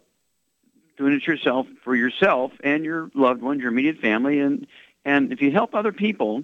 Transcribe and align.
doing 0.97 1.13
it 1.13 1.25
yourself 1.25 1.67
for 1.83 1.95
yourself 1.95 2.51
and 2.63 2.85
your 2.85 3.09
loved 3.13 3.41
ones, 3.41 3.61
your 3.61 3.71
immediate 3.71 3.99
family, 3.99 4.39
and 4.39 4.67
and 5.05 5.33
if 5.33 5.41
you 5.41 5.51
help 5.51 5.75
other 5.75 5.91
people, 5.91 6.43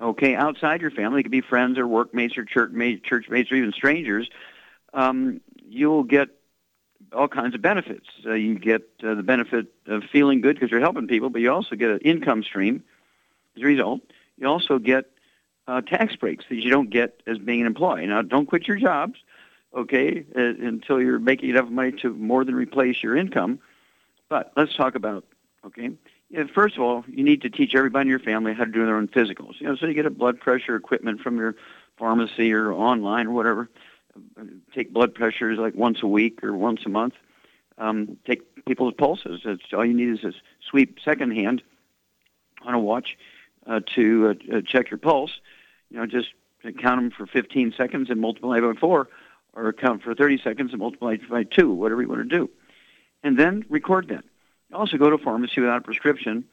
okay, 0.00 0.34
outside 0.34 0.80
your 0.80 0.90
family, 0.90 1.20
it 1.20 1.24
could 1.24 1.32
be 1.32 1.42
friends 1.42 1.78
or 1.78 1.86
workmates 1.86 2.38
or 2.38 2.44
church 2.44 2.72
mates, 2.72 3.06
church 3.06 3.28
mates, 3.28 3.52
or 3.52 3.56
even 3.56 3.72
strangers, 3.72 4.30
um, 4.94 5.40
you'll 5.68 6.04
get 6.04 6.28
all 7.12 7.28
kinds 7.28 7.54
of 7.54 7.62
benefits. 7.62 8.06
Uh, 8.24 8.32
you 8.32 8.58
get 8.58 8.82
uh, 9.02 9.14
the 9.14 9.22
benefit 9.22 9.66
of 9.86 10.04
feeling 10.04 10.40
good 10.40 10.56
because 10.56 10.70
you're 10.70 10.80
helping 10.80 11.06
people, 11.06 11.30
but 11.30 11.40
you 11.40 11.52
also 11.52 11.76
get 11.76 11.90
an 11.90 11.98
income 11.98 12.42
stream 12.42 12.82
as 13.56 13.62
a 13.62 13.66
result. 13.66 14.00
You 14.36 14.46
also 14.46 14.78
get 14.78 15.06
uh, 15.68 15.80
tax 15.82 16.16
breaks 16.16 16.44
that 16.48 16.56
you 16.56 16.70
don't 16.70 16.90
get 16.90 17.22
as 17.26 17.38
being 17.38 17.60
an 17.60 17.66
employee. 17.66 18.06
Now, 18.06 18.22
don't 18.22 18.46
quit 18.46 18.66
your 18.66 18.76
jobs, 18.76 19.20
okay, 19.72 20.24
uh, 20.34 20.40
until 20.40 21.00
you're 21.00 21.20
making 21.20 21.50
enough 21.50 21.68
money 21.68 21.92
to 22.02 22.12
more 22.14 22.44
than 22.44 22.56
replace 22.56 23.02
your 23.02 23.16
income. 23.16 23.60
But 24.28 24.52
let's 24.56 24.74
talk 24.74 24.96
about, 24.96 25.24
okay, 25.64 25.90
first 26.52 26.76
of 26.76 26.82
all, 26.82 27.04
you 27.06 27.22
need 27.22 27.42
to 27.42 27.50
teach 27.50 27.74
everybody 27.76 28.02
in 28.02 28.10
your 28.10 28.18
family 28.18 28.52
how 28.52 28.64
to 28.64 28.70
do 28.72 28.84
their 28.84 28.96
own 28.96 29.08
physicals. 29.08 29.60
You 29.60 29.68
know, 29.68 29.76
so 29.76 29.86
you 29.86 29.94
get 29.94 30.06
a 30.06 30.10
blood 30.10 30.40
pressure 30.40 30.74
equipment 30.74 31.20
from 31.20 31.36
your 31.38 31.54
pharmacy 31.96 32.52
or 32.52 32.72
online 32.72 33.28
or 33.28 33.32
whatever 33.32 33.68
take 34.74 34.92
blood 34.92 35.14
pressures 35.14 35.58
like 35.58 35.74
once 35.74 36.02
a 36.02 36.06
week 36.06 36.42
or 36.42 36.52
once 36.52 36.80
a 36.86 36.88
month. 36.88 37.14
Um, 37.78 38.16
take 38.26 38.64
people's 38.64 38.94
pulses. 38.94 39.42
It's, 39.44 39.62
all 39.72 39.84
you 39.84 39.94
need 39.94 40.10
is 40.10 40.24
a 40.24 40.32
sweep 40.68 40.98
second 41.04 41.32
hand 41.32 41.62
on 42.64 42.74
a 42.74 42.78
watch 42.78 43.16
uh, 43.66 43.80
to 43.94 44.36
uh, 44.52 44.56
uh, 44.56 44.60
check 44.62 44.90
your 44.90 44.98
pulse. 44.98 45.40
You 45.90 45.98
know, 45.98 46.06
just 46.06 46.28
count 46.80 47.00
them 47.00 47.10
for 47.10 47.26
15 47.26 47.74
seconds 47.76 48.10
and 48.10 48.20
multiply 48.20 48.60
by 48.60 48.72
four, 48.78 49.08
or 49.52 49.72
count 49.72 50.02
for 50.02 50.14
30 50.14 50.38
seconds 50.42 50.72
and 50.72 50.80
multiply 50.80 51.16
by 51.28 51.44
two, 51.44 51.72
whatever 51.72 52.02
you 52.02 52.08
want 52.08 52.28
to 52.28 52.36
do. 52.36 52.50
And 53.22 53.38
then 53.38 53.64
record 53.68 54.08
that. 54.08 54.24
Also 54.72 54.96
go 54.96 55.10
to 55.10 55.18
pharmacy 55.18 55.60
without 55.60 55.78
a 55.78 55.82
prescription 55.82 56.44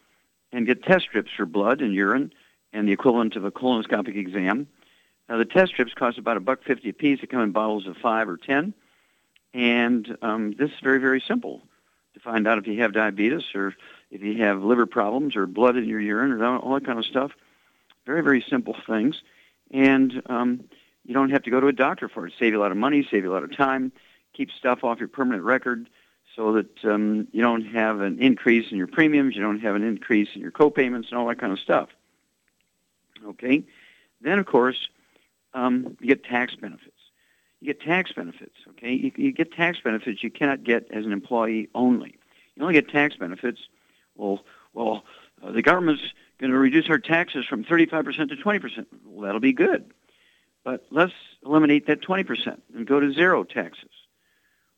and 0.52 0.66
get 0.66 0.84
test 0.84 1.06
strips 1.06 1.32
for 1.36 1.46
blood 1.46 1.82
and 1.82 1.94
urine 1.94 2.34
and 2.72 2.88
the 2.88 2.94
equivalent 2.94 3.36
of 3.36 3.44
a 3.44 3.52
colonoscopic 3.52 4.16
exam 4.16 4.68
now 5.28 5.38
the 5.38 5.46
test 5.46 5.72
strips 5.72 5.94
cost 5.94 6.18
about 6.18 6.38
a 6.38 6.40
buck 6.40 6.64
fifty 6.64 6.90
a 6.90 6.94
piece. 6.94 7.22
They 7.22 7.28
come 7.28 7.42
in 7.42 7.52
bottles 7.52 7.88
of 7.88 7.98
five 7.98 8.30
or 8.30 8.38
ten, 8.38 8.74
and 9.54 10.18
um, 10.22 10.54
this 10.58 10.70
is 10.70 10.80
very 10.84 11.00
very 11.00 11.22
simple 11.28 11.64
to 12.14 12.20
find 12.20 12.48
out 12.48 12.58
if 12.58 12.68
you 12.68 12.82
have 12.82 12.94
diabetes 12.94 13.44
or 13.56 13.76
if 14.12 14.22
you 14.22 14.44
have 14.44 14.64
liver 14.64 14.86
problems 14.86 15.36
or 15.36 15.48
blood 15.48 15.78
in 15.78 15.86
your 15.86 16.00
urine 16.00 16.32
or 16.32 16.46
all 16.46 16.76
that 16.76 16.86
kind 16.86 17.00
of 17.00 17.06
stuff. 17.06 17.32
Very 18.06 18.22
very 18.22 18.46
simple 18.48 18.76
things, 18.88 19.22
and 19.72 20.22
um, 20.28 20.64
you 21.06 21.14
don't 21.14 21.30
have 21.32 21.44
to 21.44 21.50
go 21.50 21.60
to 21.60 21.68
a 21.68 21.74
doctor 21.74 22.08
for 22.08 22.28
it. 22.28 22.34
Save 22.38 22.54
you 22.54 22.60
a 22.60 22.62
lot 22.62 22.72
of 22.72 22.78
money, 22.78 23.08
save 23.10 23.24
you 23.24 23.32
a 23.32 23.34
lot 23.34 23.44
of 23.44 23.56
time, 23.56 23.92
keep 24.34 24.52
stuff 24.52 24.84
off 24.84 25.00
your 25.00 25.08
permanent 25.08 25.44
record 25.44 25.88
so 26.36 26.54
that 26.54 26.84
um, 26.84 27.28
you 27.32 27.42
don't 27.42 27.66
have 27.66 28.02
an 28.02 28.20
increase 28.20 28.72
in 28.72 28.78
your 28.78 28.88
premiums, 28.88 29.36
you 29.36 29.42
don't 29.42 29.62
have 29.62 29.76
an 29.76 29.84
increase 29.84 30.30
in 30.36 30.42
your 30.42 30.52
co-payments 30.52 31.10
and 31.10 31.18
all 31.18 31.28
that 31.28 31.40
kind 31.40 31.54
of 31.54 31.60
stuff. 31.60 31.90
Okay? 33.26 33.64
Then, 34.22 34.40
of 34.40 34.46
course, 34.46 34.90
um, 35.54 35.98
you 36.02 36.08
get 36.08 36.24
tax 36.24 36.56
benefits. 36.56 36.92
You 37.62 37.68
get 37.68 37.82
tax 37.82 38.12
benefits, 38.12 38.56
okay? 38.70 38.92
You, 38.92 39.12
you 39.16 39.32
get 39.32 39.54
tax 39.54 39.80
benefits 39.84 40.24
you 40.24 40.30
cannot 40.30 40.64
get 40.64 40.88
as 40.92 41.06
an 41.06 41.14
employee 41.14 41.70
only. 41.74 42.18
You 42.56 42.64
only 42.64 42.74
get 42.74 42.90
tax 42.90 43.16
benefits. 43.16 43.62
Well, 44.16 44.44
well, 44.74 45.06
uh, 45.42 45.52
the 45.52 45.62
government's 45.62 46.04
going 46.40 46.52
to 46.52 46.58
reduce 46.58 46.90
our 46.90 47.00
taxes 47.00 47.46
from 47.46 47.64
35% 47.64 48.30
to 48.30 48.36
20%. 48.36 48.86
Well, 49.06 49.26
that'll 49.26 49.40
be 49.40 49.54
good. 49.54 49.92
But 50.64 50.86
let's 50.90 51.14
eliminate 51.46 51.88
that 51.88 52.02
20% 52.02 52.60
and 52.76 52.88
go 52.88 53.00
to 53.00 53.14
zero 53.14 53.44
taxes. 53.44 53.92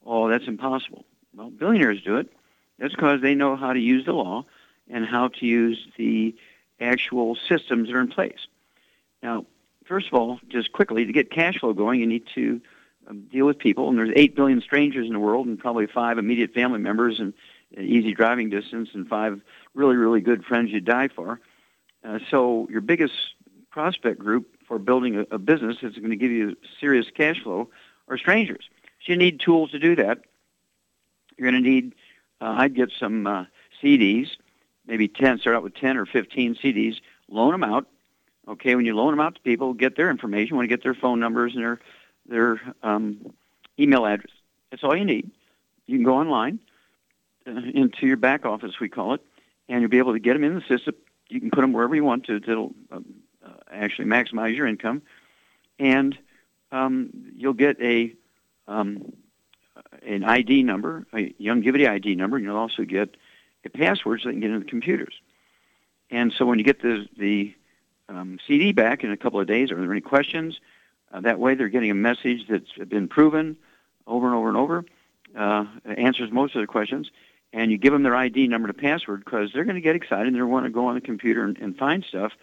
Oh, 0.06 0.30
that's 0.30 0.48
impossible. 0.48 1.06
Well, 1.36 1.50
billionaires 1.50 2.02
do 2.02 2.18
it. 2.18 2.32
That's 2.78 2.94
because 2.94 3.22
they 3.22 3.36
know 3.36 3.56
how 3.56 3.74
to 3.74 3.80
use 3.80 4.06
the 4.06 4.14
law 4.14 4.46
and 4.90 5.06
how 5.06 5.30
to 5.30 5.46
use 5.46 5.88
the 5.98 6.36
actual 6.80 7.36
systems 7.36 7.88
that 7.88 7.96
are 7.96 8.02
in 8.02 8.10
place. 8.10 8.48
Now, 9.24 9.46
first 9.86 10.08
of 10.08 10.14
all, 10.14 10.40
just 10.48 10.72
quickly, 10.72 11.06
to 11.06 11.14
get 11.14 11.32
cash 11.32 11.60
flow 11.60 11.74
going, 11.74 12.00
you 12.00 12.08
need 12.08 12.26
to 12.36 12.62
um, 13.08 13.22
deal 13.32 13.46
with 13.46 13.58
people. 13.58 13.90
And 13.90 13.98
there's 13.98 14.12
8 14.16 14.36
billion 14.36 14.62
strangers 14.62 15.08
in 15.08 15.14
the 15.14 15.20
world 15.20 15.48
and 15.48 15.58
probably 15.58 15.88
five 15.88 16.18
immediate 16.18 16.54
family 16.54 16.80
members 16.80 17.20
and 17.20 17.34
easy 17.78 18.14
driving 18.14 18.50
distance 18.50 18.90
and 18.94 19.08
five 19.08 19.42
really, 19.74 19.96
really 19.96 20.22
good 20.22 20.46
friends 20.46 20.72
you'd 20.72 20.86
die 20.86 21.08
for. 21.08 21.40
Uh, 22.08 22.20
so 22.32 22.68
your 22.72 22.82
biggest 22.82 23.14
prospect 23.70 24.20
group 24.20 24.48
for 24.68 24.80
building 24.80 25.18
a, 25.18 25.36
a 25.36 25.38
business 25.38 25.78
that's 25.82 25.98
going 25.98 26.10
to 26.10 26.16
give 26.16 26.32
you 26.32 26.56
serious 26.80 27.08
cash 27.14 27.42
flow 27.44 27.70
are 28.08 28.18
strangers. 28.18 28.70
So 29.06 29.12
you 29.12 29.18
need 29.18 29.40
tools 29.40 29.72
to 29.72 29.80
do 29.80 29.96
that. 29.98 30.20
You're 31.38 31.52
going 31.52 31.62
to 31.62 31.70
need, 31.70 31.94
uh, 32.42 32.56
I'd 32.58 32.76
get 32.76 32.92
some 32.98 33.28
uh, 33.28 33.46
CDs, 33.84 34.30
maybe 34.88 35.08
10, 35.08 35.40
start 35.40 35.56
out 35.56 35.64
with 35.64 35.76
10 35.76 35.98
or 35.98 36.06
15 36.06 36.56
CDs, 36.56 37.00
loan 37.30 37.52
them 37.52 37.64
out, 37.64 37.88
Okay, 38.48 38.76
when 38.76 38.86
you 38.86 38.96
loan 38.96 39.12
them 39.12 39.20
out 39.20 39.36
to 39.36 39.42
people, 39.42 39.74
get 39.74 39.98
their 39.98 40.10
information. 40.10 40.56
Want 40.56 40.70
to 40.70 40.76
get 40.76 40.84
their 40.84 40.94
phone 40.94 41.20
numbers 41.20 41.54
and 41.54 41.64
their 41.64 41.80
their 42.28 42.62
um, 42.84 43.34
email 43.80 44.06
address. 44.06 44.32
That's 44.72 44.84
all 44.84 44.96
you 44.96 45.06
need. 45.06 45.30
You 45.86 45.98
can 45.98 46.06
go 46.06 46.16
online 46.16 46.60
uh, 47.46 47.52
into 47.74 48.08
your 48.08 48.18
back 48.18 48.46
office, 48.46 48.80
we 48.80 48.90
call 48.90 49.14
it, 49.14 49.22
and 49.68 49.82
you'll 49.82 49.90
be 49.90 49.98
able 49.98 50.14
to 50.14 50.20
get 50.20 50.34
them 50.34 50.44
in 50.44 50.56
the 50.56 50.62
system. 50.62 50.96
You 51.30 51.40
can 51.40 51.52
put 51.52 51.62
them 51.62 51.74
wherever 51.74 51.96
you 51.96 52.04
want 52.04 52.26
to. 52.26 52.38
It'll 52.38 52.74
um, 52.92 53.06
uh, 53.46 53.50
actually 53.72 54.06
maximize 54.06 54.56
your 54.56 54.68
income, 54.68 55.02
and 55.80 56.18
um, 56.72 57.10
you'll 57.36 57.54
get 57.54 57.82
a 57.82 58.14
um, 58.68 59.14
an 60.06 60.24
ID 60.24 60.64
number, 60.64 61.06
a 61.14 61.34
Youngevity 61.34 61.88
ID 61.88 62.16
number, 62.16 62.38
and 62.38 62.46
you'll 62.46 62.58
also 62.58 62.84
get 62.84 63.16
a 63.66 63.70
password 63.70 64.22
so 64.22 64.30
they 64.30 64.34
can 64.34 64.42
get 64.42 64.52
into 64.52 64.66
the 64.66 64.70
computers. 64.70 65.14
And 66.10 66.32
so 66.32 66.46
when 66.46 66.60
you 66.60 66.66
get 66.66 66.82
the 66.82 67.08
the 67.18 67.54
um, 68.10 68.40
CD 68.48 68.72
back 68.72 69.04
in 69.04 69.12
a 69.12 69.18
couple 69.18 69.40
of 69.40 69.48
days. 69.48 69.72
Are 69.72 69.76
there 69.76 69.92
any 69.92 70.02
questions? 70.02 70.60
Uh, 71.12 71.22
that 71.22 71.40
way, 71.40 71.56
they're 71.56 71.70
getting 71.70 71.92
a 71.92 71.96
message 71.96 72.46
that's 72.50 72.72
been 72.90 73.08
proven 73.08 73.58
over 74.06 74.28
and 74.28 74.36
over 74.36 74.48
and 74.48 74.58
over, 74.58 74.86
uh, 75.38 75.66
answers 75.86 76.32
most 76.32 76.56
of 76.56 76.60
their 76.60 76.68
questions, 76.68 77.12
and 77.54 77.72
you 77.72 77.78
give 77.78 77.94
them 77.94 78.04
their 78.04 78.16
ID 78.16 78.48
number 78.48 78.68
to 78.68 78.74
password 78.74 79.24
because 79.24 79.52
they're 79.54 79.64
going 79.64 79.76
to 79.76 79.82
get 79.82 79.96
excited 79.96 80.28
and 80.28 80.36
they're 80.36 80.48
want 80.48 80.66
to 80.66 80.70
go 80.70 80.88
on 80.88 80.96
the 80.96 81.02
computer 81.02 81.44
and, 81.44 81.58
and 81.58 81.78
find 81.78 82.04
stuff. 82.04 82.34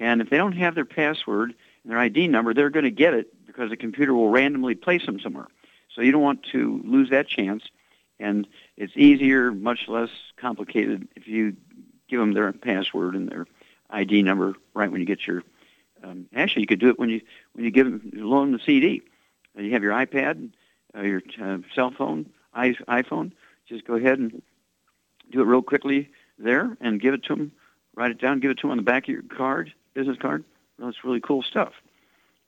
And 0.00 0.20
if 0.20 0.30
they 0.30 0.36
don't 0.36 0.52
have 0.52 0.74
their 0.74 0.84
password 0.84 1.54
and 1.82 1.92
their 1.92 1.98
ID 1.98 2.28
number, 2.28 2.54
they're 2.54 2.70
going 2.70 2.84
to 2.84 2.90
get 2.90 3.14
it 3.14 3.46
because 3.46 3.70
the 3.70 3.76
computer 3.76 4.14
will 4.14 4.30
randomly 4.30 4.74
place 4.74 5.04
them 5.04 5.18
somewhere. 5.18 5.48
So 5.94 6.02
you 6.02 6.12
don't 6.12 6.22
want 6.22 6.44
to 6.52 6.80
lose 6.84 7.10
that 7.10 7.26
chance. 7.28 7.64
And 8.20 8.46
it's 8.76 8.92
easier, 8.96 9.52
much 9.52 9.88
less 9.88 10.10
complicated 10.36 11.08
if 11.16 11.26
you 11.26 11.56
give 12.08 12.20
them 12.20 12.32
their 12.32 12.52
password 12.52 13.14
and 13.14 13.28
their 13.28 13.46
ID 13.90 14.22
number 14.22 14.54
right 14.74 14.90
when 14.90 15.00
you 15.00 15.06
get 15.06 15.26
your. 15.26 15.42
Um, 16.02 16.26
actually, 16.34 16.62
you 16.62 16.68
could 16.68 16.78
do 16.78 16.90
it 16.90 16.98
when 16.98 17.10
you 17.10 17.20
when 17.52 17.64
you 17.64 17.70
give 17.70 17.86
them 17.86 18.10
loan 18.14 18.52
the 18.52 18.60
CD. 18.60 19.02
You 19.56 19.72
have 19.72 19.82
your 19.82 19.92
iPad, 19.92 20.50
uh, 20.96 21.02
your 21.02 21.22
uh, 21.42 21.58
cell 21.74 21.90
phone, 21.90 22.30
I, 22.54 22.74
iPhone. 22.88 23.32
Just 23.68 23.84
go 23.84 23.94
ahead 23.94 24.18
and 24.18 24.42
do 25.30 25.40
it 25.40 25.44
real 25.44 25.62
quickly 25.62 26.10
there 26.38 26.76
and 26.80 27.00
give 27.00 27.14
it 27.14 27.24
to 27.24 27.34
them. 27.34 27.52
Write 27.94 28.10
it 28.10 28.20
down, 28.20 28.40
give 28.40 28.50
it 28.50 28.58
to 28.58 28.62
them 28.62 28.72
on 28.72 28.76
the 28.76 28.82
back 28.82 29.04
of 29.04 29.08
your 29.08 29.22
card, 29.22 29.72
business 29.94 30.16
card. 30.18 30.44
Well, 30.78 30.88
that's 30.88 31.04
really 31.04 31.20
cool 31.20 31.42
stuff. 31.42 31.72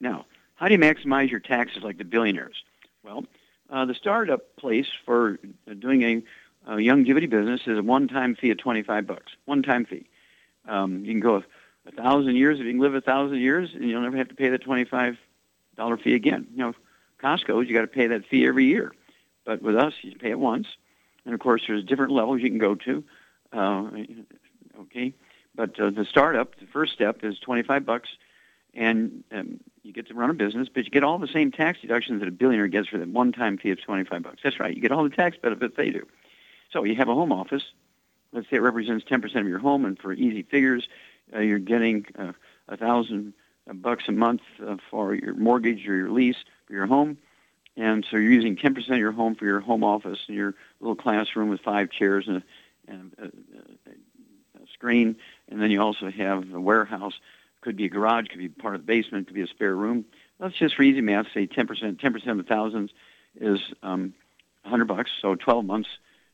Now, 0.00 0.26
how 0.54 0.68
do 0.68 0.74
you 0.74 0.78
maximize 0.78 1.30
your 1.30 1.40
taxes 1.40 1.82
like 1.82 1.98
the 1.98 2.04
billionaires? 2.04 2.62
Well, 3.02 3.24
uh, 3.68 3.84
the 3.84 3.94
startup 3.94 4.56
place 4.56 4.88
for 5.04 5.38
doing 5.78 6.02
a, 6.02 6.22
a 6.66 6.76
Youngevity 6.76 7.28
business 7.28 7.62
is 7.66 7.78
a 7.78 7.82
one-time 7.82 8.36
fee 8.36 8.50
of 8.50 8.58
25 8.58 9.06
bucks. 9.06 9.32
One-time 9.44 9.84
fee. 9.84 10.06
Um, 10.68 11.04
you 11.04 11.12
can 11.12 11.20
go 11.20 11.42
a 11.86 11.92
thousand 11.92 12.36
years 12.36 12.60
if 12.60 12.66
you 12.66 12.72
can 12.72 12.80
live 12.80 12.94
a 12.94 13.00
thousand 13.00 13.38
years, 13.38 13.70
and 13.74 13.84
you'll 13.88 14.02
never 14.02 14.16
have 14.16 14.28
to 14.28 14.34
pay 14.34 14.48
the 14.48 14.58
25 14.58 15.16
dollar 15.76 15.96
fee 15.96 16.14
again. 16.14 16.46
You 16.52 16.58
know, 16.58 16.74
Costco, 17.22 17.66
you 17.66 17.74
got 17.74 17.82
to 17.82 17.86
pay 17.86 18.08
that 18.08 18.26
fee 18.26 18.46
every 18.46 18.66
year, 18.66 18.92
but 19.44 19.62
with 19.62 19.76
us, 19.76 19.94
you 20.02 20.16
pay 20.16 20.30
it 20.30 20.38
once. 20.38 20.66
And 21.24 21.34
of 21.34 21.40
course, 21.40 21.62
there's 21.66 21.84
different 21.84 22.12
levels 22.12 22.40
you 22.40 22.48
can 22.48 22.58
go 22.58 22.74
to. 22.74 23.04
Uh, 23.52 23.90
okay, 24.80 25.14
but 25.54 25.78
uh, 25.78 25.90
the 25.90 26.04
startup, 26.04 26.58
the 26.58 26.66
first 26.66 26.92
step 26.92 27.24
is 27.24 27.38
25 27.40 27.84
bucks, 27.84 28.08
and 28.74 29.24
um, 29.32 29.60
you 29.82 29.92
get 29.92 30.08
to 30.08 30.14
run 30.14 30.30
a 30.30 30.34
business, 30.34 30.68
but 30.72 30.84
you 30.84 30.90
get 30.90 31.02
all 31.02 31.18
the 31.18 31.26
same 31.26 31.50
tax 31.50 31.80
deductions 31.80 32.20
that 32.20 32.28
a 32.28 32.32
billionaire 32.32 32.68
gets 32.68 32.88
for 32.88 32.98
that 32.98 33.08
one-time 33.08 33.58
fee 33.58 33.70
of 33.70 33.82
25 33.82 34.22
bucks. 34.22 34.40
That's 34.42 34.60
right. 34.60 34.74
You 34.74 34.80
get 34.80 34.92
all 34.92 35.02
the 35.02 35.10
tax 35.10 35.36
benefits 35.36 35.76
they 35.76 35.90
do. 35.90 36.06
So 36.72 36.84
you 36.84 36.94
have 36.96 37.08
a 37.08 37.14
home 37.14 37.32
office. 37.32 37.64
Let's 38.32 38.48
say 38.48 38.56
it 38.56 38.60
represents 38.60 39.04
10% 39.04 39.34
of 39.40 39.48
your 39.48 39.58
home, 39.58 39.84
and 39.84 39.98
for 39.98 40.12
easy 40.12 40.42
figures, 40.42 40.88
uh, 41.34 41.40
you're 41.40 41.58
getting 41.58 42.06
uh, 42.16 42.32
a 42.68 42.76
thousand 42.76 43.34
bucks 43.74 44.04
a 44.08 44.12
month 44.12 44.42
uh, 44.64 44.76
for 44.90 45.14
your 45.14 45.34
mortgage 45.34 45.86
or 45.88 45.96
your 45.96 46.10
lease 46.10 46.36
for 46.66 46.72
your 46.72 46.86
home. 46.86 47.18
And 47.76 48.04
so 48.10 48.16
you're 48.16 48.32
using 48.32 48.56
10% 48.56 48.90
of 48.90 48.98
your 48.98 49.12
home 49.12 49.34
for 49.34 49.44
your 49.44 49.60
home 49.60 49.84
office 49.84 50.18
and 50.26 50.36
your 50.36 50.54
little 50.80 50.96
classroom 50.96 51.48
with 51.48 51.60
five 51.60 51.90
chairs 51.90 52.26
and 52.28 52.38
a, 52.38 52.42
and 52.88 53.12
a, 53.18 53.24
a, 53.24 54.62
a 54.62 54.66
screen. 54.74 55.16
And 55.48 55.62
then 55.62 55.70
you 55.70 55.80
also 55.80 56.10
have 56.10 56.52
a 56.52 56.60
warehouse. 56.60 57.14
Could 57.60 57.76
be 57.76 57.84
a 57.84 57.88
garage, 57.88 58.28
could 58.28 58.38
be 58.38 58.48
part 58.48 58.74
of 58.74 58.80
the 58.80 58.86
basement, 58.86 59.26
could 59.26 59.34
be 59.34 59.42
a 59.42 59.46
spare 59.46 59.74
room. 59.74 60.06
Let's 60.38 60.56
just 60.56 60.74
for 60.74 60.82
easy 60.82 61.02
math 61.02 61.26
say 61.34 61.46
10%. 61.46 61.66
10% 62.00 62.26
of 62.26 62.36
the 62.38 62.42
thousands 62.42 62.90
is 63.38 63.60
um, 63.82 64.14
100 64.62 64.86
bucks. 64.86 65.10
So 65.20 65.34
12 65.34 65.64
months 65.64 65.88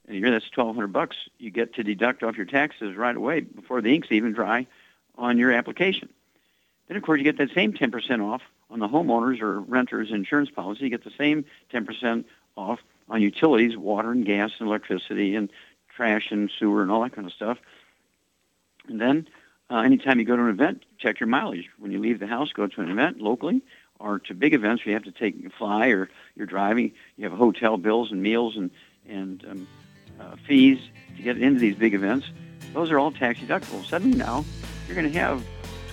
in 0.06 0.14
a 0.14 0.18
year, 0.18 0.30
that's 0.30 0.46
1,200 0.54 0.92
bucks. 0.92 1.16
You 1.38 1.50
get 1.50 1.74
to 1.74 1.82
deduct 1.82 2.22
off 2.22 2.36
your 2.36 2.46
taxes 2.46 2.96
right 2.96 3.16
away 3.16 3.40
before 3.40 3.80
the 3.80 3.94
ink's 3.94 4.12
even 4.12 4.32
dry 4.32 4.66
on 5.18 5.38
your 5.38 5.52
application. 5.52 6.08
Then, 6.88 6.96
of 6.96 7.02
course, 7.02 7.18
you 7.18 7.24
get 7.24 7.38
that 7.38 7.52
same 7.52 7.72
10% 7.72 8.24
off 8.24 8.42
on 8.70 8.78
the 8.78 8.88
homeowners 8.88 9.40
or 9.40 9.60
renters 9.60 10.10
insurance 10.10 10.50
policy. 10.50 10.84
You 10.84 10.90
get 10.90 11.04
the 11.04 11.12
same 11.16 11.44
10% 11.72 12.24
off 12.56 12.80
on 13.08 13.22
utilities, 13.22 13.76
water 13.76 14.10
and 14.10 14.24
gas 14.24 14.52
and 14.58 14.68
electricity 14.68 15.36
and 15.36 15.50
trash 15.94 16.30
and 16.30 16.50
sewer 16.58 16.82
and 16.82 16.90
all 16.90 17.02
that 17.02 17.12
kind 17.12 17.26
of 17.26 17.32
stuff. 17.32 17.58
And 18.88 19.00
then 19.00 19.28
uh, 19.70 19.78
anytime 19.78 20.18
you 20.18 20.24
go 20.24 20.36
to 20.36 20.42
an 20.42 20.50
event, 20.50 20.84
check 20.98 21.20
your 21.20 21.28
mileage. 21.28 21.68
When 21.78 21.92
you 21.92 21.98
leave 21.98 22.18
the 22.18 22.26
house, 22.26 22.52
go 22.52 22.66
to 22.66 22.80
an 22.80 22.90
event 22.90 23.20
locally 23.20 23.62
or 23.98 24.18
to 24.20 24.34
big 24.34 24.54
events 24.54 24.84
where 24.84 24.90
you 24.90 24.94
have 24.94 25.04
to 25.04 25.12
take 25.12 25.44
a 25.44 25.50
fly 25.50 25.88
or 25.88 26.10
you're 26.34 26.46
driving, 26.46 26.92
you 27.16 27.28
have 27.28 27.36
hotel 27.36 27.76
bills 27.76 28.12
and 28.12 28.22
meals 28.22 28.56
and, 28.56 28.70
and 29.08 29.44
um, 29.48 29.68
uh, 30.20 30.36
fees 30.46 30.78
to 31.16 31.22
get 31.22 31.38
into 31.38 31.60
these 31.60 31.76
big 31.76 31.94
events. 31.94 32.26
Those 32.72 32.90
are 32.90 32.98
all 32.98 33.10
tax 33.10 33.40
deductible. 33.40 33.84
Suddenly 33.84 34.18
now, 34.18 34.44
you're 34.86 34.96
going 34.96 35.10
to 35.10 35.18
have 35.18 35.42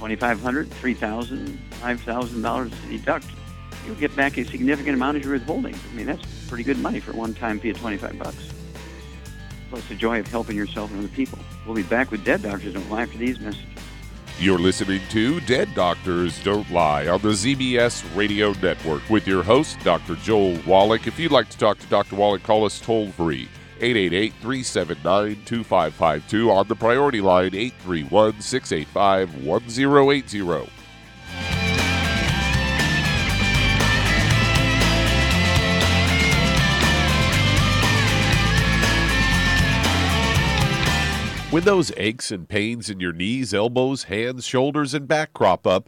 $2,500, 0.04 0.66
$3,000, 0.66 1.58
$5,000 1.82 2.90
deduct. 2.90 3.26
You'll 3.86 3.96
get 3.96 4.16
back 4.16 4.38
a 4.38 4.44
significant 4.46 4.96
amount 4.96 5.18
of 5.18 5.24
your 5.24 5.34
withholding. 5.34 5.76
I 5.76 5.96
mean, 5.96 6.06
that's 6.06 6.26
pretty 6.48 6.64
good 6.64 6.78
money 6.78 7.00
for 7.00 7.12
a 7.12 7.16
one-time 7.16 7.60
fee 7.60 7.70
of 7.70 7.80
25 7.80 8.20
bucks. 8.20 8.50
Plus 9.70 9.86
the 9.88 9.96
joy 9.96 10.20
of 10.20 10.28
helping 10.28 10.56
yourself 10.56 10.92
and 10.92 11.00
other 11.00 11.08
people. 11.10 11.40
We'll 11.66 11.76
be 11.76 11.84
back 11.84 12.12
with 12.12 12.24
Dead 12.24 12.44
Doctors 12.44 12.74
Don't 12.74 12.90
Lie 12.90 13.04
after 13.04 13.18
these 13.18 13.40
messages. 13.40 13.66
You're 14.40 14.60
listening 14.60 15.02
to 15.10 15.40
Dead 15.42 15.74
Doctors 15.76 16.44
Don't 16.44 16.70
Lie 16.72 17.08
on 17.08 17.22
the 17.22 17.30
ZBS 17.30 18.04
Radio 18.16 18.52
Network 18.54 19.08
with 19.10 19.28
your 19.28 19.44
host, 19.44 19.80
Dr. 19.84 20.16
Joel 20.16 20.60
Wallach. 20.66 21.08
If 21.08 21.20
you'd 21.20 21.32
like 21.32 21.50
to 21.50 21.58
talk 21.58 21.78
to 21.80 21.88
Dr. 21.88 22.16
Wallach, 22.16 22.44
call 22.44 22.66
us 22.66 22.80
toll 22.80 23.12
free 23.12 23.48
888 23.84 24.34
379 24.40 25.44
2552 25.44 26.50
on 26.50 26.68
the 26.70 26.76
priority 26.76 27.20
line 27.20 27.54
831 27.54 28.40
685 28.40 29.44
1080. 29.44 30.70
When 41.52 41.64
those 41.66 41.92
aches 41.98 42.32
and 42.32 42.50
pains 42.50 42.90
in 42.90 43.00
your 43.00 43.14
knees, 43.14 43.54
elbows, 43.54 44.06
hands, 44.06 44.44
shoulders, 44.44 44.94
and 44.96 45.08
back 45.08 45.34
crop 45.34 45.68
up, 45.68 45.88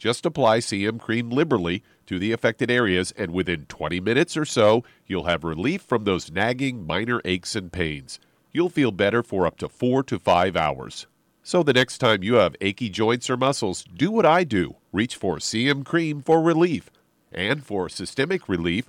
Just 0.00 0.24
apply 0.24 0.60
CM 0.60 0.98
cream 0.98 1.28
liberally 1.28 1.82
to 2.06 2.18
the 2.18 2.32
affected 2.32 2.70
areas, 2.70 3.12
and 3.18 3.34
within 3.34 3.66
20 3.66 4.00
minutes 4.00 4.34
or 4.34 4.46
so, 4.46 4.82
you'll 5.06 5.24
have 5.24 5.44
relief 5.44 5.82
from 5.82 6.04
those 6.04 6.30
nagging 6.30 6.86
minor 6.86 7.20
aches 7.26 7.54
and 7.54 7.70
pains. 7.70 8.18
You'll 8.50 8.70
feel 8.70 8.92
better 8.92 9.22
for 9.22 9.46
up 9.46 9.58
to 9.58 9.68
four 9.68 10.02
to 10.04 10.18
five 10.18 10.56
hours. 10.56 11.06
So 11.42 11.62
the 11.62 11.74
next 11.74 11.98
time 11.98 12.22
you 12.22 12.36
have 12.36 12.56
achy 12.62 12.88
joints 12.88 13.28
or 13.28 13.36
muscles, 13.36 13.84
do 13.94 14.10
what 14.10 14.24
I 14.24 14.42
do 14.42 14.76
reach 14.90 15.16
for 15.16 15.36
CM 15.36 15.84
cream 15.84 16.22
for 16.22 16.40
relief. 16.40 16.88
And 17.30 17.62
for 17.62 17.90
systemic 17.90 18.48
relief, 18.48 18.88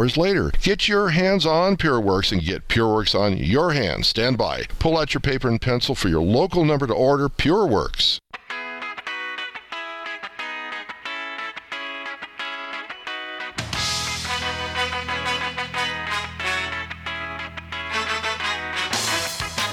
hours 0.01 0.17
later. 0.17 0.51
Get 0.63 0.87
your 0.87 1.09
hands 1.09 1.45
on 1.45 1.77
PureWorks 1.77 2.31
and 2.31 2.41
get 2.41 2.67
PureWorks 2.67 3.13
on 3.13 3.37
your 3.37 3.73
hands. 3.73 4.07
Stand 4.07 4.35
by. 4.35 4.63
Pull 4.79 4.97
out 4.97 5.13
your 5.13 5.21
paper 5.21 5.47
and 5.47 5.61
pencil 5.61 5.93
for 5.93 6.09
your 6.09 6.23
local 6.23 6.65
number 6.65 6.87
to 6.87 6.93
order 6.93 7.29
PureWorks. 7.29 8.17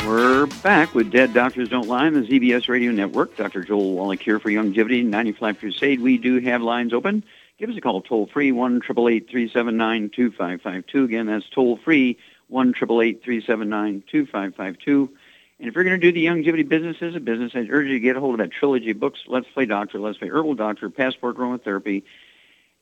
We're 0.06 0.47
back 0.62 0.94
with 0.94 1.11
Dead 1.11 1.32
Doctors 1.32 1.70
Don't 1.70 1.88
Lie 1.88 2.06
on 2.06 2.12
the 2.12 2.20
ZBS 2.20 2.68
Radio 2.68 2.92
Network. 2.92 3.35
Dr. 3.37 3.64
Joel 3.64 3.94
Wallach 3.94 4.23
here 4.23 4.38
for 4.38 4.50
Youngevity 4.50 5.06
95 5.06 5.58
Crusade. 5.58 6.00
We 6.00 6.18
do 6.18 6.38
have 6.40 6.61
lines 6.61 6.92
open. 6.92 7.25
Give 7.58 7.70
us 7.70 7.76
a 7.76 7.80
call 7.80 8.02
toll 8.02 8.26
free, 8.26 8.52
1 8.52 8.80
379 8.82 10.10
2552. 10.10 11.04
Again, 11.04 11.26
that's 11.26 11.48
toll 11.50 11.76
free, 11.76 12.16
1 12.46 12.72
379 12.72 14.04
2552. 14.08 15.10
And 15.58 15.68
if 15.68 15.74
you're 15.74 15.82
going 15.82 16.00
to 16.00 16.06
do 16.06 16.12
the 16.12 16.24
Youngevity 16.24 16.68
business 16.68 16.98
as 17.00 17.16
a 17.16 17.20
business, 17.20 17.52
I 17.56 17.66
urge 17.68 17.88
you 17.88 17.94
to 17.94 18.00
get 18.00 18.16
a 18.16 18.20
hold 18.20 18.34
of 18.34 18.38
that 18.38 18.52
trilogy 18.52 18.92
books, 18.92 19.20
Let's 19.26 19.48
Play 19.48 19.66
Doctor, 19.66 19.98
Let's 19.98 20.18
Play 20.18 20.28
Herbal 20.28 20.54
Doctor, 20.54 20.88
Passport 20.88 21.36
Aromatherapy, 21.36 22.04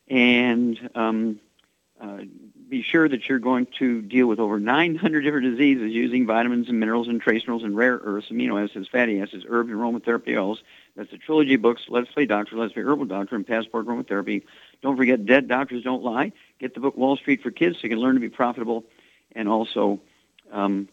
and 0.08 0.90
um, 0.94 1.40
uh, 1.98 2.18
be 2.68 2.82
sure 2.82 3.08
that 3.08 3.30
you're 3.30 3.38
going 3.38 3.66
to 3.78 4.02
deal 4.02 4.26
with 4.26 4.38
over 4.38 4.60
900 4.60 5.22
different 5.22 5.56
diseases 5.56 5.90
using 5.90 6.26
vitamins 6.26 6.68
and 6.68 6.78
minerals 6.78 7.08
and 7.08 7.18
trace 7.22 7.44
minerals 7.44 7.64
and 7.64 7.74
rare 7.74 7.98
earths, 8.02 8.28
amino 8.28 8.62
acids, 8.62 8.88
fatty 8.88 9.22
acids, 9.22 9.46
herbs, 9.48 9.70
and 9.70 9.78
aromatherapy 9.78 10.36
oils. 10.36 10.62
That's 10.96 11.10
the 11.10 11.18
trilogy 11.18 11.56
books, 11.56 11.82
Let's 11.88 12.10
Play 12.10 12.24
Doctor, 12.24 12.56
Let's 12.56 12.72
Play 12.72 12.82
Herbal 12.82 13.04
Doctor, 13.04 13.36
and 13.36 13.46
Passport 13.46 13.86
Aromatherapy. 13.86 14.44
Don't 14.82 14.96
forget 14.96 15.26
Dead 15.26 15.46
Doctors 15.46 15.84
Don't 15.84 16.02
Lie. 16.02 16.32
Get 16.58 16.74
the 16.74 16.80
book 16.80 16.96
Wall 16.96 17.16
Street 17.16 17.42
for 17.42 17.50
Kids 17.50 17.76
so 17.76 17.80
you 17.82 17.90
can 17.90 17.98
learn 17.98 18.14
to 18.14 18.20
be 18.20 18.30
profitable. 18.30 18.84
And 19.32 19.46
also, 19.46 20.00
um, 20.50 20.88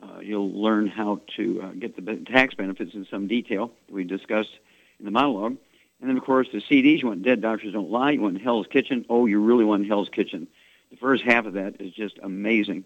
uh, 0.00 0.20
you'll 0.20 0.52
learn 0.52 0.86
how 0.86 1.20
to 1.36 1.60
uh, 1.60 1.70
get 1.72 1.96
the 1.96 2.16
tax 2.30 2.54
benefits 2.54 2.94
in 2.94 3.04
some 3.10 3.26
detail 3.26 3.72
that 3.88 3.94
we 3.94 4.04
discussed 4.04 4.56
in 5.00 5.04
the 5.04 5.10
monologue. 5.10 5.56
And 6.00 6.08
then, 6.08 6.16
of 6.16 6.22
course, 6.22 6.46
the 6.52 6.60
CDs, 6.60 7.02
you 7.02 7.08
want 7.08 7.24
Dead 7.24 7.40
Doctors 7.40 7.72
Don't 7.72 7.90
Lie, 7.90 8.12
you 8.12 8.20
want 8.20 8.40
Hell's 8.40 8.68
Kitchen. 8.68 9.04
Oh, 9.10 9.26
you 9.26 9.40
really 9.40 9.64
want 9.64 9.88
Hell's 9.88 10.08
Kitchen. 10.08 10.46
The 10.90 10.96
first 10.96 11.24
half 11.24 11.46
of 11.46 11.54
that 11.54 11.80
is 11.80 11.92
just 11.92 12.18
amazing. 12.22 12.84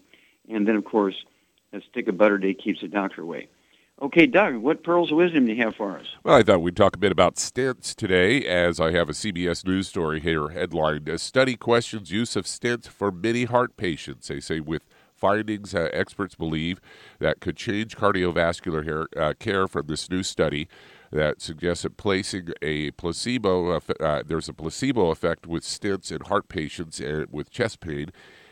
And 0.49 0.67
then, 0.67 0.75
of 0.75 0.85
course, 0.85 1.23
a 1.71 1.81
stick 1.81 2.07
of 2.07 2.17
butter 2.17 2.39
day 2.39 2.55
keeps 2.55 2.81
the 2.81 2.87
doctor 2.87 3.21
away. 3.21 3.47
Okay, 4.01 4.25
Doug, 4.25 4.57
what 4.57 4.83
pearls 4.83 5.11
of 5.11 5.17
wisdom 5.17 5.45
do 5.45 5.53
you 5.53 5.63
have 5.63 5.75
for 5.75 5.97
us? 5.97 6.05
Well, 6.23 6.35
I 6.35 6.43
thought 6.43 6.61
we'd 6.61 6.75
talk 6.75 6.95
a 6.95 6.99
bit 6.99 7.11
about 7.11 7.35
stents 7.35 7.95
today, 7.95 8.45
as 8.45 8.79
I 8.79 8.91
have 8.91 9.07
a 9.07 9.13
CBS 9.13 9.65
News 9.65 9.87
story 9.87 10.19
here 10.19 10.49
headlined 10.49 11.07
A 11.07 11.17
Study 11.19 11.55
Questions 11.55 12.11
Use 12.11 12.35
of 12.35 12.45
Stents 12.45 12.87
for 12.87 13.11
Many 13.11 13.45
Heart 13.45 13.77
Patients. 13.77 14.27
They 14.27 14.39
say 14.39 14.59
with 14.59 14.83
findings 15.15 15.73
uh, 15.73 15.89
experts 15.93 16.35
believe 16.35 16.81
that 17.19 17.39
could 17.39 17.55
change 17.55 17.95
cardiovascular 17.95 18.83
hair, 18.83 19.07
uh, 19.15 19.33
care 19.39 19.67
from 19.67 19.87
this 19.87 20.09
new 20.09 20.23
study 20.23 20.67
that 21.11 21.39
suggests 21.39 21.83
that 21.83 21.95
placing 21.95 22.49
a 22.61 22.91
placebo, 22.91 23.77
uh, 23.77 24.23
there's 24.25 24.49
a 24.49 24.53
placebo 24.53 25.11
effect 25.11 25.45
with 25.47 25.63
stents 25.63 26.11
in 26.11 26.19
heart 26.21 26.49
patients 26.49 26.99
and 26.99 27.27
with 27.31 27.51
chest 27.51 27.79
pain, 27.79 28.11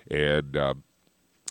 and 0.10 0.56
um, 0.56 0.84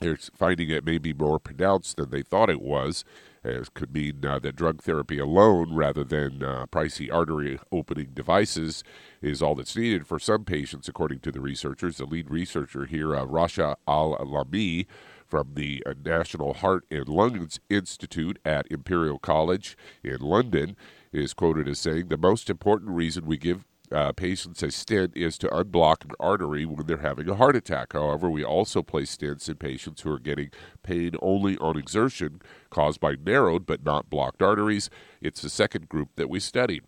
they're 0.00 0.16
finding 0.16 0.70
it 0.70 0.86
may 0.86 0.96
be 0.96 1.12
more 1.12 1.38
pronounced 1.38 1.96
than 1.96 2.08
they 2.08 2.22
thought 2.22 2.48
it 2.48 2.62
was. 2.62 3.04
Could 3.42 3.94
mean 3.94 4.24
uh, 4.24 4.38
that 4.40 4.56
drug 4.56 4.82
therapy 4.82 5.18
alone, 5.18 5.74
rather 5.74 6.04
than 6.04 6.42
uh, 6.42 6.66
pricey 6.66 7.12
artery 7.12 7.58
opening 7.72 8.10
devices, 8.12 8.84
is 9.22 9.40
all 9.40 9.54
that's 9.54 9.76
needed 9.76 10.06
for 10.06 10.18
some 10.18 10.44
patients, 10.44 10.88
according 10.88 11.20
to 11.20 11.32
the 11.32 11.40
researchers. 11.40 11.96
The 11.96 12.04
lead 12.04 12.30
researcher 12.30 12.84
here, 12.84 13.16
uh, 13.16 13.24
Rasha 13.24 13.76
Al-Lamee, 13.88 14.86
from 15.26 15.54
the 15.54 15.82
uh, 15.86 15.94
National 16.04 16.54
Heart 16.54 16.84
and 16.90 17.08
Lung 17.08 17.48
Institute 17.70 18.38
at 18.44 18.66
Imperial 18.70 19.18
College 19.18 19.76
in 20.02 20.18
London, 20.18 20.76
is 21.12 21.32
quoted 21.32 21.66
as 21.68 21.78
saying 21.78 22.08
the 22.08 22.18
most 22.18 22.50
important 22.50 22.90
reason 22.90 23.24
we 23.24 23.38
give 23.38 23.64
uh, 23.92 24.12
patients 24.12 24.62
a 24.62 24.70
stent 24.70 25.12
is 25.16 25.36
to 25.38 25.48
unblock 25.48 26.04
an 26.04 26.12
artery 26.20 26.64
when 26.64 26.86
they're 26.86 26.98
having 26.98 27.28
a 27.28 27.34
heart 27.34 27.56
attack. 27.56 27.92
However, 27.92 28.30
we 28.30 28.44
also 28.44 28.82
place 28.82 29.16
stents 29.16 29.48
in 29.48 29.56
patients 29.56 30.02
who 30.02 30.12
are 30.12 30.18
getting 30.18 30.50
pain 30.82 31.12
only 31.20 31.56
on 31.58 31.76
exertion 31.76 32.40
caused 32.70 33.00
by 33.00 33.16
narrowed 33.16 33.66
but 33.66 33.84
not 33.84 34.10
blocked 34.10 34.42
arteries. 34.42 34.90
It's 35.20 35.42
the 35.42 35.50
second 35.50 35.88
group 35.88 36.10
that 36.16 36.30
we 36.30 36.40
studied. 36.40 36.84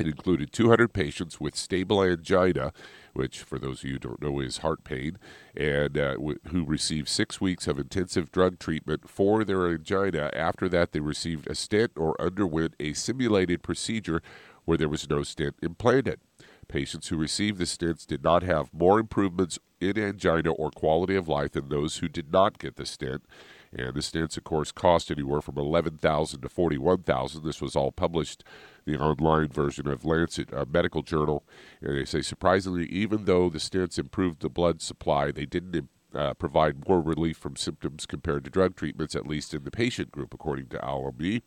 It 0.00 0.06
included 0.06 0.50
200 0.50 0.94
patients 0.94 1.40
with 1.40 1.54
stable 1.54 2.02
angina, 2.02 2.72
which, 3.12 3.40
for 3.40 3.58
those 3.58 3.80
of 3.80 3.84
you 3.84 3.92
who 3.94 3.98
don't 3.98 4.22
know, 4.22 4.40
is 4.40 4.58
heart 4.58 4.82
pain, 4.82 5.18
and 5.54 5.98
uh, 5.98 6.14
w- 6.14 6.38
who 6.48 6.64
received 6.64 7.06
six 7.06 7.38
weeks 7.38 7.66
of 7.66 7.78
intensive 7.78 8.32
drug 8.32 8.58
treatment 8.58 9.10
for 9.10 9.44
their 9.44 9.68
angina. 9.68 10.30
After 10.32 10.70
that, 10.70 10.92
they 10.92 11.00
received 11.00 11.50
a 11.50 11.54
stent 11.54 11.92
or 11.96 12.18
underwent 12.18 12.76
a 12.80 12.94
simulated 12.94 13.62
procedure 13.62 14.22
where 14.64 14.78
there 14.78 14.88
was 14.88 15.08
no 15.08 15.22
stent 15.22 15.56
implanted. 15.62 16.20
Patients 16.68 17.08
who 17.08 17.16
received 17.16 17.58
the 17.58 17.64
stents 17.64 18.06
did 18.06 18.22
not 18.22 18.44
have 18.44 18.72
more 18.72 19.00
improvements 19.00 19.58
in 19.80 19.98
angina 19.98 20.52
or 20.52 20.70
quality 20.70 21.16
of 21.16 21.26
life 21.26 21.52
than 21.52 21.68
those 21.68 21.96
who 21.96 22.08
did 22.08 22.32
not 22.32 22.58
get 22.58 22.76
the 22.76 22.86
stent. 22.86 23.24
And 23.72 23.94
the 23.94 24.00
stents, 24.00 24.36
of 24.36 24.44
course, 24.44 24.72
cost 24.72 25.10
anywhere 25.10 25.40
from 25.40 25.58
eleven 25.58 25.96
thousand 25.96 26.42
to 26.42 26.48
forty-one 26.48 27.02
thousand. 27.02 27.44
This 27.44 27.60
was 27.60 27.74
all 27.74 27.92
published 27.92 28.44
the 28.84 28.96
online 28.98 29.48
version 29.48 29.88
of 29.88 30.04
Lancet 30.04 30.52
uh, 30.52 30.64
Medical 30.72 31.02
Journal. 31.02 31.44
And 31.80 31.96
they 31.96 32.04
say, 32.04 32.20
surprisingly, 32.20 32.86
even 32.86 33.24
though 33.24 33.48
the 33.48 33.58
stents 33.58 33.98
improved 33.98 34.42
the 34.42 34.48
blood 34.48 34.80
supply, 34.80 35.30
they 35.30 35.46
didn't 35.46 35.88
uh, 36.14 36.34
provide 36.34 36.88
more 36.88 37.00
relief 37.00 37.36
from 37.36 37.56
symptoms 37.56 38.06
compared 38.06 38.44
to 38.44 38.50
drug 38.50 38.74
treatments, 38.74 39.14
at 39.14 39.26
least 39.26 39.54
in 39.54 39.62
the 39.64 39.70
patient 39.70 40.10
group, 40.10 40.34
according 40.34 40.66
to 40.66 40.84
Al-Lamee. 40.84 41.42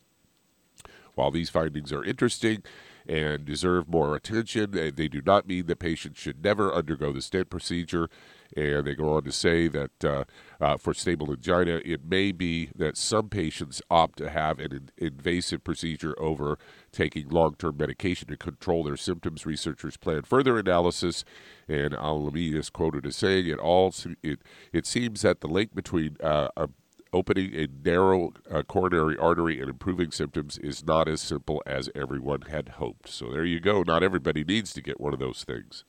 While 1.14 1.30
these 1.30 1.50
findings 1.50 1.92
are 1.92 2.04
interesting 2.04 2.62
and 3.06 3.44
deserve 3.44 3.88
more 3.88 4.14
attention, 4.14 4.70
they 4.70 5.08
do 5.08 5.20
not 5.24 5.46
mean 5.46 5.66
that 5.66 5.78
patients 5.78 6.18
should 6.18 6.42
never 6.42 6.72
undergo 6.72 7.12
the 7.12 7.20
stent 7.20 7.50
procedure. 7.50 8.08
And 8.56 8.86
they 8.86 8.94
go 8.94 9.14
on 9.14 9.24
to 9.24 9.32
say 9.32 9.68
that 9.68 10.04
uh, 10.04 10.24
uh, 10.60 10.76
for 10.76 10.94
stable 10.94 11.30
angina, 11.30 11.80
it 11.84 12.04
may 12.04 12.30
be 12.30 12.70
that 12.76 12.96
some 12.96 13.28
patients 13.28 13.82
opt 13.90 14.18
to 14.18 14.30
have 14.30 14.58
an 14.60 14.90
invasive 14.96 15.64
procedure 15.64 16.14
over 16.18 16.58
taking 16.92 17.28
long 17.28 17.56
term 17.56 17.76
medication 17.76 18.28
to 18.28 18.36
control 18.36 18.84
their 18.84 18.96
symptoms. 18.96 19.44
Researchers 19.44 19.96
plan 19.96 20.22
further 20.22 20.56
analysis, 20.56 21.24
and 21.66 21.94
Al-Lamee 21.94 22.54
is 22.54 22.70
quoted 22.70 23.06
as 23.06 23.16
saying, 23.16 23.48
it, 23.48 23.58
all, 23.58 23.92
it, 24.22 24.40
it 24.72 24.86
seems 24.86 25.22
that 25.22 25.40
the 25.40 25.48
link 25.48 25.74
between 25.74 26.16
uh, 26.22 26.48
a 26.56 26.68
opening 27.14 27.54
a 27.54 27.68
narrow 27.84 28.32
uh, 28.50 28.62
coronary 28.64 29.16
artery 29.16 29.60
and 29.60 29.70
improving 29.70 30.10
symptoms 30.10 30.58
is 30.58 30.84
not 30.84 31.08
as 31.08 31.22
simple 31.22 31.62
as 31.64 31.88
everyone 31.94 32.42
had 32.42 32.70
hoped. 32.70 33.08
So 33.08 33.30
there 33.30 33.44
you 33.44 33.60
go. 33.60 33.82
Not 33.82 34.02
everybody 34.02 34.44
needs 34.44 34.72
to 34.74 34.82
get 34.82 35.00
one 35.00 35.14
of 35.14 35.20
those 35.20 35.44
things. 35.44 35.84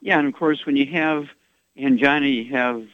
Yeah, 0.00 0.18
and 0.18 0.28
of 0.28 0.34
course, 0.34 0.66
when 0.66 0.76
you 0.76 0.86
have 0.92 1.28
angina, 1.78 2.26
you 2.26 2.52
have 2.52 2.84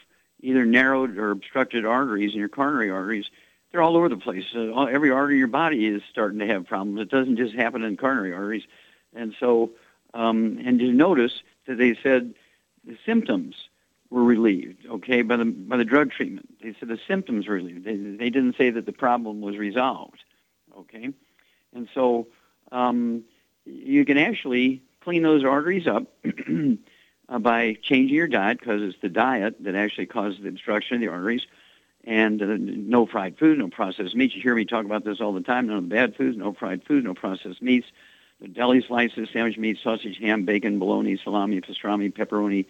either 0.42 0.64
narrowed 0.64 1.16
or 1.18 1.30
obstructed 1.30 1.84
arteries 1.84 2.32
in 2.32 2.38
your 2.38 2.48
coronary 2.48 2.90
arteries. 2.90 3.26
They're 3.72 3.82
all 3.82 3.96
over 3.96 4.08
the 4.08 4.16
place. 4.16 4.44
Uh, 4.54 4.84
every 4.84 5.10
artery 5.10 5.34
in 5.34 5.38
your 5.38 5.48
body 5.48 5.86
is 5.86 6.02
starting 6.10 6.38
to 6.40 6.46
have 6.46 6.66
problems. 6.66 7.00
It 7.00 7.10
doesn't 7.10 7.36
just 7.36 7.54
happen 7.54 7.82
in 7.82 7.96
coronary 7.96 8.32
arteries. 8.32 8.64
And 9.14 9.34
so, 9.40 9.70
um, 10.14 10.60
and 10.64 10.80
you 10.80 10.92
notice 10.92 11.42
that 11.66 11.78
they 11.78 11.96
said 12.02 12.34
the 12.84 12.96
symptoms 13.06 13.54
were 14.10 14.24
relieved, 14.24 14.86
okay, 14.86 15.22
by 15.22 15.36
the 15.36 15.44
by 15.44 15.76
the 15.76 15.84
drug 15.84 16.10
treatment. 16.10 16.48
They 16.62 16.74
said 16.78 16.88
the 16.88 16.98
symptoms 17.06 17.46
were 17.46 17.54
relieved. 17.54 17.84
They, 17.84 17.96
they 17.96 18.30
didn't 18.30 18.56
say 18.56 18.70
that 18.70 18.86
the 18.86 18.92
problem 18.92 19.40
was 19.40 19.56
resolved, 19.56 20.22
okay. 20.76 21.10
And 21.74 21.88
so 21.94 22.26
um, 22.72 23.22
you 23.64 24.04
can 24.04 24.18
actually 24.18 24.82
clean 25.02 25.22
those 25.22 25.44
arteries 25.44 25.86
up 25.86 26.04
uh, 27.28 27.38
by 27.38 27.76
changing 27.82 28.14
your 28.14 28.26
diet 28.26 28.58
because 28.58 28.82
it's 28.82 29.00
the 29.00 29.08
diet 29.08 29.62
that 29.62 29.74
actually 29.74 30.06
causes 30.06 30.40
the 30.42 30.48
obstruction 30.48 30.96
of 30.96 31.00
the 31.00 31.08
arteries. 31.08 31.46
And 32.04 32.40
uh, 32.40 32.46
no 32.58 33.04
fried 33.04 33.38
food, 33.38 33.58
no 33.58 33.68
processed 33.68 34.16
meats. 34.16 34.34
You 34.34 34.40
hear 34.40 34.54
me 34.54 34.64
talk 34.64 34.86
about 34.86 35.04
this 35.04 35.20
all 35.20 35.34
the 35.34 35.42
time. 35.42 35.66
None 35.66 35.76
of 35.76 35.82
the 35.82 35.94
bad 35.94 36.16
foods, 36.16 36.36
no 36.36 36.54
fried 36.54 36.82
food, 36.84 37.04
no 37.04 37.12
processed 37.12 37.60
meats. 37.60 37.86
The 38.40 38.48
deli 38.48 38.80
slices, 38.80 39.28
sandwich 39.30 39.58
meat, 39.58 39.78
sausage, 39.82 40.16
ham, 40.18 40.46
bacon, 40.46 40.78
bologna, 40.78 41.18
salami, 41.22 41.60
pastrami, 41.60 42.10
pepperoni, 42.10 42.64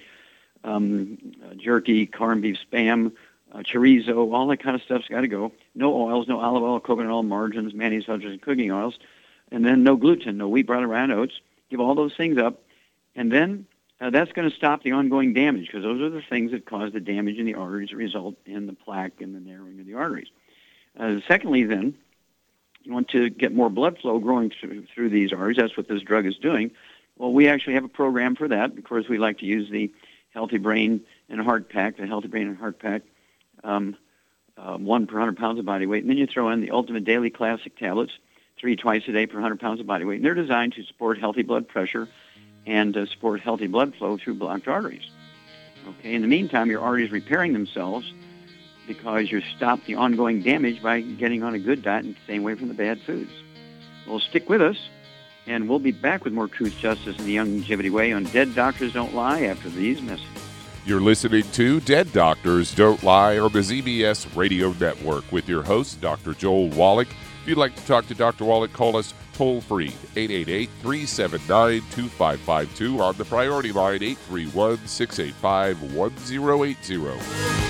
um, 0.64 1.18
jerky, 1.56 2.06
corned 2.06 2.42
beef, 2.42 2.58
spam, 2.70 3.12
uh, 3.52 3.58
chorizo, 3.58 4.32
all 4.32 4.46
that 4.48 4.62
kind 4.62 4.76
of 4.76 4.82
stuff's 4.82 5.08
got 5.08 5.22
to 5.22 5.28
go. 5.28 5.52
No 5.74 5.94
oils, 5.94 6.28
no 6.28 6.40
olive 6.40 6.62
oil, 6.62 6.80
coconut 6.80 7.10
oil, 7.10 7.22
margarines, 7.22 7.74
mayonnaise, 7.74 8.04
butters, 8.04 8.32
and 8.32 8.42
cooking 8.42 8.70
oils. 8.70 8.98
And 9.50 9.64
then 9.64 9.82
no 9.82 9.96
gluten, 9.96 10.38
no 10.38 10.48
wheat, 10.48 10.66
brown, 10.66 10.86
rye, 10.86 11.10
oats. 11.12 11.40
Give 11.70 11.80
all 11.80 11.94
those 11.94 12.14
things 12.14 12.38
up. 12.38 12.62
And 13.16 13.32
then 13.32 13.66
uh, 14.00 14.10
that's 14.10 14.32
going 14.32 14.48
to 14.48 14.54
stop 14.54 14.82
the 14.82 14.92
ongoing 14.92 15.32
damage 15.32 15.66
because 15.66 15.82
those 15.82 16.00
are 16.00 16.10
the 16.10 16.22
things 16.22 16.52
that 16.52 16.66
cause 16.66 16.92
the 16.92 17.00
damage 17.00 17.38
in 17.38 17.46
the 17.46 17.54
arteries 17.54 17.90
that 17.90 17.96
result 17.96 18.36
in 18.46 18.66
the 18.66 18.72
plaque 18.72 19.20
and 19.20 19.34
the 19.34 19.40
narrowing 19.40 19.80
of 19.80 19.86
the 19.86 19.94
arteries. 19.94 20.28
Uh, 20.98 21.16
secondly, 21.26 21.64
then, 21.64 21.94
you 22.82 22.92
want 22.92 23.08
to 23.08 23.28
get 23.28 23.54
more 23.54 23.68
blood 23.68 23.98
flow 23.98 24.18
growing 24.18 24.50
through, 24.50 24.86
through 24.94 25.10
these 25.10 25.32
arteries. 25.32 25.56
That's 25.56 25.76
what 25.76 25.88
this 25.88 26.02
drug 26.02 26.26
is 26.26 26.36
doing. 26.36 26.70
Well, 27.18 27.32
we 27.32 27.48
actually 27.48 27.74
have 27.74 27.84
a 27.84 27.88
program 27.88 28.36
for 28.36 28.48
that. 28.48 28.78
Of 28.78 28.84
course, 28.84 29.08
we 29.08 29.18
like 29.18 29.38
to 29.38 29.44
use 29.44 29.68
the 29.70 29.92
Healthy 30.30 30.58
Brain 30.58 31.02
and 31.28 31.40
Heart 31.40 31.68
Pack, 31.68 31.96
the 31.96 32.06
Healthy 32.06 32.28
Brain 32.28 32.48
and 32.48 32.56
Heart 32.56 32.78
Pack, 32.78 33.02
um, 33.64 33.96
uh, 34.56 34.76
one 34.76 35.06
per 35.06 35.14
100 35.14 35.36
pounds 35.36 35.58
of 35.58 35.64
body 35.64 35.86
weight. 35.86 36.02
And 36.02 36.10
then 36.10 36.18
you 36.18 36.26
throw 36.26 36.50
in 36.50 36.60
the 36.60 36.70
Ultimate 36.70 37.04
Daily 37.04 37.30
Classic 37.30 37.76
tablets, 37.76 38.12
three 38.58 38.76
twice 38.76 39.02
a 39.08 39.12
day 39.12 39.26
per 39.26 39.34
100 39.34 39.58
pounds 39.60 39.80
of 39.80 39.86
body 39.86 40.04
weight. 40.04 40.16
And 40.16 40.24
they're 40.24 40.34
designed 40.34 40.74
to 40.74 40.84
support 40.84 41.18
healthy 41.18 41.42
blood 41.42 41.68
pressure 41.68 42.08
and 42.66 42.96
uh, 42.96 43.06
support 43.06 43.40
healthy 43.40 43.66
blood 43.66 43.94
flow 43.94 44.18
through 44.18 44.34
blocked 44.34 44.68
arteries. 44.68 45.08
Okay. 45.88 46.14
In 46.14 46.22
the 46.22 46.28
meantime, 46.28 46.70
your 46.70 46.80
arteries 46.80 47.10
repairing 47.10 47.52
themselves 47.52 48.12
because 48.86 49.30
you 49.30 49.40
stop 49.56 49.84
the 49.86 49.94
ongoing 49.94 50.42
damage 50.42 50.82
by 50.82 51.00
getting 51.00 51.42
on 51.42 51.54
a 51.54 51.58
good 51.58 51.82
diet 51.82 52.04
and 52.04 52.16
staying 52.24 52.40
away 52.40 52.54
from 52.54 52.68
the 52.68 52.74
bad 52.74 53.00
foods. 53.02 53.30
Well, 54.06 54.18
stick 54.18 54.48
with 54.48 54.60
us, 54.60 54.76
and 55.46 55.68
we'll 55.68 55.78
be 55.78 55.92
back 55.92 56.24
with 56.24 56.32
more 56.32 56.48
truth, 56.48 56.76
justice, 56.78 57.16
and 57.18 57.26
the 57.26 57.38
longevity 57.38 57.90
way 57.90 58.12
on 58.12 58.24
Dead 58.24 58.54
Doctors 58.54 58.92
Don't 58.92 59.14
Lie 59.14 59.42
after 59.42 59.68
these 59.68 60.00
messages. 60.02 60.28
You're 60.86 61.00
listening 61.00 61.44
to 61.52 61.80
Dead 61.80 62.12
Doctors 62.12 62.74
Don't 62.74 63.02
Lie 63.02 63.38
on 63.38 63.52
the 63.52 63.60
ZBS 63.60 64.34
Radio 64.36 64.72
Network 64.80 65.30
with 65.30 65.48
your 65.48 65.62
host, 65.62 66.00
Dr. 66.00 66.34
Joel 66.34 66.68
Wallach. 66.70 67.08
If 67.42 67.48
you'd 67.48 67.58
like 67.58 67.74
to 67.74 67.86
talk 67.86 68.06
to 68.08 68.14
Dr. 68.14 68.44
Wallach, 68.44 68.72
call 68.72 68.96
us 68.96 69.14
toll 69.34 69.60
free 69.60 69.94
888 70.16 70.68
379 70.82 71.82
2552 71.90 73.00
on 73.00 73.16
the 73.16 73.24
priority 73.24 73.72
line 73.72 74.02
831 74.02 74.86
685 74.86 75.94
1080. 75.94 77.69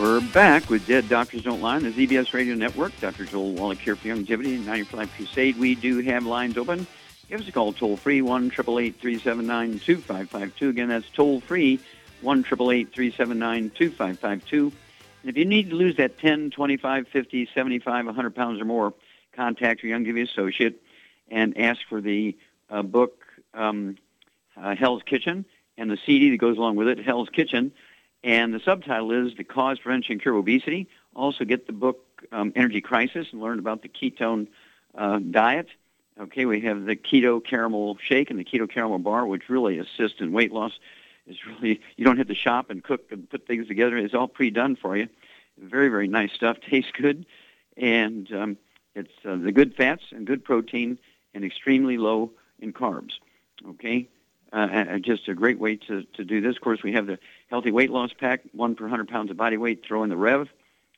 We're 0.00 0.22
back 0.32 0.70
with 0.70 0.86
Dead 0.86 1.10
Doctors 1.10 1.42
Don't 1.42 1.60
Lie 1.60 1.76
on 1.76 1.82
the 1.82 1.90
ZBS 1.90 2.32
Radio 2.32 2.54
Network. 2.54 2.98
Dr. 3.00 3.26
Joel 3.26 3.52
Wallach 3.52 3.80
here 3.80 3.96
for 3.96 4.08
Youngevity 4.08 4.54
and 4.54 4.64
95 4.64 5.12
Crusade. 5.12 5.58
We 5.58 5.74
do 5.74 5.98
have 5.98 6.24
lines 6.24 6.56
open. 6.56 6.86
Give 7.28 7.38
us 7.38 7.46
a 7.46 7.52
call 7.52 7.74
toll 7.74 7.98
free, 7.98 8.22
1 8.22 8.48
379 8.48 9.78
2552. 9.78 10.68
Again, 10.70 10.88
that's 10.88 11.06
toll 11.10 11.42
free, 11.42 11.80
1 12.22 12.42
379 12.44 13.70
2552. 13.76 14.72
And 15.20 15.30
if 15.30 15.36
you 15.36 15.44
need 15.44 15.68
to 15.68 15.76
lose 15.76 15.96
that 15.96 16.18
10, 16.18 16.48
25, 16.48 17.06
50, 17.06 17.50
75, 17.54 18.06
100 18.06 18.34
pounds 18.34 18.58
or 18.58 18.64
more, 18.64 18.94
contact 19.32 19.82
your 19.82 19.98
Youngevity 19.98 20.26
associate 20.26 20.82
and 21.30 21.58
ask 21.58 21.78
for 21.90 22.00
the 22.00 22.38
uh, 22.70 22.80
book 22.80 23.22
um, 23.52 23.98
uh, 24.56 24.74
Hell's 24.74 25.02
Kitchen 25.02 25.44
and 25.76 25.90
the 25.90 25.98
CD 26.06 26.30
that 26.30 26.38
goes 26.38 26.56
along 26.56 26.76
with 26.76 26.88
it, 26.88 27.04
Hell's 27.04 27.28
Kitchen. 27.28 27.72
And 28.22 28.52
the 28.52 28.60
subtitle 28.60 29.12
is 29.12 29.34
The 29.36 29.44
Cause, 29.44 29.78
Prevention, 29.78 30.12
and 30.12 30.22
Cure 30.22 30.34
Obesity. 30.34 30.88
Also 31.14 31.44
get 31.44 31.66
the 31.66 31.72
book 31.72 32.26
um, 32.32 32.52
Energy 32.54 32.80
Crisis 32.80 33.28
and 33.32 33.40
learn 33.40 33.58
about 33.58 33.82
the 33.82 33.88
ketone 33.88 34.48
uh, 34.94 35.18
diet. 35.18 35.68
Okay, 36.20 36.44
we 36.44 36.60
have 36.60 36.84
the 36.84 36.96
keto 36.96 37.42
caramel 37.42 37.96
shake 38.02 38.30
and 38.30 38.38
the 38.38 38.44
keto 38.44 38.68
caramel 38.68 38.98
bar, 38.98 39.26
which 39.26 39.48
really 39.48 39.78
assist 39.78 40.20
in 40.20 40.32
weight 40.32 40.52
loss. 40.52 40.72
It's 41.26 41.38
really 41.46 41.80
you 41.96 42.04
don't 42.04 42.18
have 42.18 42.28
to 42.28 42.34
shop 42.34 42.68
and 42.68 42.84
cook 42.84 43.10
and 43.10 43.28
put 43.28 43.46
things 43.46 43.68
together. 43.68 43.96
It's 43.96 44.14
all 44.14 44.28
pre-done 44.28 44.76
for 44.76 44.96
you. 44.96 45.08
Very, 45.58 45.88
very 45.88 46.08
nice 46.08 46.32
stuff. 46.32 46.58
Tastes 46.68 46.90
good, 46.92 47.24
and 47.76 48.30
um, 48.32 48.56
it's 48.94 49.12
uh, 49.24 49.36
the 49.36 49.52
good 49.52 49.74
fats 49.76 50.04
and 50.10 50.26
good 50.26 50.44
protein 50.44 50.98
and 51.32 51.44
extremely 51.44 51.96
low 51.96 52.32
in 52.58 52.72
carbs. 52.72 53.12
Okay, 53.66 54.08
uh, 54.52 54.98
just 54.98 55.28
a 55.28 55.34
great 55.34 55.58
way 55.58 55.76
to, 55.76 56.02
to 56.14 56.24
do 56.24 56.40
this. 56.40 56.56
Of 56.56 56.62
course, 56.62 56.82
we 56.82 56.92
have 56.92 57.06
the 57.06 57.18
healthy 57.50 57.70
weight 57.70 57.90
loss 57.90 58.12
pack, 58.12 58.40
one 58.52 58.74
per 58.74 58.84
100 58.84 59.08
pounds 59.08 59.30
of 59.30 59.36
body 59.36 59.56
weight. 59.56 59.84
Throw 59.84 60.02
in 60.02 60.08
the 60.08 60.16
Rev, 60.16 60.48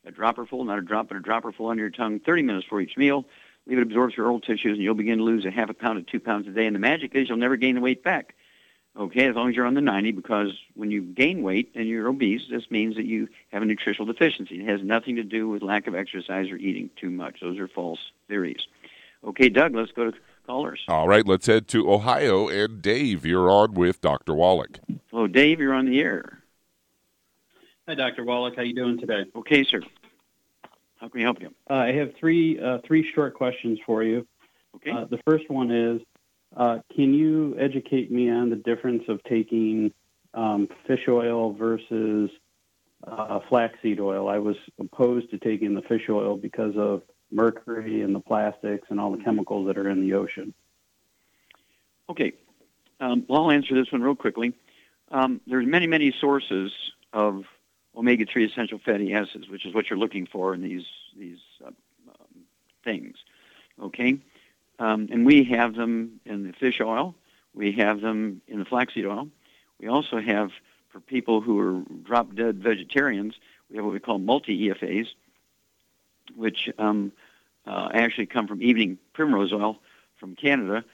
a 0.06 0.10
dropper 0.10 0.46
full, 0.46 0.64
not 0.64 0.78
a 0.78 0.82
drop, 0.82 1.08
but 1.08 1.16
a 1.16 1.20
dropper 1.20 1.50
full 1.50 1.68
under 1.68 1.82
your 1.82 1.90
tongue, 1.90 2.20
30 2.20 2.42
minutes 2.42 2.66
for 2.66 2.80
each 2.80 2.96
meal. 2.96 3.24
Leave 3.66 3.78
it 3.78 3.82
absorbs 3.82 4.16
your 4.16 4.26
oral 4.26 4.40
tissues, 4.40 4.72
and 4.74 4.82
you'll 4.82 4.94
begin 4.94 5.18
to 5.18 5.24
lose 5.24 5.44
a 5.44 5.50
half 5.50 5.70
a 5.70 5.74
pound 5.74 6.04
to 6.04 6.10
two 6.10 6.20
pounds 6.20 6.46
a 6.48 6.50
day. 6.50 6.66
And 6.66 6.74
the 6.74 6.80
magic 6.80 7.14
is 7.14 7.28
you'll 7.28 7.38
never 7.38 7.56
gain 7.56 7.76
the 7.76 7.80
weight 7.80 8.02
back. 8.02 8.34
Okay, 8.94 9.26
as 9.26 9.34
long 9.34 9.48
as 9.48 9.56
you're 9.56 9.64
on 9.64 9.72
the 9.72 9.80
90, 9.80 10.12
because 10.12 10.50
when 10.74 10.90
you 10.90 11.00
gain 11.00 11.42
weight 11.42 11.70
and 11.74 11.88
you're 11.88 12.08
obese, 12.08 12.42
this 12.50 12.70
means 12.70 12.96
that 12.96 13.06
you 13.06 13.28
have 13.50 13.62
a 13.62 13.64
nutritional 13.64 14.12
deficiency. 14.12 14.60
It 14.60 14.68
has 14.68 14.82
nothing 14.82 15.16
to 15.16 15.22
do 15.22 15.48
with 15.48 15.62
lack 15.62 15.86
of 15.86 15.94
exercise 15.94 16.50
or 16.50 16.56
eating 16.56 16.90
too 16.96 17.08
much. 17.08 17.40
Those 17.40 17.58
are 17.58 17.68
false 17.68 18.00
theories. 18.28 18.66
Okay, 19.24 19.48
Doug, 19.48 19.74
let's 19.74 19.92
go 19.92 20.10
to 20.10 20.18
callers. 20.46 20.80
All 20.88 21.08
right, 21.08 21.26
let's 21.26 21.46
head 21.46 21.68
to 21.68 21.90
Ohio. 21.90 22.48
And 22.48 22.82
Dave, 22.82 23.24
you're 23.24 23.48
on 23.48 23.72
with 23.72 24.02
Dr. 24.02 24.34
Wallach. 24.34 24.78
Hello, 25.10 25.26
Dave, 25.26 25.58
you're 25.58 25.72
on 25.72 25.86
the 25.86 26.00
air. 26.00 26.41
Hi, 27.92 27.96
Dr. 27.96 28.24
Wallach. 28.24 28.56
How 28.56 28.62
you 28.62 28.74
doing 28.74 28.98
today? 28.98 29.26
Okay, 29.36 29.64
sir. 29.64 29.82
How 30.96 31.10
can 31.10 31.18
we 31.18 31.22
help 31.22 31.42
you? 31.42 31.52
Uh, 31.68 31.74
I 31.74 31.92
have 31.92 32.14
three 32.18 32.58
uh, 32.58 32.78
three 32.86 33.06
short 33.14 33.34
questions 33.34 33.78
for 33.84 34.02
you. 34.02 34.26
Okay. 34.76 34.92
Uh, 34.92 35.04
the 35.04 35.18
first 35.28 35.50
one 35.50 35.70
is, 35.70 36.00
uh, 36.56 36.78
can 36.96 37.12
you 37.12 37.54
educate 37.58 38.10
me 38.10 38.30
on 38.30 38.48
the 38.48 38.56
difference 38.56 39.02
of 39.08 39.22
taking 39.24 39.92
um, 40.32 40.70
fish 40.86 41.02
oil 41.06 41.52
versus 41.52 42.30
uh, 43.06 43.40
flaxseed 43.50 44.00
oil? 44.00 44.26
I 44.26 44.38
was 44.38 44.56
opposed 44.80 45.30
to 45.32 45.36
taking 45.36 45.74
the 45.74 45.82
fish 45.82 46.08
oil 46.08 46.38
because 46.38 46.74
of 46.78 47.02
mercury 47.30 48.00
and 48.00 48.14
the 48.14 48.20
plastics 48.20 48.86
and 48.88 48.98
all 48.98 49.14
the 49.14 49.22
chemicals 49.22 49.66
that 49.66 49.76
are 49.76 49.90
in 49.90 50.00
the 50.00 50.14
ocean. 50.14 50.54
Okay. 52.08 52.32
Um, 53.00 53.26
well, 53.28 53.42
I'll 53.42 53.50
answer 53.50 53.74
this 53.74 53.92
one 53.92 54.00
real 54.00 54.16
quickly. 54.16 54.54
Um, 55.10 55.42
there's 55.46 55.66
many, 55.66 55.86
many 55.86 56.14
sources 56.18 56.72
of 57.12 57.44
omega-3 57.96 58.50
essential 58.50 58.78
fatty 58.78 59.12
acids, 59.14 59.48
which 59.48 59.66
is 59.66 59.74
what 59.74 59.90
you're 59.90 59.98
looking 59.98 60.26
for 60.26 60.54
in 60.54 60.62
these 60.62 60.86
these 61.18 61.38
uh, 61.64 61.68
um, 61.68 62.44
things. 62.84 63.16
Okay, 63.80 64.18
um, 64.78 65.08
and 65.10 65.26
we 65.26 65.44
have 65.44 65.74
them 65.74 66.20
in 66.24 66.46
the 66.46 66.52
fish 66.52 66.80
oil. 66.80 67.14
We 67.54 67.72
have 67.72 68.00
them 68.00 68.40
in 68.48 68.58
the 68.58 68.64
flaxseed 68.64 69.06
oil. 69.06 69.28
We 69.78 69.88
also 69.88 70.20
have 70.20 70.50
for 70.90 71.00
people 71.00 71.40
who 71.40 71.58
are 71.58 71.82
drop-dead 72.02 72.62
vegetarians. 72.62 73.34
We 73.70 73.76
have 73.76 73.84
what 73.84 73.94
we 73.94 74.00
call 74.00 74.18
multi-EFAs, 74.18 75.08
which 76.36 76.68
um, 76.78 77.12
uh, 77.66 77.88
actually 77.94 78.26
come 78.26 78.46
from 78.46 78.62
evening 78.62 78.98
primrose 79.12 79.52
oil 79.52 79.78
from 80.18 80.36
Canada. 80.36 80.84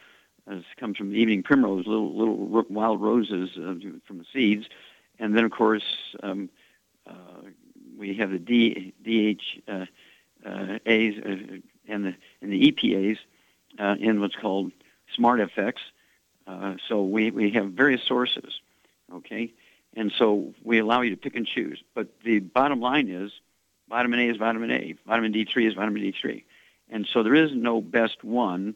It 0.46 0.64
comes 0.78 0.96
from 0.96 1.14
evening 1.14 1.42
primrose, 1.42 1.86
little 1.86 2.16
little 2.16 2.64
wild 2.70 3.02
roses 3.02 3.50
uh, 3.56 3.74
from 4.06 4.18
the 4.18 4.24
seeds, 4.32 4.66
and 5.18 5.36
then 5.36 5.44
of 5.44 5.50
course 5.50 5.84
um, 6.22 6.48
we 7.98 8.14
have 8.14 8.30
the 8.30 8.38
D, 8.38 8.94
DH 9.02 9.70
uh, 9.70 9.86
uh, 10.46 10.48
uh, 10.48 10.78
and 10.86 12.04
the 12.04 12.14
and 12.40 12.52
the 12.52 12.72
EPAs 12.72 13.18
in 14.00 14.20
what's 14.20 14.36
called 14.36 14.72
Smart. 15.14 15.40
Uh, 16.46 16.76
so 16.88 17.02
we, 17.02 17.30
we 17.30 17.50
have 17.50 17.72
various 17.72 18.02
sources, 18.02 18.60
okay, 19.12 19.52
and 19.94 20.10
so 20.16 20.54
we 20.64 20.78
allow 20.78 21.02
you 21.02 21.10
to 21.10 21.16
pick 21.16 21.36
and 21.36 21.46
choose. 21.46 21.82
But 21.94 22.08
the 22.22 22.38
bottom 22.38 22.80
line 22.80 23.08
is, 23.08 23.32
vitamin 23.88 24.20
A 24.20 24.28
is 24.30 24.38
vitamin 24.38 24.70
A, 24.70 24.94
vitamin 25.06 25.32
D3 25.34 25.68
is 25.68 25.74
vitamin 25.74 26.02
D3, 26.02 26.44
and 26.88 27.06
so 27.12 27.22
there 27.22 27.34
is 27.34 27.52
no 27.52 27.82
best 27.82 28.24
one, 28.24 28.74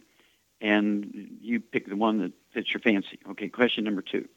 and 0.60 1.38
you 1.40 1.60
pick 1.60 1.88
the 1.88 1.96
one 1.96 2.18
that 2.18 2.32
fits 2.52 2.72
your 2.74 2.80
fancy. 2.80 3.18
Okay, 3.30 3.48
question 3.48 3.84
number 3.84 4.02
two. 4.02 4.28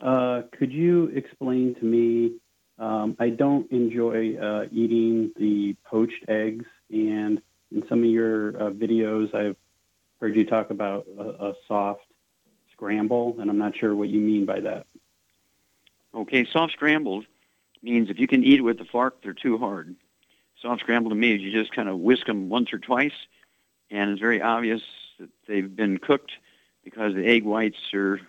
Uh, 0.00 0.42
could 0.52 0.72
you 0.72 1.06
explain 1.14 1.74
to 1.74 1.84
me? 1.84 2.32
Um, 2.78 3.16
I 3.18 3.28
don't 3.28 3.70
enjoy 3.70 4.36
uh, 4.36 4.66
eating 4.72 5.32
the 5.36 5.76
poached 5.84 6.24
eggs, 6.28 6.64
and 6.90 7.40
in 7.70 7.86
some 7.88 8.00
of 8.00 8.10
your 8.10 8.48
uh, 8.48 8.70
videos, 8.70 9.34
I've 9.34 9.56
heard 10.20 10.36
you 10.36 10.44
talk 10.44 10.70
about 10.70 11.06
a, 11.18 11.22
a, 11.22 11.54
soft 11.68 12.04
scramble, 12.72 13.36
and 13.38 13.50
I'm 13.50 13.58
not 13.58 13.76
sure 13.76 13.94
what 13.94 14.08
you 14.08 14.20
mean 14.20 14.46
by 14.46 14.60
that. 14.60 14.86
Okay, 16.14 16.46
soft 16.50 16.72
scrambled 16.72 17.26
means 17.82 18.10
if 18.10 18.18
you 18.18 18.26
can 18.26 18.44
eat 18.44 18.60
it 18.60 18.62
with 18.62 18.80
a 18.80 18.84
fork, 18.84 19.22
they're 19.22 19.32
too 19.32 19.58
hard. 19.58 19.94
Soft 20.60 20.80
scrambled 20.80 21.10
to 21.12 21.16
me 21.16 21.34
is 21.34 21.40
you 21.40 21.50
just 21.50 21.72
kind 21.74 21.88
of 21.88 21.98
whisk 21.98 22.26
them 22.26 22.48
once 22.48 22.72
or 22.72 22.78
twice, 22.78 23.26
and 23.90 24.10
it's 24.10 24.20
very 24.20 24.40
obvious 24.40 24.82
that 25.18 25.30
they've 25.46 25.74
been 25.74 25.98
cooked 25.98 26.32
because 26.84 27.14
the 27.14 27.26
egg 27.26 27.44
whites 27.44 27.92
are 27.94 28.20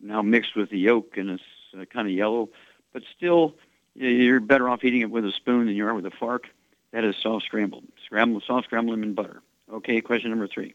now 0.00 0.22
mixed 0.22 0.56
with 0.56 0.70
the 0.70 0.78
yolk 0.78 1.16
and 1.16 1.30
it's 1.30 1.42
uh, 1.78 1.84
kind 1.84 2.08
of 2.08 2.14
yellow. 2.14 2.48
But 2.92 3.02
still, 3.16 3.54
you're 3.98 4.40
better 4.40 4.68
off 4.68 4.84
eating 4.84 5.00
it 5.00 5.10
with 5.10 5.24
a 5.24 5.32
spoon 5.32 5.66
than 5.66 5.74
you 5.74 5.86
are 5.86 5.94
with 5.94 6.06
a 6.06 6.10
fork. 6.10 6.48
That 6.92 7.04
is 7.04 7.16
soft 7.22 7.44
scrambled. 7.44 7.84
Scrambled, 8.06 8.44
soft 8.46 8.66
scrambled 8.66 8.94
them 8.94 9.02
in 9.02 9.14
butter. 9.14 9.42
Okay, 9.70 10.00
question 10.00 10.30
number 10.30 10.46
three. 10.46 10.74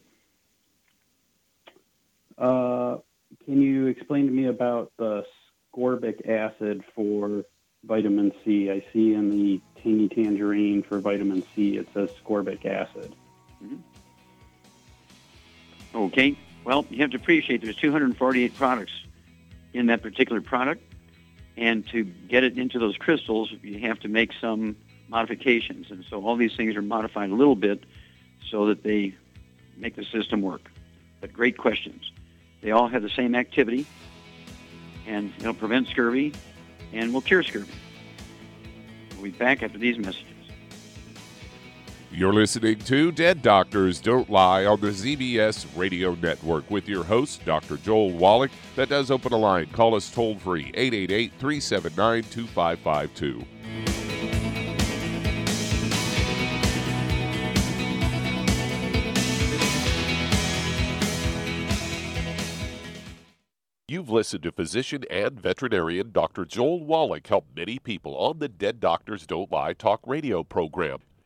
Uh, 2.38 2.98
can 3.44 3.60
you 3.60 3.86
explain 3.86 4.26
to 4.26 4.32
me 4.32 4.46
about 4.46 4.92
the 4.96 5.24
ascorbic 5.74 6.28
acid 6.28 6.84
for 6.94 7.44
vitamin 7.84 8.32
C? 8.44 8.70
I 8.70 8.84
see 8.92 9.14
in 9.14 9.30
the 9.30 9.60
tangy 9.82 10.08
tangerine 10.08 10.82
for 10.82 11.00
vitamin 11.00 11.44
C 11.54 11.76
it 11.76 11.88
says 11.94 12.10
ascorbic 12.10 12.64
acid. 12.64 13.14
Mm-hmm. 13.62 13.76
Okay. 15.94 16.36
Well, 16.64 16.86
you 16.90 17.02
have 17.02 17.10
to 17.10 17.16
appreciate 17.16 17.62
there's 17.62 17.76
248 17.76 18.56
products 18.56 18.92
in 19.72 19.86
that 19.86 20.02
particular 20.02 20.40
product. 20.40 20.93
And 21.56 21.86
to 21.88 22.04
get 22.04 22.42
it 22.44 22.58
into 22.58 22.78
those 22.78 22.96
crystals, 22.96 23.52
you 23.62 23.78
have 23.80 24.00
to 24.00 24.08
make 24.08 24.32
some 24.40 24.76
modifications. 25.08 25.90
And 25.90 26.04
so 26.10 26.24
all 26.24 26.36
these 26.36 26.56
things 26.56 26.74
are 26.76 26.82
modified 26.82 27.30
a 27.30 27.34
little 27.34 27.54
bit 27.56 27.84
so 28.50 28.66
that 28.66 28.82
they 28.82 29.14
make 29.76 29.96
the 29.96 30.04
system 30.04 30.42
work. 30.42 30.70
But 31.20 31.32
great 31.32 31.56
questions. 31.56 32.10
They 32.60 32.70
all 32.70 32.88
have 32.88 33.02
the 33.02 33.10
same 33.10 33.34
activity, 33.34 33.86
and 35.06 35.32
it'll 35.38 35.54
prevent 35.54 35.88
scurvy 35.88 36.32
and 36.92 37.12
will 37.12 37.20
cure 37.20 37.42
scurvy. 37.42 37.72
We'll 39.14 39.24
be 39.24 39.30
back 39.30 39.62
after 39.62 39.78
these 39.78 39.98
messages. 39.98 40.33
You're 42.16 42.32
listening 42.32 42.78
to 42.78 43.10
Dead 43.10 43.42
Doctors 43.42 43.98
Don't 43.98 44.30
Lie 44.30 44.66
on 44.66 44.80
the 44.80 44.90
ZBS 44.90 45.66
Radio 45.76 46.14
Network 46.14 46.70
with 46.70 46.88
your 46.88 47.02
host, 47.02 47.44
Dr. 47.44 47.76
Joel 47.76 48.12
Wallach. 48.12 48.52
That 48.76 48.88
does 48.88 49.10
open 49.10 49.32
a 49.32 49.36
line. 49.36 49.66
Call 49.72 49.96
us 49.96 50.12
toll 50.12 50.38
free, 50.38 50.70
888 50.74 51.32
379 51.40 52.22
2552. 52.22 53.44
You've 63.88 64.08
listened 64.08 64.44
to 64.44 64.52
physician 64.52 65.02
and 65.10 65.40
veterinarian 65.40 66.12
Dr. 66.12 66.44
Joel 66.44 66.84
Wallach 66.84 67.26
help 67.26 67.46
many 67.56 67.80
people 67.80 68.16
on 68.16 68.38
the 68.38 68.48
Dead 68.48 68.78
Doctors 68.78 69.26
Don't 69.26 69.50
Lie 69.50 69.72
talk 69.72 69.98
radio 70.06 70.44
program. 70.44 71.00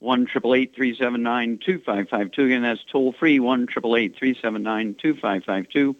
1 0.00 0.26
379 0.26 1.58
2552 1.64 2.44
Again, 2.44 2.62
that's 2.62 2.84
toll 2.90 3.12
free, 3.12 3.40
1 3.40 3.66
379 3.66 4.94
2552 5.00 5.96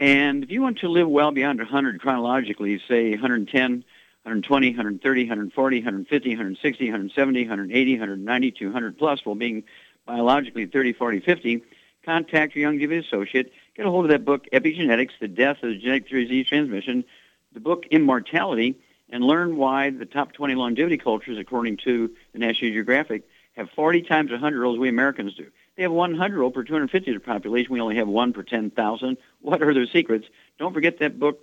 And 0.00 0.44
if 0.44 0.50
you 0.50 0.62
want 0.62 0.78
to 0.78 0.88
live 0.88 1.08
well 1.08 1.30
beyond 1.30 1.58
100 1.58 2.00
chronologically, 2.00 2.80
say 2.88 3.10
110, 3.10 3.84
120, 4.24 4.68
130, 4.70 5.22
140, 5.22 5.78
150, 5.78 6.28
160, 6.30 6.84
170, 6.86 7.40
180, 7.42 7.92
190, 7.92 8.50
200 8.50 8.98
plus, 8.98 9.24
while 9.24 9.34
being 9.34 9.62
biologically 10.06 10.66
30, 10.66 10.92
40, 10.94 11.20
50, 11.20 11.62
contact 12.04 12.56
your 12.56 12.70
Youngevity 12.70 13.04
associate. 13.06 13.52
Get 13.76 13.86
a 13.86 13.90
hold 13.90 14.04
of 14.04 14.10
that 14.10 14.24
book, 14.24 14.46
Epigenetics, 14.52 15.12
The 15.20 15.28
Death 15.28 15.62
of 15.62 15.70
the 15.70 15.78
Genetic 15.78 16.08
Disease 16.08 16.46
Transmission, 16.46 17.04
the 17.52 17.60
book 17.60 17.84
Immortality, 17.90 18.78
and 19.10 19.22
learn 19.22 19.56
why 19.56 19.90
the 19.90 20.06
top 20.06 20.32
20 20.32 20.54
longevity 20.54 20.98
cultures, 20.98 21.38
according 21.38 21.76
to 21.78 22.10
the 22.34 22.40
National 22.40 22.70
Geographic, 22.70 23.22
have 23.56 23.70
40 23.70 24.02
times 24.02 24.30
100-year-olds 24.30 24.78
we 24.78 24.88
Americans 24.88 25.34
do. 25.34 25.46
They 25.76 25.82
have 25.84 25.92
100-year-old 25.92 26.52
per 26.52 26.64
250 26.64 27.10
of 27.10 27.14
the 27.14 27.24
population. 27.24 27.72
We 27.72 27.80
only 27.80 27.96
have 27.96 28.08
one 28.08 28.32
per 28.32 28.42
10,000. 28.42 29.16
What 29.40 29.62
are 29.62 29.72
their 29.72 29.86
secrets? 29.86 30.26
Don't 30.58 30.74
forget 30.74 30.98
that 30.98 31.18
book, 31.18 31.40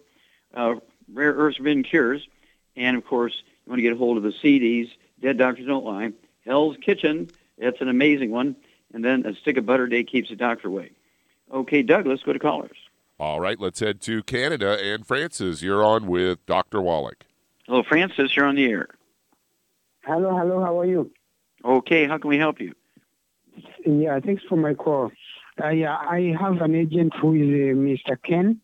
uh, 0.54 0.75
Rare 1.12 1.34
Earths 1.34 1.58
Forbidden 1.58 1.84
Cures. 1.84 2.27
And, 2.75 2.95
of 2.95 3.06
course, 3.06 3.41
you 3.65 3.71
want 3.71 3.80
to 3.80 3.84
get 3.84 3.93
a 3.93 3.97
hold 3.97 4.17
of 4.17 4.23
the 4.23 4.32
CDs, 4.32 4.89
Dead 5.21 5.38
Doctors 5.38 5.65
Don't 5.65 5.86
Lie, 5.86 6.12
Hell's 6.45 6.77
Kitchen, 6.82 7.30
that's 7.58 7.82
an 7.82 7.89
amazing 7.89 8.32
one, 8.32 8.56
and 8.93 9.04
then 9.04 9.25
A 9.25 9.36
Stick 9.36 9.58
of 9.58 9.65
Butter 9.65 9.88
Day 9.88 10.04
Keeps 10.04 10.30
the 10.30 10.36
Doctor 10.36 10.67
Away. 10.67 10.91
Okay, 11.54 11.82
Douglas, 11.82 12.23
go 12.23 12.34
to 12.34 12.39
callers. 12.39 12.77
All 13.19 13.39
right, 13.39 13.60
let's 13.60 13.80
head 13.80 14.01
to 14.01 14.23
Canada. 14.23 14.80
And 14.82 15.06
Francis, 15.06 15.62
you're 15.62 15.84
on 15.84 16.08
with 16.08 16.43
Dr. 16.45 16.82
Wallach. 16.82 17.25
Hello, 17.67 17.84
Francis. 17.84 18.36
You're 18.36 18.47
on 18.47 18.56
the 18.56 18.65
air. 18.65 18.88
Hello, 20.03 20.35
hello. 20.35 20.63
How 20.63 20.79
are 20.79 20.85
you? 20.85 21.11
Okay, 21.63 22.07
how 22.07 22.17
can 22.17 22.29
we 22.29 22.39
help 22.39 22.59
you? 22.59 22.73
Yeah, 23.85 24.19
thanks 24.19 24.41
for 24.49 24.55
my 24.55 24.73
call. 24.73 25.11
Uh, 25.63 25.69
yeah, 25.69 25.95
I 25.95 26.33
have 26.39 26.59
an 26.61 26.73
agent 26.73 27.13
who 27.21 27.35
is 27.35 27.41
uh, 27.41 27.77
Mr. 27.77 28.17
Ken, 28.23 28.61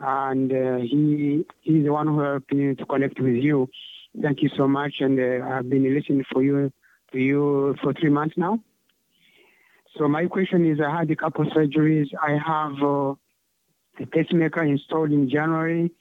and 0.00 0.50
uh, 0.50 0.78
he 0.78 1.44
he's 1.60 1.84
the 1.84 1.92
one 1.92 2.08
who 2.08 2.18
helped 2.18 2.52
me 2.52 2.74
to 2.74 2.86
connect 2.86 3.20
with 3.20 3.36
you. 3.36 3.68
Thank 4.20 4.42
you 4.42 4.48
so 4.56 4.66
much, 4.66 4.94
and 4.98 5.18
uh, 5.20 5.46
I've 5.46 5.70
been 5.70 5.94
listening 5.94 6.24
for 6.32 6.42
you 6.42 6.72
to 7.12 7.18
you 7.18 7.76
for 7.80 7.92
three 7.92 8.10
months 8.10 8.34
now. 8.36 8.58
So 9.96 10.08
my 10.08 10.26
question 10.26 10.68
is, 10.68 10.80
I 10.80 10.90
had 10.98 11.08
a 11.08 11.16
couple 11.16 11.44
surgeries. 11.52 12.08
I 12.20 12.32
have 12.32 12.82
uh, 12.82 13.14
a 14.02 14.06
pacemaker 14.10 14.64
installed 14.64 15.12
in 15.12 15.30
January. 15.30 15.92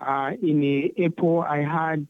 Uh, 0.00 0.30
in 0.42 0.90
April, 0.96 1.40
I 1.42 1.58
had 1.58 2.06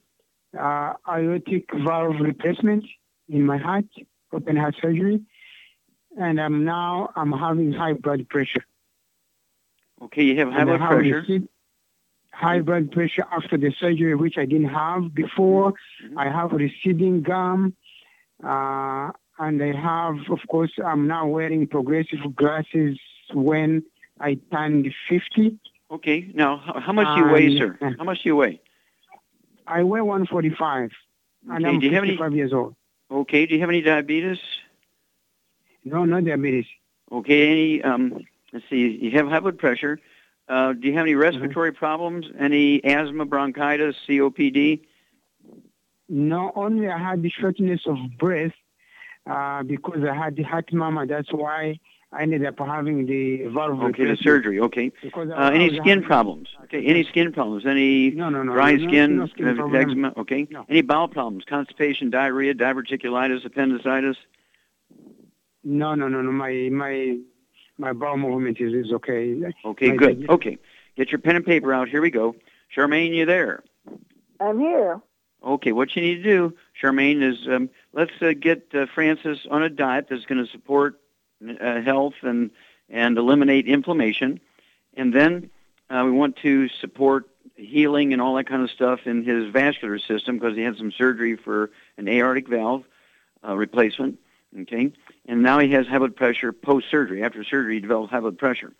uh, 0.58 0.94
aortic 1.08 1.64
valve 1.84 2.16
replacement 2.20 2.84
in 3.28 3.44
my 3.44 3.58
heart, 3.58 3.86
open 4.32 4.56
heart 4.56 4.74
surgery, 4.80 5.20
and 6.18 6.40
I'm 6.40 6.64
now 6.64 7.10
I'm 7.16 7.32
having 7.32 7.72
high 7.72 7.94
blood 7.94 8.28
pressure. 8.28 8.64
Okay, 10.02 10.24
you 10.24 10.36
have 10.38 10.50
high 10.50 10.64
blood 10.64 10.80
pressure. 10.80 11.40
High 12.32 12.60
blood 12.60 12.92
pressure 12.92 13.24
after 13.32 13.56
the 13.56 13.72
surgery, 13.80 14.14
which 14.14 14.36
I 14.36 14.44
didn't 14.44 14.68
have 14.68 15.14
before. 15.14 15.72
Mm-hmm. 15.72 16.18
I 16.18 16.30
have 16.30 16.52
receding 16.52 17.22
gum, 17.22 17.74
uh, 18.44 19.10
and 19.38 19.62
I 19.62 19.72
have, 19.72 20.16
of 20.30 20.40
course, 20.50 20.72
I'm 20.84 21.06
now 21.06 21.26
wearing 21.26 21.66
progressive 21.66 22.36
glasses 22.36 22.98
when 23.32 23.82
I 24.20 24.38
turned 24.52 24.92
50. 25.08 25.58
Okay, 25.90 26.30
now 26.34 26.58
how 26.84 26.92
much 26.92 27.06
do 27.16 27.24
you 27.24 27.32
weigh, 27.32 27.58
sir? 27.58 27.78
How 27.98 28.04
much 28.04 28.22
do 28.22 28.28
you 28.28 28.36
weigh? 28.36 28.60
I 29.66 29.82
weigh 29.82 30.00
145, 30.00 30.84
okay. 30.84 31.56
and 31.56 31.66
I'm 31.66 31.80
do 31.80 31.86
you 31.86 31.92
55 31.92 32.18
have 32.18 32.26
any, 32.26 32.36
years 32.36 32.52
old. 32.52 32.76
Okay, 33.10 33.46
do 33.46 33.54
you 33.54 33.60
have 33.60 33.68
any 33.68 33.82
diabetes? 33.82 34.38
No, 35.84 36.04
no 36.04 36.20
diabetes. 36.20 36.66
Okay, 37.10 37.50
any, 37.50 37.82
um, 37.82 38.24
let's 38.52 38.64
see, 38.68 38.98
you 39.00 39.10
have 39.12 39.28
high 39.28 39.40
blood 39.40 39.58
pressure. 39.58 40.00
Uh, 40.48 40.72
do 40.72 40.86
you 40.86 40.94
have 40.94 41.02
any 41.02 41.14
respiratory 41.14 41.70
mm-hmm. 41.70 41.78
problems? 41.78 42.26
Any 42.38 42.84
asthma, 42.84 43.24
bronchitis, 43.24 43.96
COPD? 44.08 44.82
No, 46.08 46.52
only 46.54 46.88
I 46.88 46.98
had 46.98 47.22
the 47.22 47.30
shortness 47.30 47.80
of 47.86 47.96
breath 48.18 48.52
uh, 49.28 49.64
because 49.64 50.04
I 50.08 50.14
had 50.14 50.36
the 50.36 50.44
heart 50.44 50.72
murmur. 50.72 51.06
That's 51.06 51.32
why 51.32 51.80
I 52.12 52.22
ended 52.22 52.44
up 52.44 52.58
having 52.58 53.06
the 53.06 53.46
valve. 53.48 53.82
Okay, 53.82 54.04
the 54.04 54.16
surgery. 54.16 54.60
Okay. 54.60 54.92
Uh, 55.14 55.50
any 55.52 55.76
skin 55.76 56.02
problems? 56.02 56.48
Okay. 56.64 56.84
Any 56.86 57.04
skin 57.04 57.32
problems? 57.32 57.66
Any 57.66 58.10
no, 58.10 58.28
no, 58.30 58.42
no, 58.42 58.52
dry 58.52 58.74
no, 58.74 58.86
skin, 58.86 59.16
no 59.16 59.26
skin 59.26 59.60
uh, 59.60 59.66
eczema? 59.66 60.12
Okay. 60.16 60.46
No. 60.50 60.64
Any 60.68 60.82
bowel 60.82 61.08
problems? 61.08 61.44
Constipation, 61.48 62.10
diarrhea, 62.10 62.54
diverticulitis, 62.54 63.44
appendicitis? 63.44 64.16
No, 65.64 65.94
no, 65.96 66.06
no, 66.08 66.22
no. 66.22 66.30
My 66.30 66.68
my 66.72 67.18
my 67.76 67.92
bowel 67.92 68.16
movement 68.16 68.60
is, 68.60 68.72
is 68.72 68.92
okay. 68.92 69.36
Okay, 69.64 69.88
My- 69.88 69.96
good. 69.96 70.30
Okay, 70.30 70.58
get 70.96 71.10
your 71.10 71.18
pen 71.18 71.36
and 71.36 71.44
paper 71.44 71.74
out. 71.74 71.88
Here 71.88 72.00
we 72.00 72.10
go. 72.10 72.36
Charmaine, 72.74 73.14
you 73.14 73.26
there? 73.26 73.64
I'm 74.40 74.60
here. 74.60 75.00
Okay, 75.44 75.72
what 75.72 75.94
you 75.94 76.02
need 76.02 76.16
to 76.16 76.22
do, 76.22 76.56
Charmaine, 76.80 77.22
is 77.22 77.46
um, 77.48 77.68
let's 77.92 78.10
uh, 78.20 78.32
get 78.38 78.66
uh, 78.74 78.86
Francis 78.94 79.46
on 79.50 79.62
a 79.62 79.68
diet 79.68 80.06
that's 80.08 80.24
going 80.24 80.44
to 80.44 80.50
support 80.50 81.00
uh, 81.42 81.80
health 81.80 82.14
and 82.22 82.50
and 82.88 83.18
eliminate 83.18 83.66
inflammation. 83.66 84.40
And 84.94 85.12
then 85.12 85.50
uh, 85.90 86.02
we 86.04 86.12
want 86.12 86.36
to 86.36 86.68
support 86.68 87.28
healing 87.56 88.12
and 88.12 88.22
all 88.22 88.34
that 88.34 88.46
kind 88.46 88.62
of 88.62 88.70
stuff 88.70 89.06
in 89.06 89.24
his 89.24 89.50
vascular 89.50 89.98
system 89.98 90.38
because 90.38 90.56
he 90.56 90.62
had 90.62 90.76
some 90.76 90.92
surgery 90.92 91.36
for 91.36 91.70
an 91.96 92.08
aortic 92.08 92.48
valve 92.48 92.84
uh, 93.46 93.56
replacement. 93.56 94.18
Okay, 94.62 94.92
and 95.26 95.42
now 95.42 95.58
he 95.58 95.72
has 95.72 95.86
high 95.86 95.98
blood 95.98 96.16
pressure 96.16 96.52
post 96.52 96.88
surgery. 96.90 97.22
After 97.22 97.44
surgery, 97.44 97.74
he 97.74 97.80
developed 97.80 98.12
high 98.12 98.20
blood 98.20 98.38
pressure. 98.38 98.72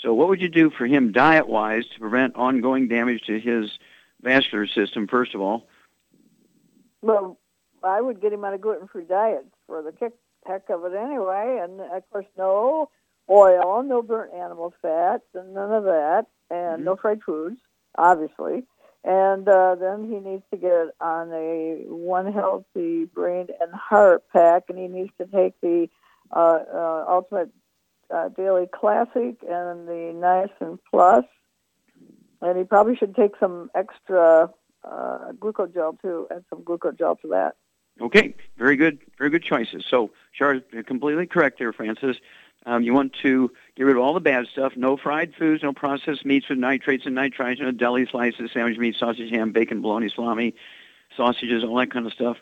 So, 0.00 0.14
what 0.14 0.28
would 0.28 0.40
you 0.40 0.48
do 0.48 0.70
for 0.70 0.86
him 0.86 1.12
diet 1.12 1.48
wise 1.48 1.86
to 1.88 2.00
prevent 2.00 2.36
ongoing 2.36 2.88
damage 2.88 3.22
to 3.26 3.38
his 3.38 3.78
vascular 4.22 4.66
system? 4.66 5.06
First 5.06 5.34
of 5.34 5.40
all, 5.40 5.66
well, 7.02 7.38
I 7.82 8.00
would 8.00 8.20
get 8.20 8.32
him 8.32 8.44
on 8.44 8.54
a 8.54 8.58
gluten-free 8.58 9.04
diet 9.04 9.44
for 9.66 9.82
the 9.82 9.92
kick, 9.92 10.14
heck 10.46 10.70
of 10.70 10.84
it 10.84 10.94
anyway, 10.94 11.60
and 11.62 11.80
of 11.80 12.10
course, 12.10 12.26
no 12.36 12.90
oil, 13.30 13.82
no 13.82 14.02
burnt 14.02 14.32
animal 14.34 14.72
fats, 14.80 15.24
and 15.34 15.54
none 15.54 15.72
of 15.72 15.84
that, 15.84 16.26
and 16.50 16.76
mm-hmm. 16.76 16.84
no 16.84 16.96
fried 16.96 17.22
foods, 17.22 17.60
obviously. 17.96 18.64
And 19.04 19.48
uh, 19.48 19.76
then 19.76 20.04
he 20.04 20.18
needs 20.18 20.42
to 20.50 20.56
get 20.56 20.88
on 21.00 21.30
a 21.32 21.84
one 21.86 22.32
healthy 22.32 23.04
brain 23.04 23.46
and 23.60 23.72
heart 23.72 24.24
pack, 24.32 24.64
and 24.68 24.78
he 24.78 24.88
needs 24.88 25.12
to 25.18 25.26
take 25.26 25.60
the 25.60 25.88
uh, 26.34 26.58
uh, 26.74 27.04
Ultimate 27.08 27.50
uh, 28.14 28.28
Daily 28.30 28.66
Classic 28.72 29.36
and 29.42 29.86
the 29.88 30.12
Niacin 30.14 30.78
Plus. 30.90 31.24
And 32.40 32.58
he 32.58 32.64
probably 32.64 32.96
should 32.96 33.14
take 33.14 33.32
some 33.40 33.70
extra 33.74 34.50
uh, 34.84 35.32
glucogel 35.38 36.00
too, 36.00 36.26
and 36.30 36.44
some 36.50 36.62
glucogel 36.62 37.20
to 37.20 37.28
that. 37.28 37.54
Okay, 38.00 38.34
very 38.56 38.76
good, 38.76 38.98
very 39.18 39.30
good 39.30 39.42
choices. 39.42 39.84
So, 39.88 40.10
Char, 40.32 40.60
completely 40.86 41.26
correct 41.26 41.58
there, 41.58 41.72
Francis. 41.72 42.16
Um, 42.66 42.82
you 42.82 42.92
want 42.92 43.14
to 43.22 43.50
get 43.76 43.84
rid 43.84 43.96
of 43.96 44.02
all 44.02 44.14
the 44.14 44.20
bad 44.20 44.46
stuff. 44.46 44.76
No 44.76 44.96
fried 44.96 45.34
foods, 45.34 45.62
no 45.62 45.72
processed 45.72 46.24
meats 46.24 46.48
with 46.48 46.58
nitrates 46.58 47.06
and 47.06 47.16
nitrites, 47.16 47.60
no 47.60 47.70
deli 47.70 48.06
slices, 48.06 48.50
sandwich 48.52 48.78
meat, 48.78 48.96
sausage, 48.96 49.30
ham, 49.30 49.52
bacon, 49.52 49.80
bologna, 49.80 50.10
salami, 50.10 50.54
sausages, 51.16 51.64
all 51.64 51.76
that 51.76 51.90
kind 51.90 52.06
of 52.06 52.12
stuff. 52.12 52.36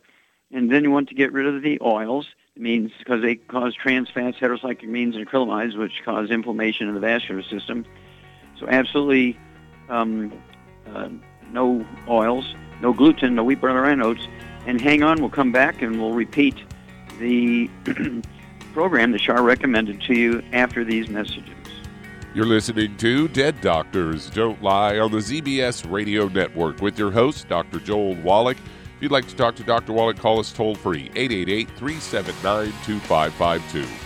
And 0.53 0.71
then 0.71 0.85
you 0.85 0.91
want 0.91 1.09
to 1.09 1.15
get 1.15 1.33
rid 1.33 1.47
of 1.47 1.63
the 1.63 1.79
oils, 1.81 2.27
means 2.57 2.93
because 2.99 3.23
they 3.23 3.37
cause 3.37 3.75
trans 3.75 4.11
fats, 4.11 4.39
heterocyclic 4.39 4.83
heterocyclamines, 4.83 5.17
and 5.17 5.27
acrylamides, 5.27 5.77
which 5.77 6.03
cause 6.05 6.31
inflammation 6.31 6.89
in 6.89 6.95
the 6.95 7.01
vascular 7.01 7.43
system. 7.43 7.85
So 8.59 8.67
absolutely 8.69 9.39
um, 9.89 10.33
uh, 10.93 11.09
no 11.53 11.87
oils, 12.09 12.55
no 12.81 12.93
gluten, 12.93 13.35
no 13.35 13.45
wheat, 13.45 13.61
barley, 13.61 13.93
and 13.93 14.03
oats. 14.03 14.27
And 14.67 14.81
hang 14.81 15.03
on, 15.03 15.21
we'll 15.21 15.31
come 15.31 15.53
back 15.53 15.81
and 15.81 16.01
we'll 16.01 16.13
repeat 16.13 16.57
the 17.19 17.71
program 18.73 19.13
that 19.13 19.21
Shar 19.21 19.43
recommended 19.43 20.03
to 20.03 20.15
you 20.15 20.43
after 20.53 20.85
these 20.85 21.09
messages. 21.09 21.55
You're 22.35 22.45
listening 22.45 22.97
to 22.99 23.29
Dead 23.29 23.61
Doctors 23.63 24.29
Don't 24.29 24.63
Lie 24.63 24.99
on 24.99 25.11
the 25.11 25.19
ZBS 25.19 25.91
Radio 25.91 26.29
Network 26.29 26.83
with 26.83 26.99
your 26.99 27.11
host, 27.11 27.49
Dr. 27.49 27.79
Joel 27.79 28.15
Wallach. 28.17 28.59
If 28.59 29.03
you'd 29.03 29.13
like 29.13 29.27
to 29.29 29.37
talk 29.37 29.55
to 29.57 29.63
Dr. 29.63 29.95
Wallach, 29.95 30.19
call 30.19 30.41
us 30.41 30.53
toll 30.53 30.75
free 30.75 31.11
888 31.15 31.69
379 31.71 32.67
2552. 32.85 34.06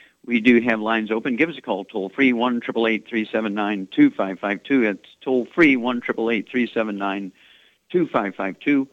We 0.25 0.39
do 0.39 0.61
have 0.61 0.79
lines 0.79 1.09
open. 1.09 1.35
Give 1.35 1.49
us 1.49 1.57
a 1.57 1.61
call, 1.61 1.83
toll 1.83 2.09
free, 2.09 2.31
1 2.31 2.61
379 2.61 3.87
2552. 3.91 4.83
It's 4.83 5.09
toll 5.21 5.47
free, 5.53 5.75
1 5.75 6.01
379 6.01 7.31
2552. 7.89 8.87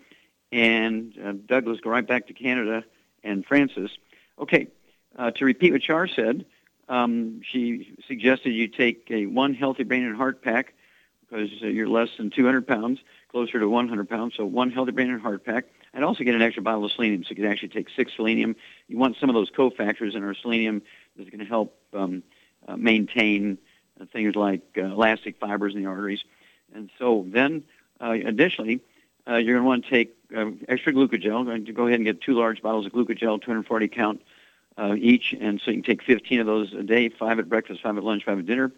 And 0.51 1.15
uh, 1.23 1.33
Douglas, 1.47 1.81
go 1.81 1.91
right 1.91 2.07
back 2.07 2.29
to 2.29 2.33
Canada 2.33 2.85
and 3.23 3.45
Francis. 3.45 3.91
Okay, 4.39 4.69
uh, 5.17 5.31
to 5.33 5.45
repeat 5.45 5.73
what 5.73 5.83
Char 5.83 6.07
said, 6.09 6.47
um, 6.89 7.43
she 7.45 7.95
suggested 8.07 8.51
you 8.51 8.69
take 8.69 9.07
a 9.11 9.27
one 9.27 9.53
healthy 9.53 9.83
brain 9.83 10.05
and 10.05 10.17
heart 10.17 10.43
pack 10.43 10.73
because 11.21 11.51
uh, 11.63 11.67
you're 11.67 11.89
less 11.89 12.09
than 12.17 12.31
200 12.31 12.67
pounds 12.67 13.01
closer 13.31 13.59
to 13.61 13.69
100 13.69 14.09
pounds. 14.09 14.35
So 14.37 14.47
one 14.47 14.71
healthy 14.71 14.93
brain 14.93 15.11
and 15.11 15.21
heart 15.21 15.45
pack. 15.45 15.67
I'd 15.93 16.03
also 16.03 16.25
get 16.25 16.35
an 16.35 16.43
extra 16.43 16.63
bottle 16.63 16.85
of 16.85 16.93
selenium, 16.93 17.25
so 17.25 17.31
you 17.31 17.37
could 17.37 17.47
actually 17.47 17.69
take 17.69 17.89
six 17.95 18.13
selenium. 18.15 18.57
You 18.89 18.99
want 18.99 19.17
some 19.19 19.29
of 19.29 19.35
those 19.35 19.51
cofactors 19.51 20.15
in 20.15 20.23
our 20.23 20.35
selenium 20.35 20.83
that's 21.19 21.31
going 21.31 21.41
to 21.41 21.45
help 21.45 21.77
um, 21.93 22.23
uh, 22.67 22.77
maintain 22.77 23.59
uh, 24.01 24.07
things 24.13 24.35
like 24.35 24.63
uh, 24.77 24.83
elastic 24.83 25.39
fibers 25.39 25.75
in 25.75 25.83
the 25.83 25.89
arteries. 25.89 26.25
And 26.75 26.91
so 26.99 27.27
then, 27.29 27.65
uh, 28.01 28.13
additionally, 28.13 28.81
uh, 29.29 29.37
you're 29.37 29.55
going 29.57 29.65
to 29.65 29.69
want 29.69 29.85
to 29.85 29.91
take 29.91 30.17
uh, 30.35 30.51
extra 30.69 30.93
glucogel. 30.93 31.39
I'm 31.39 31.45
going 31.45 31.67
to 31.67 31.73
go 31.73 31.87
ahead 31.87 31.97
and 31.97 32.05
get 32.05 32.21
two 32.21 32.35
large 32.35 32.63
bottles 32.63 32.87
of 32.87 32.93
glucogel, 32.93 33.41
240 33.43 33.89
count 33.89 34.23
each, 34.97 35.35
and 35.39 35.61
so 35.61 35.73
you 35.73 35.83
can 35.83 35.97
take 35.97 36.05
15 36.05 36.39
of 36.39 36.47
those 36.47 36.73
a 36.73 36.85
day, 36.85 37.09
five 37.09 37.41
at 37.41 37.49
breakfast, 37.49 37.83
five 37.83 37.99
at 37.99 38.05
lunch, 38.05 38.25
five 38.25 38.39
at 38.39 38.47
dinner, 38.47 38.71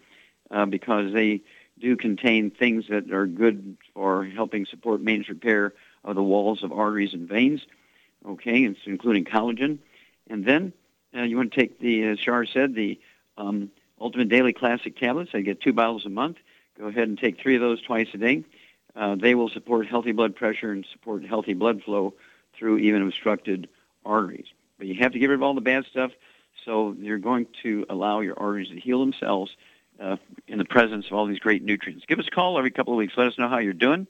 because 0.68 1.12
they 1.12 1.42
do 1.78 1.94
contain 1.94 2.50
things 2.50 2.86
that 2.88 3.12
are 3.12 3.26
good 3.26 3.76
for 3.92 4.24
helping 4.24 4.64
support 4.64 5.02
maintenance 5.02 5.28
repair 5.28 5.74
of 6.02 6.14
the 6.14 6.22
walls 6.22 6.62
of 6.62 6.72
arteries 6.72 7.12
and 7.12 7.28
veins. 7.28 7.66
Okay, 8.26 8.74
including 8.86 9.24
collagen. 9.24 9.78
And 10.28 10.44
then 10.44 10.72
uh, 11.16 11.22
you 11.22 11.36
want 11.36 11.52
to 11.52 11.60
take 11.60 11.78
the, 11.78 12.04
as 12.04 12.18
Shar 12.18 12.46
said, 12.46 12.74
the 12.74 12.98
um, 13.36 13.70
Ultimate 14.00 14.28
Daily 14.28 14.52
Classic 14.52 14.96
tablets. 14.96 15.30
I 15.34 15.40
get 15.40 15.60
two 15.60 15.72
bottles 15.72 16.06
a 16.06 16.10
month. 16.10 16.38
Go 16.78 16.86
ahead 16.86 17.08
and 17.08 17.18
take 17.18 17.40
three 17.40 17.56
of 17.56 17.60
those 17.60 17.82
twice 17.82 18.08
a 18.14 18.18
day. 18.18 18.44
Uh, 18.96 19.14
they 19.14 19.34
will 19.34 19.48
support 19.48 19.86
healthy 19.86 20.12
blood 20.12 20.34
pressure 20.34 20.72
and 20.72 20.86
support 20.92 21.24
healthy 21.24 21.54
blood 21.54 21.82
flow 21.82 22.14
through 22.54 22.78
even 22.78 23.02
obstructed 23.02 23.68
arteries. 24.04 24.46
But 24.78 24.86
you 24.86 24.94
have 24.96 25.12
to 25.12 25.18
get 25.18 25.28
rid 25.28 25.34
of 25.34 25.42
all 25.42 25.54
the 25.54 25.60
bad 25.60 25.84
stuff, 25.86 26.12
so 26.64 26.96
you're 26.98 27.18
going 27.18 27.46
to 27.62 27.86
allow 27.88 28.20
your 28.20 28.38
arteries 28.38 28.68
to 28.68 28.80
heal 28.80 29.00
themselves 29.00 29.54
uh, 30.00 30.16
in 30.48 30.58
the 30.58 30.64
presence 30.64 31.06
of 31.06 31.12
all 31.12 31.26
these 31.26 31.38
great 31.38 31.62
nutrients. 31.62 32.04
Give 32.06 32.18
us 32.18 32.26
a 32.26 32.30
call 32.30 32.58
every 32.58 32.70
couple 32.70 32.94
of 32.94 32.98
weeks. 32.98 33.14
Let 33.16 33.26
us 33.28 33.38
know 33.38 33.48
how 33.48 33.58
you're 33.58 33.72
doing. 33.72 34.06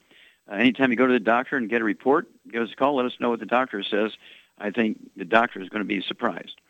Uh, 0.51 0.55
anytime 0.55 0.91
you 0.91 0.97
go 0.97 1.07
to 1.07 1.13
the 1.13 1.21
doctor 1.21 1.57
and 1.57 1.69
get 1.69 1.81
a 1.81 1.85
report, 1.85 2.29
give 2.51 2.63
us 2.63 2.71
a 2.73 2.77
call. 2.77 2.97
Let 2.97 3.07
us 3.07 3.15
know 3.21 3.31
what 3.31 3.41
the 3.41 3.47
doctor 3.47 3.83
says. 3.83 4.13
I 4.59 4.71
think 4.71 4.99
the 5.17 5.25
doctor 5.25 5.61
is 5.61 5.69
going 5.69 5.81
to 5.81 5.89
be 5.89 6.01
surprised. 6.01 6.61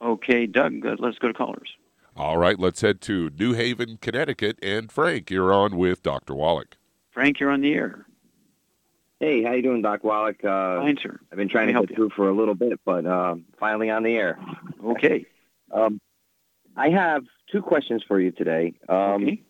Okay, 0.00 0.46
Doug, 0.46 0.84
uh, 0.86 0.96
let's 0.98 1.18
go 1.18 1.28
to 1.28 1.34
callers. 1.34 1.70
All 2.16 2.36
right, 2.38 2.58
let's 2.58 2.80
head 2.80 3.00
to 3.02 3.30
New 3.38 3.52
Haven, 3.54 3.98
Connecticut. 4.00 4.58
And 4.62 4.90
Frank, 4.90 5.30
you're 5.30 5.52
on 5.52 5.76
with 5.76 6.02
Dr. 6.02 6.34
Wallach. 6.34 6.76
Frank, 7.12 7.40
you're 7.40 7.50
on 7.50 7.60
the 7.60 7.72
air. 7.74 8.06
Hey, 9.20 9.42
how 9.42 9.52
you 9.52 9.62
doing, 9.62 9.82
Doc 9.82 10.04
Wallach? 10.04 10.44
Uh, 10.44 10.80
Fine, 10.80 10.98
sir. 11.02 11.18
I've 11.32 11.38
been 11.38 11.48
trying 11.48 11.66
to 11.66 11.72
help 11.72 11.88
get 11.88 11.96
through 11.96 12.10
for 12.14 12.28
a 12.28 12.32
little 12.34 12.54
bit, 12.54 12.78
but 12.84 13.04
uh, 13.04 13.34
finally 13.58 13.90
on 13.90 14.04
the 14.04 14.14
air. 14.14 14.38
Okay. 14.84 15.26
Um, 15.72 16.00
I 16.76 16.90
have 16.90 17.24
two 17.50 17.60
questions 17.62 18.04
for 18.06 18.20
you 18.20 18.30
today. 18.30 18.74
Um, 18.88 18.96
okay. 19.24 19.42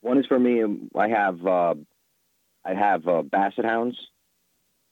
One 0.00 0.18
is 0.18 0.26
for 0.26 0.38
me. 0.38 0.62
um, 0.62 0.90
I 0.94 1.08
have 1.08 1.44
uh, 1.44 1.74
I 2.64 2.74
have 2.74 3.08
uh, 3.08 3.22
Basset 3.22 3.64
hounds. 3.64 3.96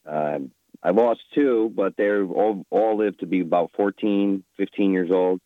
Uh, 0.04 0.40
I 0.82 0.90
lost 0.90 1.20
two, 1.34 1.72
but 1.74 1.94
they're 1.96 2.24
all 2.24 2.64
all 2.70 2.96
lived 2.98 3.20
to 3.20 3.26
be 3.26 3.40
about 3.40 3.70
14, 3.76 4.42
15 4.56 4.92
years 4.92 5.10
old. 5.10 5.40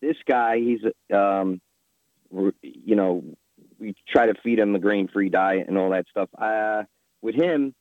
This 0.00 0.16
guy, 0.26 0.58
he's 0.58 0.80
um, 1.12 1.60
you 2.30 2.94
know, 2.94 3.24
we 3.80 3.94
try 4.08 4.26
to 4.26 4.34
feed 4.42 4.58
him 4.58 4.74
a 4.74 4.78
grain-free 4.78 5.30
diet 5.30 5.66
and 5.68 5.76
all 5.78 5.90
that 5.90 6.06
stuff. 6.10 6.28
Uh, 6.36 6.84
with 7.22 7.34
him, 7.34 7.74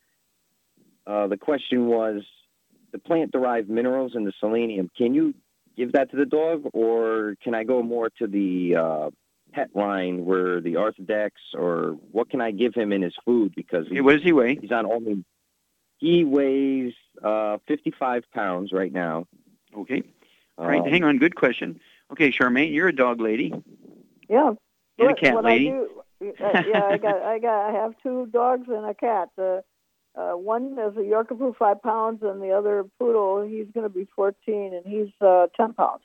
uh, 1.06 1.28
the 1.28 1.38
question 1.38 1.88
was 1.88 2.24
the 2.92 3.00
plant-derived 3.00 3.70
minerals 3.70 4.14
and 4.16 4.26
the 4.26 4.34
selenium. 4.40 4.90
Can 4.98 5.14
you 5.14 5.36
give 5.76 5.92
that 5.92 6.10
to 6.12 6.18
the 6.18 6.26
dog, 6.26 6.64
or 6.74 7.36
can 7.44 7.54
I 7.54 7.64
go 7.64 7.84
more 7.84 8.10
to 8.18 8.28
the 8.28 8.76
uh, 8.76 9.10
pet 9.54 9.70
line 9.76 10.26
where 10.26 10.60
the 10.62 10.74
Arthrodex, 10.74 11.32
or 11.54 11.98
what 12.12 12.30
can 12.30 12.42
I 12.42 12.52
give 12.52 12.74
him 12.74 12.92
in 12.92 13.04
his 13.04 13.14
food? 13.26 13.54
Because 13.56 13.86
Okay, 13.86 14.02
what 14.02 14.14
does 14.14 14.24
he 14.24 14.34
weigh? 14.34 14.58
he's 14.60 14.72
on 14.72 14.86
only. 14.86 15.24
He 15.98 16.24
weighs 16.24 16.94
uh, 17.24 17.58
55 17.68 18.24
pounds 18.34 18.72
right 18.72 18.92
now. 18.92 19.26
Okay. 19.76 20.04
All 20.58 20.68
right, 20.68 20.82
Um, 20.82 20.88
hang 20.90 21.04
on. 21.04 21.18
Good 21.18 21.36
question. 21.36 21.80
Okay, 22.12 22.32
Charmaine, 22.32 22.74
you're 22.74 22.88
a 22.88 22.96
dog 22.96 23.20
lady. 23.22 23.54
Yeah. 24.30 24.50
And 24.50 24.58
a 25.00 25.06
What- 25.06 25.20
cat 25.20 25.44
lady. 25.44 25.70
I 25.70 25.72
do, 25.72 25.90
uh, 26.22 26.64
yeah, 26.68 26.86
I 26.86 26.98
got, 26.98 27.22
I 27.22 27.40
got, 27.40 27.70
I 27.70 27.72
have 27.74 27.94
two 28.02 28.28
dogs 28.28 28.68
and 28.70 28.86
a 28.86 28.94
cat. 28.94 29.30
Uh, 29.38 29.62
uh, 30.16 30.34
one 30.36 30.78
is 30.80 30.98
a 30.98 31.04
Yorker 31.04 31.36
Poo, 31.36 31.54
five 31.58 31.82
pounds, 31.84 32.24
and 32.24 32.42
the 32.42 32.52
other 32.52 32.86
poodle, 32.98 33.42
he's 33.44 33.68
going 33.74 33.84
to 33.84 33.90
be 33.94 34.08
14, 34.16 34.74
and 34.74 34.84
he's 34.86 35.12
uh, 35.22 35.46
10 35.56 35.74
pounds. 35.74 36.02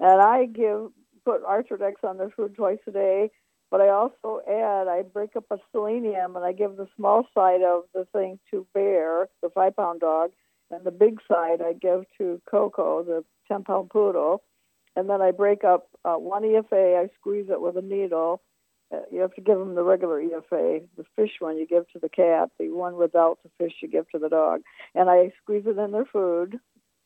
And 0.00 0.20
I 0.20 0.44
give 0.46 0.90
put 1.24 1.42
Arthrodex 1.44 1.94
on 2.02 2.18
their 2.18 2.28
food 2.28 2.54
twice 2.54 2.80
a 2.86 2.90
day, 2.90 3.30
but 3.70 3.80
I 3.80 3.88
also 3.88 4.40
add, 4.46 4.86
I 4.88 5.00
break 5.00 5.34
up 5.36 5.44
a 5.50 5.56
selenium, 5.72 6.36
and 6.36 6.44
I 6.44 6.52
give 6.52 6.76
the 6.76 6.86
small 6.96 7.26
side 7.32 7.62
of 7.62 7.84
the 7.94 8.04
thing 8.12 8.38
to 8.50 8.66
Bear, 8.74 9.13
the 9.13 9.13
five 9.54 9.76
pound 9.76 10.00
dog, 10.00 10.30
and 10.70 10.84
the 10.84 10.90
big 10.90 11.20
side 11.28 11.60
I 11.62 11.72
give 11.72 12.04
to 12.18 12.40
Coco, 12.50 13.02
the 13.02 13.24
10 13.48 13.64
pound 13.64 13.90
poodle. 13.90 14.42
And 14.96 15.08
then 15.08 15.20
I 15.20 15.32
break 15.32 15.64
up 15.64 15.88
uh, 16.04 16.14
one 16.14 16.42
EFA, 16.42 17.02
I 17.02 17.08
squeeze 17.18 17.46
it 17.50 17.60
with 17.60 17.76
a 17.76 17.82
needle. 17.82 18.42
Uh, 18.92 19.00
you 19.10 19.20
have 19.20 19.34
to 19.34 19.40
give 19.40 19.58
them 19.58 19.74
the 19.74 19.82
regular 19.82 20.22
EFA. 20.22 20.86
The 20.96 21.04
fish 21.16 21.32
one 21.40 21.56
you 21.56 21.66
give 21.66 21.88
to 21.92 21.98
the 21.98 22.08
cat. 22.08 22.50
The 22.58 22.68
one 22.70 22.96
without 22.96 23.38
the 23.42 23.50
fish 23.58 23.72
you 23.82 23.88
give 23.88 24.08
to 24.10 24.18
the 24.18 24.28
dog. 24.28 24.62
And 24.94 25.10
I 25.10 25.32
squeeze 25.42 25.64
it 25.66 25.78
in 25.78 25.92
their 25.92 26.04
food. 26.04 26.60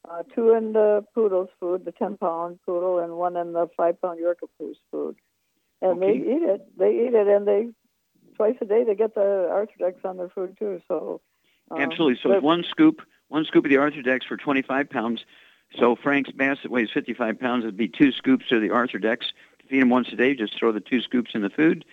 Uh, 0.09 0.22
two 0.34 0.53
in 0.53 0.72
the 0.72 1.05
poodle's 1.14 1.49
food, 1.61 1.84
the 1.84 1.92
10 1.92 2.16
pound 2.18 2.59
poodle, 2.64 2.99
and 2.99 3.14
one 3.14 3.36
in 3.36 3.53
the 3.53 3.68
5 3.76 4.01
pound 4.01 4.18
Yorker 4.18 4.46
Poo's 4.59 4.78
food. 4.90 5.16
And 5.80 6.03
they 6.03 6.12
eat 6.12 6.42
it. 6.42 6.66
They 6.76 6.90
eat 6.90 7.14
it, 7.14 7.28
and 7.28 7.46
they 7.46 7.68
twice 8.36 8.57
a 8.61 8.64
day 8.64 8.84
they 8.84 8.94
get 8.94 9.14
the 9.14 9.20
Arthrodex 9.20 10.05
on 10.05 10.16
their 10.16 10.28
food 10.28 10.57
too. 10.59 10.80
So 10.88 11.20
um, 11.71 11.81
Absolutely. 11.81 12.19
So 12.23 12.31
but- 12.31 12.37
it's 12.37 12.45
one 12.45 12.64
scoop, 12.64 13.03
one 13.29 13.45
scoop 13.45 13.64
of 13.64 13.71
the 13.71 13.77
Arthrodex 13.77 14.25
for 14.25 14.37
25 14.37 14.91
pounds. 14.91 15.25
So 15.79 15.97
Frank's 15.97 16.31
Basset 16.31 16.71
weighs 16.71 16.89
55 16.93 17.39
pounds. 17.39 17.64
It'd 17.64 17.77
be 17.77 17.89
two 17.89 18.12
scoops 18.12 18.51
of 18.53 18.62
the 18.62 18.71
Arthrodex. 18.71 19.21
To 19.61 19.66
feed 19.69 19.81
him 19.81 19.91
once 19.91 20.09
a 20.12 20.16
day, 20.16 20.35
just 20.35 20.59
throw 20.59 20.73
the 20.73 20.81
two 20.81 21.03
scoops 21.03 21.33
in 21.35 21.43
the 21.43 21.51
food. 21.51 21.85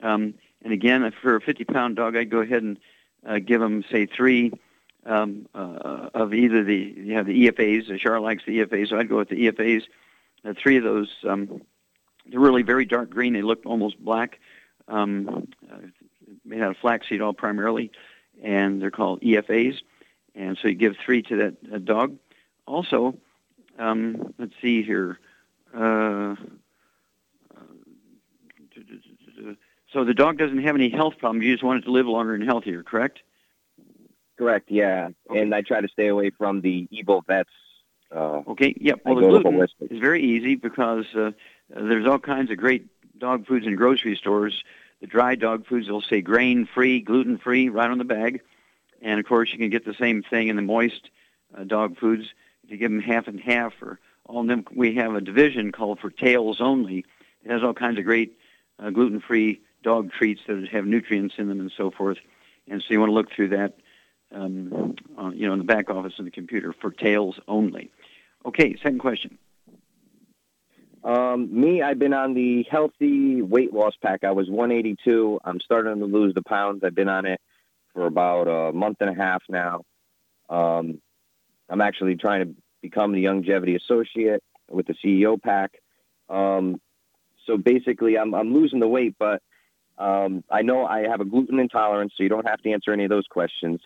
Um, 0.00 0.34
and 0.62 0.72
again, 0.72 1.12
for 1.20 1.34
a 1.34 1.40
50-pound 1.40 1.96
dog, 1.96 2.16
I'd 2.16 2.30
go 2.30 2.38
ahead 2.38 2.62
and 2.62 2.78
uh, 3.26 3.38
give 3.40 3.60
him, 3.60 3.84
say, 3.90 4.06
three 4.06 4.52
um, 5.04 5.46
uh, 5.54 6.10
of 6.14 6.34
either 6.34 6.62
the 6.62 6.76
you 6.76 7.14
have 7.14 7.26
the 7.26 7.48
EFAs. 7.48 7.88
The 7.88 7.98
Char 7.98 8.20
likes 8.20 8.44
the 8.46 8.58
EFAs, 8.58 8.90
so 8.90 8.98
I'd 8.98 9.08
go 9.08 9.18
with 9.18 9.30
the 9.30 9.46
EFAs. 9.46 9.82
Uh, 10.44 10.54
three 10.60 10.76
of 10.76 10.84
those. 10.84 11.08
Um, 11.26 11.62
they're 12.26 12.40
really 12.40 12.62
very 12.62 12.84
dark 12.84 13.10
green. 13.10 13.32
They 13.32 13.42
look 13.42 13.62
almost 13.64 13.98
black. 13.98 14.38
Um, 14.86 15.48
uh, 15.70 15.76
made 16.44 16.62
out 16.62 16.70
of 16.70 16.76
flaxseed 16.78 17.20
oil 17.20 17.32
primarily, 17.32 17.90
and 18.42 18.80
they're 18.80 18.90
called 18.90 19.20
EFAs. 19.20 19.78
And 20.34 20.58
so 20.60 20.68
you 20.68 20.74
give 20.74 20.96
three 21.04 21.22
to 21.22 21.36
that 21.36 21.74
uh, 21.74 21.78
dog. 21.78 22.16
Also, 22.66 23.18
um, 23.78 24.34
let's 24.38 24.54
see 24.60 24.82
here. 24.82 25.18
Uh, 25.74 26.34
so 29.92 30.04
the 30.04 30.14
dog 30.14 30.38
doesn't 30.38 30.62
have 30.62 30.74
any 30.74 30.90
health 30.90 31.18
problems. 31.18 31.44
You 31.44 31.52
just 31.52 31.64
want 31.64 31.82
it 31.82 31.86
to 31.86 31.90
live 31.90 32.06
longer 32.06 32.34
and 32.34 32.44
healthier, 32.44 32.82
correct? 32.82 33.20
Correct, 34.36 34.70
yeah. 34.70 35.08
And 35.34 35.54
I 35.54 35.62
try 35.62 35.80
to 35.80 35.88
stay 35.88 36.08
away 36.08 36.30
from 36.30 36.60
the 36.60 36.86
evil 36.90 37.24
vets. 37.26 37.50
Uh, 38.14 38.42
Okay. 38.46 38.74
Yep. 38.80 39.00
Well, 39.04 39.16
the 39.16 39.20
gluten 39.22 39.60
is 39.62 39.98
very 40.00 40.22
easy 40.22 40.54
because 40.54 41.06
uh, 41.14 41.32
there's 41.68 42.06
all 42.06 42.18
kinds 42.18 42.50
of 42.50 42.56
great 42.56 42.86
dog 43.18 43.46
foods 43.46 43.66
in 43.66 43.76
grocery 43.76 44.16
stores. 44.16 44.62
The 45.00 45.06
dry 45.06 45.34
dog 45.34 45.66
foods 45.66 45.86
they'll 45.86 46.00
say 46.00 46.20
grain-free, 46.20 47.00
gluten-free, 47.00 47.68
right 47.68 47.90
on 47.90 47.98
the 47.98 48.04
bag. 48.04 48.40
And 49.00 49.20
of 49.20 49.26
course, 49.26 49.52
you 49.52 49.58
can 49.58 49.70
get 49.70 49.84
the 49.84 49.94
same 49.94 50.22
thing 50.22 50.48
in 50.48 50.56
the 50.56 50.62
moist 50.62 51.10
uh, 51.56 51.64
dog 51.64 51.98
foods. 51.98 52.32
If 52.64 52.70
you 52.70 52.76
give 52.76 52.90
them 52.90 53.00
half 53.00 53.28
and 53.28 53.40
half, 53.40 53.74
or 53.80 54.00
all 54.26 54.44
them, 54.44 54.64
we 54.74 54.96
have 54.96 55.14
a 55.14 55.20
division 55.20 55.72
called 55.72 56.00
for 56.00 56.10
tails 56.10 56.60
only. 56.60 57.04
It 57.44 57.50
has 57.50 57.62
all 57.62 57.74
kinds 57.74 57.98
of 57.98 58.04
great 58.04 58.36
uh, 58.78 58.90
gluten-free 58.90 59.60
dog 59.82 60.10
treats 60.12 60.40
that 60.48 60.68
have 60.68 60.84
nutrients 60.84 61.36
in 61.38 61.48
them 61.48 61.60
and 61.60 61.72
so 61.76 61.90
forth. 61.90 62.18
And 62.68 62.82
so 62.82 62.88
you 62.90 63.00
want 63.00 63.10
to 63.10 63.14
look 63.14 63.30
through 63.30 63.50
that, 63.50 63.78
um, 64.32 64.96
uh, 65.16 65.30
you 65.30 65.46
know, 65.46 65.52
in 65.52 65.58
the 65.58 65.64
back 65.64 65.90
office 65.90 66.18
of 66.18 66.24
the 66.24 66.30
computer 66.30 66.72
for 66.72 66.90
tails 66.90 67.38
only. 67.46 67.90
Okay, 68.44 68.76
second 68.76 68.98
question. 68.98 69.38
Um, 71.08 71.48
me, 71.58 71.80
I've 71.80 71.98
been 71.98 72.12
on 72.12 72.34
the 72.34 72.66
healthy 72.70 73.40
weight 73.40 73.72
loss 73.72 73.94
pack. 74.02 74.24
I 74.24 74.32
was 74.32 74.50
182. 74.50 75.40
I'm 75.42 75.58
starting 75.58 76.00
to 76.00 76.04
lose 76.04 76.34
the 76.34 76.42
pounds. 76.42 76.82
I've 76.84 76.94
been 76.94 77.08
on 77.08 77.24
it 77.24 77.40
for 77.94 78.04
about 78.04 78.42
a 78.46 78.72
month 78.74 78.98
and 79.00 79.08
a 79.08 79.14
half 79.14 79.42
now. 79.48 79.84
Um, 80.50 81.00
I'm 81.70 81.80
actually 81.80 82.16
trying 82.16 82.44
to 82.44 82.54
become 82.82 83.12
the 83.12 83.24
Youngevity 83.24 83.74
associate 83.74 84.42
with 84.70 84.86
the 84.86 84.94
CEO 85.02 85.40
pack. 85.40 85.80
Um, 86.28 86.78
so 87.46 87.56
basically, 87.56 88.18
I'm, 88.18 88.34
I'm 88.34 88.52
losing 88.52 88.78
the 88.78 88.86
weight, 88.86 89.16
but 89.18 89.40
um, 89.96 90.44
I 90.50 90.60
know 90.60 90.84
I 90.84 91.08
have 91.08 91.22
a 91.22 91.24
gluten 91.24 91.58
intolerance, 91.58 92.12
so 92.18 92.22
you 92.22 92.28
don't 92.28 92.46
have 92.46 92.60
to 92.60 92.70
answer 92.70 92.92
any 92.92 93.04
of 93.04 93.10
those 93.10 93.26
questions. 93.30 93.80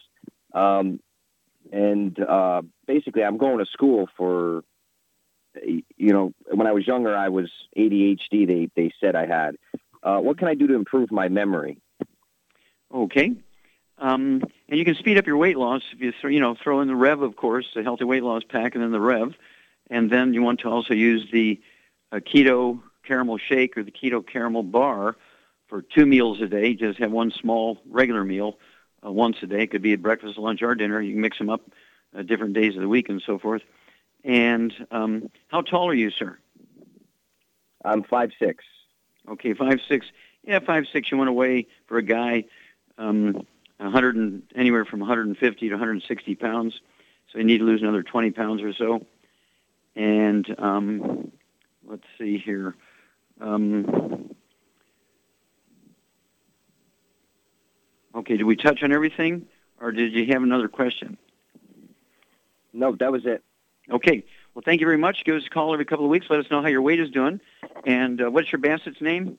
Um, 0.53 0.99
and 1.71 2.19
uh, 2.19 2.63
basically, 2.89 3.23
I'm 3.23 3.39
going 3.39 3.59
to 3.59 3.67
school 3.67 4.09
for 4.17 4.65
you 5.63 6.13
know, 6.13 6.33
when 6.51 6.67
I 6.67 6.73
was 6.73 6.87
younger, 6.87 7.17
I 7.17 7.29
was 7.29 7.51
ADHD. 7.77 8.47
They 8.47 8.71
they 8.75 8.93
said 9.01 9.15
I 9.15 9.27
had. 9.27 9.57
Uh, 10.03 10.19
what 10.19 10.39
can 10.39 10.49
I 10.49 10.55
do 10.55 10.67
to 10.67 10.75
improve 10.75 11.13
my 11.13 11.29
memory? 11.29 11.79
Okay. 12.93 13.35
Um, 13.99 14.43
and 14.69 14.79
you 14.79 14.85
can 14.85 14.97
speed 14.97 15.17
up 15.17 15.27
your 15.27 15.37
weight 15.37 15.57
loss 15.57 15.83
if 15.93 16.01
you 16.01 16.13
throw, 16.21 16.31
you 16.31 16.41
know 16.41 16.57
throw 16.61 16.81
in 16.81 16.89
the 16.89 16.97
Rev, 16.97 17.23
of 17.23 17.37
course, 17.37 17.67
the 17.75 17.83
healthy 17.83 18.05
weight 18.05 18.23
loss 18.23 18.43
pack, 18.43 18.75
and 18.75 18.83
then 18.83 18.91
the 18.91 19.01
Rev, 19.01 19.35
and 19.91 20.11
then 20.11 20.35
you 20.35 20.43
want 20.43 20.61
to 20.61 20.69
also 20.69 20.95
use 20.95 21.29
the 21.33 21.61
uh, 22.11 22.17
keto 22.17 22.81
caramel 23.05 23.39
shake 23.39 23.77
or 23.77 23.85
the 23.85 23.93
keto 23.93 24.27
caramel 24.27 24.63
bar 24.63 25.17
for 25.69 25.83
two 25.83 26.07
meals 26.07 26.41
a 26.41 26.47
day. 26.47 26.75
Just 26.75 26.99
have 26.99 27.13
one 27.13 27.31
small 27.31 27.79
regular 27.89 28.25
meal 28.25 28.59
uh, 29.07 29.13
once 29.13 29.37
a 29.43 29.47
day. 29.47 29.63
It 29.63 29.71
could 29.71 29.83
be 29.83 29.93
at 29.93 30.03
breakfast, 30.03 30.37
lunch, 30.39 30.63
or 30.63 30.75
dinner. 30.75 31.01
You 31.01 31.13
can 31.13 31.21
mix 31.21 31.39
them 31.39 31.49
up 31.49 31.63
uh, 32.17 32.23
different 32.23 32.55
days 32.55 32.75
of 32.75 32.83
the 32.83 32.89
week 32.89 33.09
and 33.09 33.23
so 33.25 33.39
forth. 33.39 33.63
And 34.25 34.73
um, 34.91 35.31
how 35.49 35.63
tall 35.63 35.89
are 35.89 35.95
you, 35.95 36.11
sir? 36.11 36.39
I'm 37.85 38.05
five 38.05 38.31
six. 38.39 38.65
Okay, 39.29 39.55
five 39.55 39.81
six. 39.89 40.07
yeah, 40.45 40.61
five 40.61 40.85
six. 40.93 41.11
You 41.11 41.19
want 41.19 41.29
to 41.29 41.33
weigh 41.33 41.67
for 41.87 41.99
a 41.99 42.03
guy, 42.03 42.45
um, 42.99 43.47
100 43.79 44.17
and 44.17 44.43
anywhere 44.55 44.85
from 44.85 45.01
150 45.01 45.69
to 45.69 45.75
160 45.75 46.35
pounds. 46.37 46.81
So 47.33 47.39
you 47.39 47.45
need 47.45 47.59
to 47.59 47.65
lose 47.65 47.83
another 47.83 48.03
20 48.03 48.31
pounds 48.31 48.63
or 48.63 48.73
so. 48.73 49.05
And 49.97 50.55
um, 50.59 51.33
let's 51.85 52.05
see 52.19 52.39
here. 52.39 52.75
Um, 53.41 54.35
okay, 58.15 58.37
did 58.37 58.45
we 58.45 58.57
touch 58.57 58.83
on 58.83 58.93
everything, 58.93 59.47
or 59.81 59.91
did 59.91 60.13
you 60.13 60.27
have 60.33 60.43
another 60.43 60.69
question? 60.69 61.19
No, 62.73 62.95
that 62.97 63.11
was 63.11 63.27
it. 63.27 63.43
Okay. 63.91 64.25
Well, 64.55 64.63
thank 64.65 64.81
you 64.81 64.87
very 64.87 64.99
much. 64.99 65.25
Give 65.25 65.35
us 65.37 65.47
a 65.47 65.51
call 65.51 65.73
every 65.73 65.85
couple 65.87 66.05
of 66.05 66.11
weeks. 66.11 66.27
Let 66.29 66.41
us 66.41 66.51
know 66.51 66.61
how 66.61 66.69
your 66.69 66.83
weight 66.83 67.01
is 67.01 67.11
doing. 67.11 67.41
And 67.87 68.21
uh, 68.21 68.31
what's 68.31 68.53
your 68.53 68.61
Bassett's 68.61 69.01
name? 69.01 69.39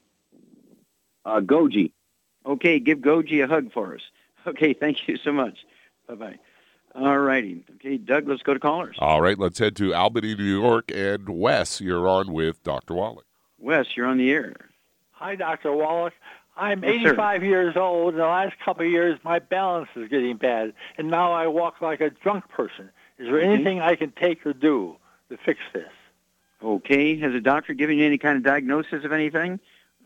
Uh, 1.25 1.39
Goji. 1.39 1.91
Okay, 2.45 2.79
give 2.79 2.99
Goji 2.99 3.43
a 3.43 3.47
hug 3.47 3.71
for 3.71 3.95
us. 3.95 4.01
Okay, 4.45 4.73
thank 4.73 5.07
you 5.07 5.15
so 5.15 5.31
much. 5.31 5.59
Bye 6.05 6.15
bye. 6.15 6.39
All 6.95 7.17
righty. 7.17 7.63
Okay, 7.75 7.95
Doug, 7.95 8.27
let's 8.27 8.43
go 8.43 8.53
to 8.53 8.59
callers. 8.59 8.97
All 8.99 9.21
right, 9.21 9.39
let's 9.39 9.57
head 9.57 9.73
to 9.77 9.93
Albany, 9.93 10.35
New 10.35 10.43
York. 10.43 10.91
And 10.93 11.29
Wes, 11.29 11.79
you're 11.79 12.05
on 12.09 12.33
with 12.33 12.61
Dr. 12.61 12.93
Wallach. 12.93 13.25
Wes, 13.57 13.95
you're 13.95 14.05
on 14.05 14.17
the 14.17 14.29
air. 14.31 14.53
Hi, 15.11 15.35
Dr. 15.35 15.71
Wallach. 15.71 16.11
I'm 16.57 16.83
Yes, 16.83 17.03
sir. 17.03 17.09
85 17.11 17.43
years 17.45 17.77
old. 17.77 18.15
In 18.15 18.19
the 18.19 18.25
last 18.25 18.55
couple 18.63 18.85
of 18.85 18.91
years, 18.91 19.17
my 19.23 19.39
balance 19.39 19.87
is 19.95 20.09
getting 20.09 20.35
bad, 20.35 20.73
and 20.97 21.09
now 21.09 21.31
I 21.31 21.47
walk 21.47 21.81
like 21.81 22.01
a 22.01 22.09
drunk 22.09 22.49
person. 22.49 22.89
Is 23.17 23.27
there 23.27 23.39
Mhm. 23.41 23.53
anything 23.53 23.81
I 23.81 23.95
can 23.95 24.11
take 24.11 24.45
or 24.45 24.53
do 24.53 24.97
to 25.29 25.37
fix 25.37 25.59
this? 25.73 25.89
Okay, 26.63 27.17
has 27.17 27.33
the 27.33 27.41
doctor 27.41 27.73
given 27.73 27.97
you 27.97 28.05
any 28.05 28.17
kind 28.17 28.37
of 28.37 28.43
diagnosis 28.43 29.03
of 29.03 29.11
anything? 29.11 29.59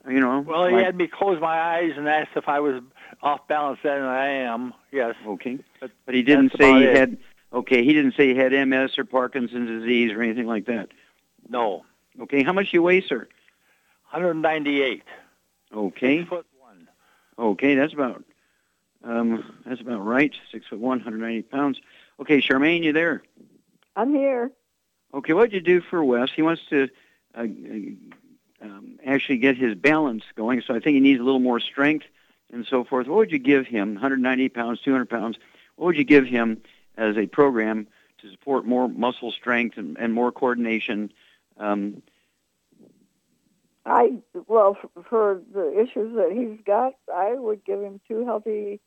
You 0.07 0.19
know. 0.19 0.39
Well, 0.39 0.67
he 0.67 0.75
like- 0.75 0.85
had 0.85 0.95
me 0.95 1.07
close 1.07 1.39
my 1.39 1.59
eyes 1.59 1.93
and 1.97 2.07
asked 2.07 2.31
if 2.35 2.47
I 2.47 2.59
was 2.59 2.81
off 3.21 3.47
balance 3.47 3.79
then, 3.83 3.97
and 3.97 4.07
I 4.07 4.27
am. 4.27 4.73
Yes. 4.91 5.15
Okay. 5.25 5.59
But, 5.79 5.91
But 6.05 6.15
he 6.15 6.23
didn't 6.23 6.53
say 6.57 6.71
he 6.79 6.83
it. 6.85 6.95
had. 6.95 7.17
Okay, 7.53 7.83
he 7.83 7.93
didn't 7.93 8.13
say 8.15 8.27
he 8.33 8.35
had 8.35 8.53
MS 8.53 8.97
or 8.97 9.05
Parkinson's 9.05 9.69
disease 9.69 10.11
or 10.11 10.21
anything 10.21 10.47
like 10.47 10.65
that. 10.65 10.89
No. 11.49 11.85
Okay, 12.19 12.43
how 12.43 12.51
much 12.53 12.71
do 12.71 12.77
you 12.77 12.83
weigh, 12.83 13.01
sir? 13.01 13.27
198. 14.11 15.03
Okay. 15.73 16.19
Six 16.19 16.29
foot 16.29 16.45
one. 16.59 16.87
Okay, 17.37 17.75
that's 17.75 17.93
about 17.93 18.23
um, 19.03 19.43
that's 19.65 19.81
about 19.81 20.05
right. 20.05 20.33
Six 20.51 20.65
foot 20.67 20.79
one, 20.79 20.99
190 20.99 21.43
pounds. 21.43 21.79
Okay, 22.19 22.41
Charmaine, 22.41 22.83
you 22.83 22.93
there? 22.93 23.21
I'm 23.95 24.13
here. 24.13 24.51
Okay, 25.13 25.33
what'd 25.33 25.53
you 25.53 25.61
do 25.61 25.81
for 25.81 26.03
Wes? 26.03 26.29
He 26.35 26.41
wants 26.41 26.61
to 26.69 26.89
uh, 27.35 27.43
um, 28.61 28.99
actually 29.05 29.37
get 29.37 29.57
his 29.57 29.75
balance 29.75 30.23
going, 30.35 30.61
so 30.61 30.75
I 30.75 30.79
think 30.79 30.95
he 30.95 30.99
needs 30.99 31.19
a 31.19 31.23
little 31.23 31.39
more 31.39 31.59
strength 31.59 32.05
and 32.51 32.65
so 32.65 32.83
forth. 32.83 33.07
What 33.07 33.17
would 33.17 33.31
you 33.31 33.39
give 33.39 33.67
him? 33.67 33.93
190 33.93 34.49
pounds, 34.49 34.81
200 34.81 35.09
pounds. 35.09 35.37
What 35.75 35.87
would 35.87 35.97
you 35.97 36.03
give 36.03 36.25
him 36.25 36.61
as 36.97 37.17
a 37.17 37.27
program 37.27 37.87
to 38.21 38.31
support 38.31 38.65
more 38.65 38.87
muscle 38.87 39.31
strength 39.31 39.77
and, 39.77 39.97
and 39.99 40.13
more 40.13 40.31
coordination? 40.31 41.11
Um, 41.57 42.01
I 43.85 44.17
well 44.47 44.77
f- 44.83 45.05
for 45.09 45.41
the 45.53 45.79
issues 45.79 46.15
that 46.15 46.31
he's 46.31 46.59
got, 46.65 46.93
I 47.13 47.33
would 47.35 47.63
give 47.63 47.81
him 47.81 48.01
two 48.07 48.25
healthy 48.25 48.81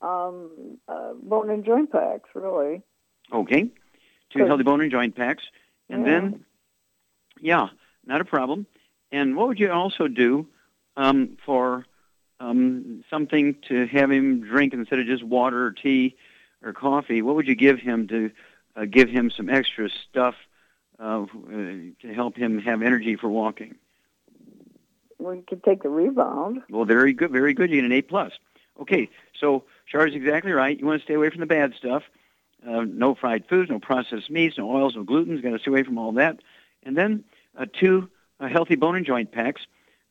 um, 0.00 0.78
uh, 0.88 1.12
bone 1.14 1.50
and 1.50 1.64
joint 1.64 1.90
packs. 1.90 2.28
Really, 2.34 2.82
okay, 3.32 3.70
two 4.30 4.44
healthy 4.44 4.62
bone 4.62 4.80
and 4.80 4.90
joint 4.90 5.16
packs, 5.16 5.44
and 5.88 6.06
Yeah. 6.06 6.12
then, 6.12 6.44
yeah, 7.40 7.68
not 8.06 8.20
a 8.20 8.24
problem. 8.24 8.66
And 9.10 9.36
what 9.36 9.48
would 9.48 9.58
you 9.58 9.70
also 9.72 10.06
do 10.08 10.46
um, 10.96 11.38
for 11.44 11.86
um, 12.40 13.04
something 13.10 13.56
to 13.68 13.86
have 13.86 14.10
him 14.10 14.42
drink 14.42 14.74
instead 14.74 14.98
of 14.98 15.06
just 15.06 15.22
water 15.24 15.64
or 15.64 15.72
tea 15.72 16.16
or 16.62 16.72
coffee? 16.72 17.22
What 17.22 17.36
would 17.36 17.48
you 17.48 17.54
give 17.54 17.78
him 17.78 18.08
to 18.08 18.30
uh, 18.76 18.84
give 18.84 19.08
him 19.08 19.30
some 19.30 19.48
extra 19.48 19.88
stuff 19.88 20.34
uh, 20.98 21.26
to 21.26 22.14
help 22.14 22.36
him 22.36 22.58
have 22.60 22.82
energy 22.82 23.16
for 23.16 23.28
walking? 23.28 23.76
we 25.18 25.42
could 25.42 25.64
take 25.64 25.82
the 25.82 25.88
rebound. 25.88 26.62
Well, 26.70 26.84
very 26.84 27.12
good, 27.12 27.30
very 27.30 27.52
good. 27.54 27.70
You 27.70 27.76
get 27.76 27.84
an 27.84 27.92
A 27.92 28.02
plus. 28.02 28.32
Okay, 28.80 29.10
so 29.38 29.64
Char's 29.90 30.14
exactly 30.14 30.52
right. 30.52 30.78
You 30.78 30.86
want 30.86 31.00
to 31.00 31.04
stay 31.04 31.14
away 31.14 31.30
from 31.30 31.40
the 31.40 31.46
bad 31.46 31.74
stuff. 31.74 32.02
Uh, 32.66 32.82
no 32.82 33.14
fried 33.14 33.46
foods, 33.48 33.70
no 33.70 33.78
processed 33.78 34.30
meats, 34.30 34.58
no 34.58 34.70
oils, 34.70 34.96
no 34.96 35.04
gluten. 35.04 35.36
You 35.36 35.42
got 35.42 35.50
to 35.50 35.58
stay 35.58 35.70
away 35.70 35.84
from 35.84 35.98
all 35.98 36.12
that. 36.12 36.40
And 36.82 36.96
then 36.96 37.24
uh, 37.56 37.66
two 37.72 38.10
uh, 38.40 38.48
healthy 38.48 38.76
bone 38.76 38.96
and 38.96 39.06
joint 39.06 39.32
packs. 39.32 39.62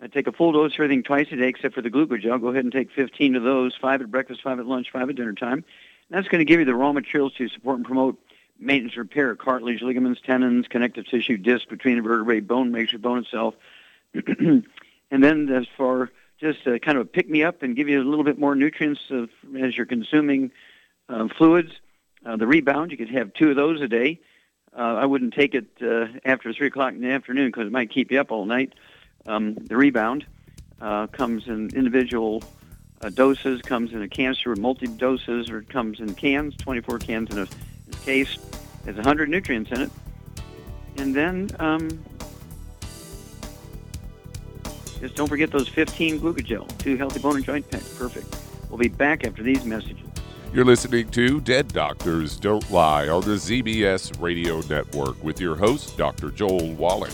Uh, 0.01 0.07
take 0.07 0.28
a 0.28 0.32
full 0.32 0.51
dose 0.51 0.73
of 0.73 0.80
everything 0.80 1.03
twice 1.03 1.28
a 1.32 1.36
day, 1.36 1.47
except 1.47 1.75
for 1.75 1.82
the 1.82 1.89
glucogel. 1.89 2.39
Go 2.39 2.49
ahead 2.49 2.63
and 2.63 2.71
take 2.71 2.91
15 2.91 3.36
of 3.36 3.43
those, 3.43 3.75
five 3.75 4.01
at 4.01 4.11
breakfast, 4.11 4.41
five 4.43 4.59
at 4.59 4.65
lunch, 4.65 4.91
five 4.91 5.09
at 5.09 5.15
dinner 5.15 5.34
time. 5.34 5.63
And 6.09 6.17
that's 6.17 6.28
going 6.28 6.39
to 6.39 6.45
give 6.45 6.59
you 6.59 6.65
the 6.65 6.75
raw 6.75 6.93
materials 6.93 7.34
to 7.38 7.49
support 7.49 7.78
and 7.78 7.86
promote 7.86 8.17
maintenance 8.59 8.95
repair, 8.95 9.36
cartilage, 9.36 9.82
ligaments, 9.82 10.21
tendons, 10.23 10.67
connective 10.67 11.05
tissue, 11.07 11.38
disc 11.38 11.67
between 11.67 11.97
the 11.97 12.01
vertebrae, 12.01 12.39
bone 12.39 12.71
makes 12.71 12.91
your 12.91 12.99
bone 12.99 13.19
itself. 13.19 13.55
and 14.13 14.63
then 15.11 15.49
as 15.49 15.67
for 15.75 16.11
just 16.40 16.66
uh, 16.68 16.78
kind 16.80 16.98
of 16.98 17.12
pick 17.12 17.30
me 17.30 17.44
up 17.44 17.64
and 17.64 17.76
give 17.76 17.90
you 17.90 18.02
a 18.02 18.06
little 18.06 18.24
bit 18.24 18.38
more 18.38 18.56
nutrients 18.56 19.02
of, 19.10 19.30
as 19.60 19.76
you're 19.76 19.86
consuming 19.86 20.52
uh, 21.10 21.28
fluids. 21.38 21.72
Uh, 22.26 22.36
the 22.36 22.48
rebound, 22.48 22.92
you 22.92 22.98
could 22.98 23.10
have 23.10 23.34
two 23.34 23.50
of 23.50 23.56
those 23.56 23.82
a 23.82 23.88
day. 23.88 24.20
Uh, 24.78 24.82
I 24.82 25.06
wouldn't 25.06 25.34
take 25.34 25.56
it 25.56 25.66
uh, 25.82 26.08
after 26.26 26.54
3 26.54 26.68
o'clock 26.68 26.94
in 26.94 27.02
the 27.02 27.12
afternoon 27.12 27.48
because 27.48 27.68
it 27.68 27.72
might 27.72 27.90
keep 27.90 28.12
you 28.12 28.20
up 28.20 28.32
all 28.32 28.46
night. 28.46 28.74
Um, 29.26 29.56
the 29.56 29.76
rebound 29.76 30.26
uh, 30.80 31.08
comes 31.08 31.48
in 31.48 31.70
individual 31.76 32.44
uh, 33.02 33.10
doses, 33.10 33.62
comes 33.62 33.94
in 33.94 34.02
a 34.02 34.08
canister 34.08 34.52
with 34.52 34.60
multi 34.60 34.88
doses, 34.88 35.50
or 35.50 35.60
it 35.60 35.70
comes 35.70 36.00
in 36.00 36.14
cans, 36.16 36.56
24 36.58 37.00
cans 37.00 37.30
in 37.32 37.40
a, 37.40 37.42
in 37.42 37.94
a 37.94 38.06
case. 38.06 38.38
There's 38.84 38.96
100 38.96 39.30
nutrients 39.30 39.72
in 39.72 39.82
it. 39.82 39.92
And 40.98 41.16
then 41.16 41.50
um, 41.60 41.90
just 45.00 45.16
don't 45.16 45.28
forget 45.28 45.52
those 45.52 45.68
15 45.68 46.20
glucogel, 46.20 46.78
two 46.78 46.98
healthy 46.98 47.20
bone 47.20 47.36
and 47.38 47.45
joint 47.45 47.70
packs. 47.70 47.98
Perfect. 47.98 48.36
We'll 48.70 48.80
be 48.80 48.88
back 48.88 49.26
after 49.26 49.43
these 49.43 49.64
messages. 49.66 49.98
You're 50.54 50.66
listening 50.66 51.10
to 51.10 51.41
Dead 51.41 51.68
Doctors 51.68 52.38
Don't 52.38 52.70
Lie 52.72 53.10
on 53.10 53.22
the 53.22 53.36
ZBS 53.36 54.20
Radio 54.22 54.62
Network 54.62 55.22
with 55.24 55.41
your 55.41 55.56
host, 55.56 55.98
Dr. 55.98 56.32
Joel 56.32 56.74
Wallach. 56.74 57.14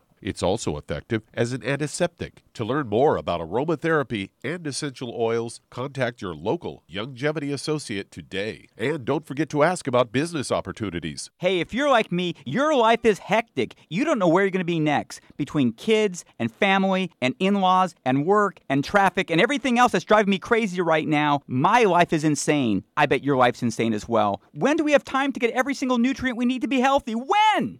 It's 0.21 0.43
also 0.43 0.77
effective 0.77 1.23
as 1.33 1.51
an 1.53 1.63
antiseptic. 1.63 2.43
To 2.53 2.65
learn 2.65 2.87
more 2.87 3.17
about 3.17 3.41
aromatherapy 3.41 4.29
and 4.43 4.65
essential 4.67 5.15
oils, 5.17 5.61
contact 5.69 6.21
your 6.21 6.35
local 6.35 6.83
Youngevity 6.89 7.53
associate 7.53 8.11
today. 8.11 8.67
And 8.77 9.05
don't 9.05 9.25
forget 9.25 9.49
to 9.49 9.63
ask 9.63 9.87
about 9.87 10.11
business 10.11 10.51
opportunities. 10.51 11.29
Hey, 11.37 11.59
if 11.59 11.73
you're 11.73 11.89
like 11.89 12.11
me, 12.11 12.35
your 12.45 12.75
life 12.75 13.05
is 13.05 13.19
hectic. 13.19 13.75
You 13.89 14.05
don't 14.05 14.19
know 14.19 14.27
where 14.27 14.43
you're 14.43 14.51
going 14.51 14.59
to 14.59 14.65
be 14.65 14.79
next 14.79 15.21
between 15.37 15.73
kids 15.73 16.23
and 16.39 16.51
family 16.51 17.11
and 17.21 17.33
in 17.39 17.61
laws 17.61 17.95
and 18.05 18.25
work 18.25 18.59
and 18.69 18.83
traffic 18.83 19.31
and 19.31 19.41
everything 19.41 19.79
else 19.79 19.93
that's 19.93 20.05
driving 20.05 20.29
me 20.29 20.39
crazy 20.39 20.81
right 20.81 21.07
now. 21.07 21.41
My 21.47 21.83
life 21.83 22.13
is 22.13 22.23
insane. 22.23 22.83
I 22.95 23.05
bet 23.05 23.23
your 23.23 23.37
life's 23.37 23.63
insane 23.63 23.93
as 23.93 24.07
well. 24.07 24.41
When 24.53 24.77
do 24.77 24.83
we 24.83 24.91
have 24.91 25.03
time 25.03 25.31
to 25.31 25.39
get 25.39 25.51
every 25.51 25.73
single 25.73 25.97
nutrient 25.97 26.37
we 26.37 26.45
need 26.45 26.61
to 26.61 26.67
be 26.67 26.79
healthy? 26.79 27.13
When? 27.13 27.79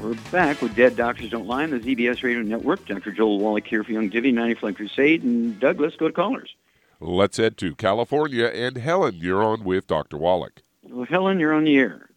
We're 0.00 0.14
back 0.32 0.62
with 0.62 0.74
Dead 0.74 0.96
Doctors 0.96 1.28
Don't 1.30 1.46
Lie 1.46 1.64
on 1.64 1.70
the 1.70 1.78
ZBS 1.78 2.22
Radio 2.22 2.40
Network. 2.40 2.86
Dr. 2.86 3.12
Joel 3.12 3.38
Wallach 3.38 3.66
here 3.66 3.84
for 3.84 3.92
Youngevity, 3.92 4.32
90 4.32 4.54
Flight 4.54 4.76
Crusade. 4.76 5.22
And 5.22 5.60
Doug, 5.60 5.78
let's 5.78 5.96
go 5.96 6.06
to 6.08 6.12
callers. 6.14 6.54
Let's 7.00 7.36
head 7.36 7.58
to 7.58 7.74
California. 7.74 8.46
And 8.46 8.78
Helen, 8.78 9.16
you're 9.16 9.42
on 9.42 9.62
with 9.64 9.86
Dr. 9.86 10.16
Wallach. 10.16 10.62
Well, 10.82 11.04
Helen, 11.04 11.38
you're 11.38 11.52
on 11.52 11.64
the 11.64 11.76
air. 11.76 12.08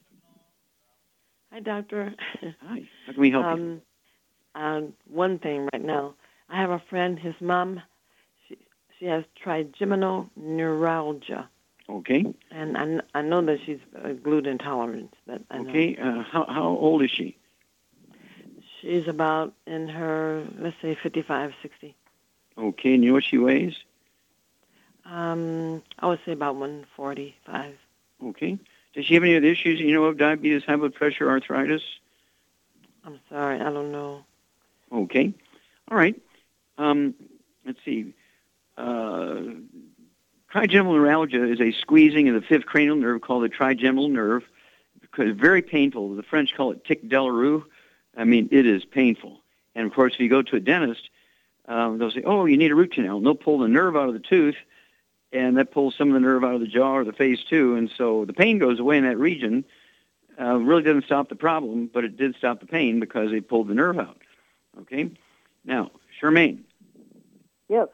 Hi, 1.52 1.60
doctor. 1.60 2.14
Hi. 2.42 2.84
How 3.06 3.12
can 3.14 3.22
we 3.22 3.32
help 3.32 3.58
you? 3.58 3.82
Um, 4.56 4.94
one 5.10 5.40
thing 5.40 5.68
right 5.74 5.84
now, 5.84 6.14
I 6.50 6.58
have 6.62 6.70
a 6.70 6.82
friend. 6.90 7.20
His 7.20 7.36
mom, 7.42 7.82
she 8.48 8.58
she 9.00 9.06
has 9.06 9.24
trigeminal 9.36 10.30
neuralgia, 10.36 11.50
Okay. 11.90 12.26
and 12.52 12.78
I, 12.78 13.20
I 13.20 13.22
know 13.24 13.42
that 13.42 13.60
she's 13.66 13.80
uh, 14.04 14.10
gluten 14.14 14.52
intolerant. 14.54 15.14
That 15.28 15.42
I 15.52 15.58
know. 15.60 15.70
Okay. 15.70 15.96
Uh, 15.98 16.22
how, 16.24 16.46
how 16.46 16.68
old 16.68 17.02
is 17.04 17.10
she? 17.12 17.36
She's 18.84 19.08
about 19.08 19.54
in 19.66 19.88
her 19.88 20.46
let's 20.60 20.76
say 20.82 20.98
55, 21.02 21.54
60. 21.62 21.96
Okay. 22.58 22.94
And 22.94 23.04
you 23.04 23.10
know 23.10 23.14
what 23.16 23.24
she 23.24 23.38
weighs? 23.38 23.76
Um, 25.06 25.82
I 26.00 26.08
would 26.08 26.20
say 26.26 26.34
about 26.34 26.56
145. 26.56 27.76
Okay. 28.26 28.58
Does 28.94 29.06
she 29.06 29.14
have 29.14 29.24
any 29.24 29.38
other 29.38 29.48
issues 29.48 29.80
you 29.80 29.94
know 29.94 30.04
of? 30.04 30.18
Diabetes, 30.18 30.64
high 30.66 30.76
blood 30.76 30.94
pressure, 30.94 31.30
arthritis? 31.30 31.82
I'm 33.06 33.20
sorry, 33.30 33.60
I 33.60 33.72
don't 33.72 33.92
know. 33.92 34.24
Okay. 34.92 35.34
All 35.90 35.98
right. 35.98 36.16
Um, 36.78 37.16
let's 37.66 37.80
see. 37.86 38.14
Uh, 38.78 39.44
trigeminal 40.50 40.94
neuralgia 40.94 41.50
is 41.50 41.62
a 41.62 41.72
squeezing 41.72 42.28
of 42.28 42.36
the 42.36 42.42
fifth 42.42 42.66
cranial 42.66 42.98
nerve 42.98 43.22
called 43.22 43.44
the 43.44 43.50
trigeminal 43.50 44.10
nerve. 44.10 44.44
Because 45.00 45.30
it's 45.30 45.40
very 45.40 45.62
painful. 45.62 46.16
The 46.16 46.24
French 46.24 46.54
call 46.56 46.72
it 46.72 46.84
tic 46.84 47.08
douloureux. 47.08 47.64
I 48.16 48.24
mean, 48.26 48.50
it 48.52 48.66
is 48.66 48.86
painful. 48.86 49.40
And 49.76 49.88
of 49.88 49.94
course, 49.94 50.14
if 50.14 50.20
you 50.20 50.30
go 50.30 50.42
to 50.42 50.56
a 50.56 50.60
dentist, 50.60 51.10
um, 51.68 51.98
they'll 51.98 52.12
say, 52.12 52.24
"Oh, 52.24 52.46
you 52.46 52.58
need 52.58 52.72
a 52.72 52.76
root 52.76 52.92
canal." 52.92 53.18
And 53.18 53.26
they'll 53.26 53.36
pull 53.36 53.58
the 53.60 53.68
nerve 53.68 53.96
out 53.96 54.08
of 54.08 54.14
the 54.14 54.20
tooth, 54.20 54.56
and 55.32 55.58
that 55.58 55.72
pulls 55.72 55.96
some 55.96 56.10
of 56.10 56.14
the 56.14 56.20
nerve 56.20 56.44
out 56.44 56.56
of 56.56 56.62
the 56.62 56.68
jaw 56.68 56.96
or 56.98 57.04
the 57.04 57.14
face 57.14 57.44
too. 57.44 57.76
And 57.76 57.90
so 57.98 58.26
the 58.26 58.34
pain 58.34 58.60
goes 58.60 58.80
away 58.80 58.98
in 58.98 59.04
that 59.06 59.18
region. 59.18 59.66
Uh, 60.40 60.58
really 60.58 60.84
doesn't 60.84 61.06
stop 61.06 61.30
the 61.30 61.36
problem, 61.36 61.90
but 61.94 62.04
it 62.04 62.18
did 62.18 62.36
stop 62.36 62.60
the 62.60 62.66
pain 62.66 63.00
because 63.00 63.32
they 63.32 63.40
pulled 63.40 63.68
the 63.68 63.76
nerve 63.76 64.00
out. 64.00 64.18
Okay. 64.82 65.12
Now, 65.64 65.92
Charmaine, 66.20 66.60
Yes. 67.70 67.88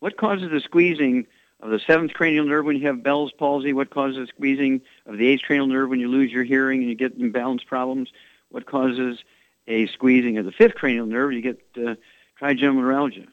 what 0.00 0.16
causes 0.16 0.50
the 0.50 0.60
squeezing 0.60 1.26
of 1.60 1.70
the 1.70 1.80
seventh 1.80 2.12
cranial 2.12 2.44
nerve 2.44 2.66
when 2.66 2.76
you 2.76 2.86
have 2.86 3.02
Bell's 3.02 3.32
palsy? 3.32 3.72
What 3.72 3.90
causes 3.90 4.18
the 4.18 4.26
squeezing 4.26 4.82
of 5.06 5.16
the 5.16 5.26
eighth 5.26 5.42
cranial 5.42 5.66
nerve 5.66 5.88
when 5.88 6.00
you 6.00 6.08
lose 6.08 6.30
your 6.30 6.44
hearing 6.44 6.80
and 6.80 6.88
you 6.88 6.94
get 6.94 7.16
imbalance 7.18 7.64
problems? 7.64 8.10
What 8.50 8.66
causes 8.66 9.24
a 9.68 9.86
squeezing 9.88 10.38
of 10.38 10.44
the 10.44 10.52
fifth 10.52 10.74
cranial 10.74 11.06
nerve? 11.06 11.32
You 11.32 11.40
get 11.42 11.60
uh, 11.76 11.94
trigeminal 12.38 12.82
neuralgia. 12.82 13.26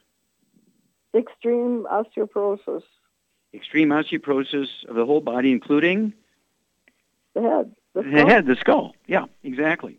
Extreme 1.14 1.86
osteoporosis. 1.90 2.82
Extreme 3.52 3.90
osteoporosis 3.90 4.66
of 4.88 4.96
the 4.96 5.06
whole 5.06 5.20
body, 5.20 5.52
including 5.52 6.12
The 7.34 7.42
head. 7.42 7.74
The 7.94 8.02
the 8.02 8.10
skull. 8.10 8.28
head, 8.28 8.46
the 8.46 8.56
skull. 8.56 8.96
Yeah, 9.06 9.26
exactly. 9.44 9.98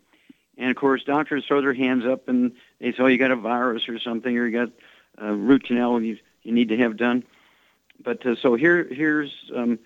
And 0.58 0.70
of 0.70 0.76
course, 0.76 1.02
doctors 1.04 1.44
throw 1.46 1.60
their 1.62 1.72
hands 1.74 2.04
up 2.04 2.28
and 2.28 2.52
they 2.80 2.92
say, 2.92 2.98
"Oh, 2.98 3.06
you 3.06 3.16
got 3.18 3.30
a 3.30 3.36
virus 3.36 3.88
or 3.88 3.98
something, 3.98 4.36
or 4.36 4.46
you 4.46 4.52
got 4.52 4.72
a 5.18 5.32
root 5.34 5.64
canal 5.64 6.00
you 6.02 6.18
you 6.42 6.52
need 6.52 6.68
to 6.68 6.76
have 6.76 6.96
done." 6.98 7.24
But 8.02 8.24
uh, 8.26 8.36
so 8.36 8.54
here, 8.54 8.84
here's 8.90 9.32
um, 9.54 9.78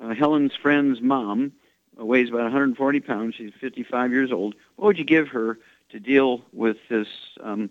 uh, 0.00 0.14
Helen's 0.14 0.54
friend's 0.54 1.00
mom, 1.00 1.52
uh, 2.00 2.04
weighs 2.04 2.28
about 2.28 2.42
140 2.42 3.00
pounds. 3.00 3.34
She's 3.36 3.52
55 3.60 4.12
years 4.12 4.30
old. 4.30 4.54
What 4.76 4.86
would 4.86 4.98
you 4.98 5.04
give 5.04 5.28
her 5.28 5.58
to 5.90 6.00
deal 6.00 6.42
with 6.52 6.76
this? 6.88 7.08
Um, 7.42 7.70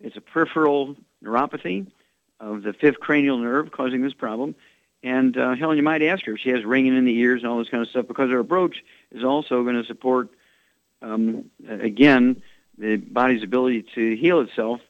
it's 0.00 0.16
a 0.16 0.20
peripheral 0.20 0.96
neuropathy 1.22 1.86
of 2.38 2.62
the 2.62 2.72
fifth 2.72 3.00
cranial 3.00 3.38
nerve 3.38 3.70
causing 3.70 4.02
this 4.02 4.14
problem. 4.14 4.54
And 5.02 5.36
uh, 5.36 5.54
Helen, 5.54 5.76
you 5.76 5.82
might 5.82 6.02
ask 6.02 6.24
her 6.24 6.32
if 6.32 6.40
she 6.40 6.50
has 6.50 6.64
ringing 6.64 6.96
in 6.96 7.04
the 7.04 7.18
ears 7.18 7.42
and 7.42 7.50
all 7.50 7.58
this 7.58 7.68
kind 7.68 7.82
of 7.82 7.88
stuff, 7.88 8.06
because 8.06 8.30
her 8.30 8.38
approach 8.38 8.84
is 9.10 9.24
also 9.24 9.62
going 9.62 9.76
to 9.76 9.84
support, 9.84 10.28
um, 11.00 11.50
again, 11.68 12.42
the 12.76 12.96
body's 12.96 13.42
ability 13.42 13.86
to 13.94 14.16
heal 14.16 14.40
itself 14.40 14.80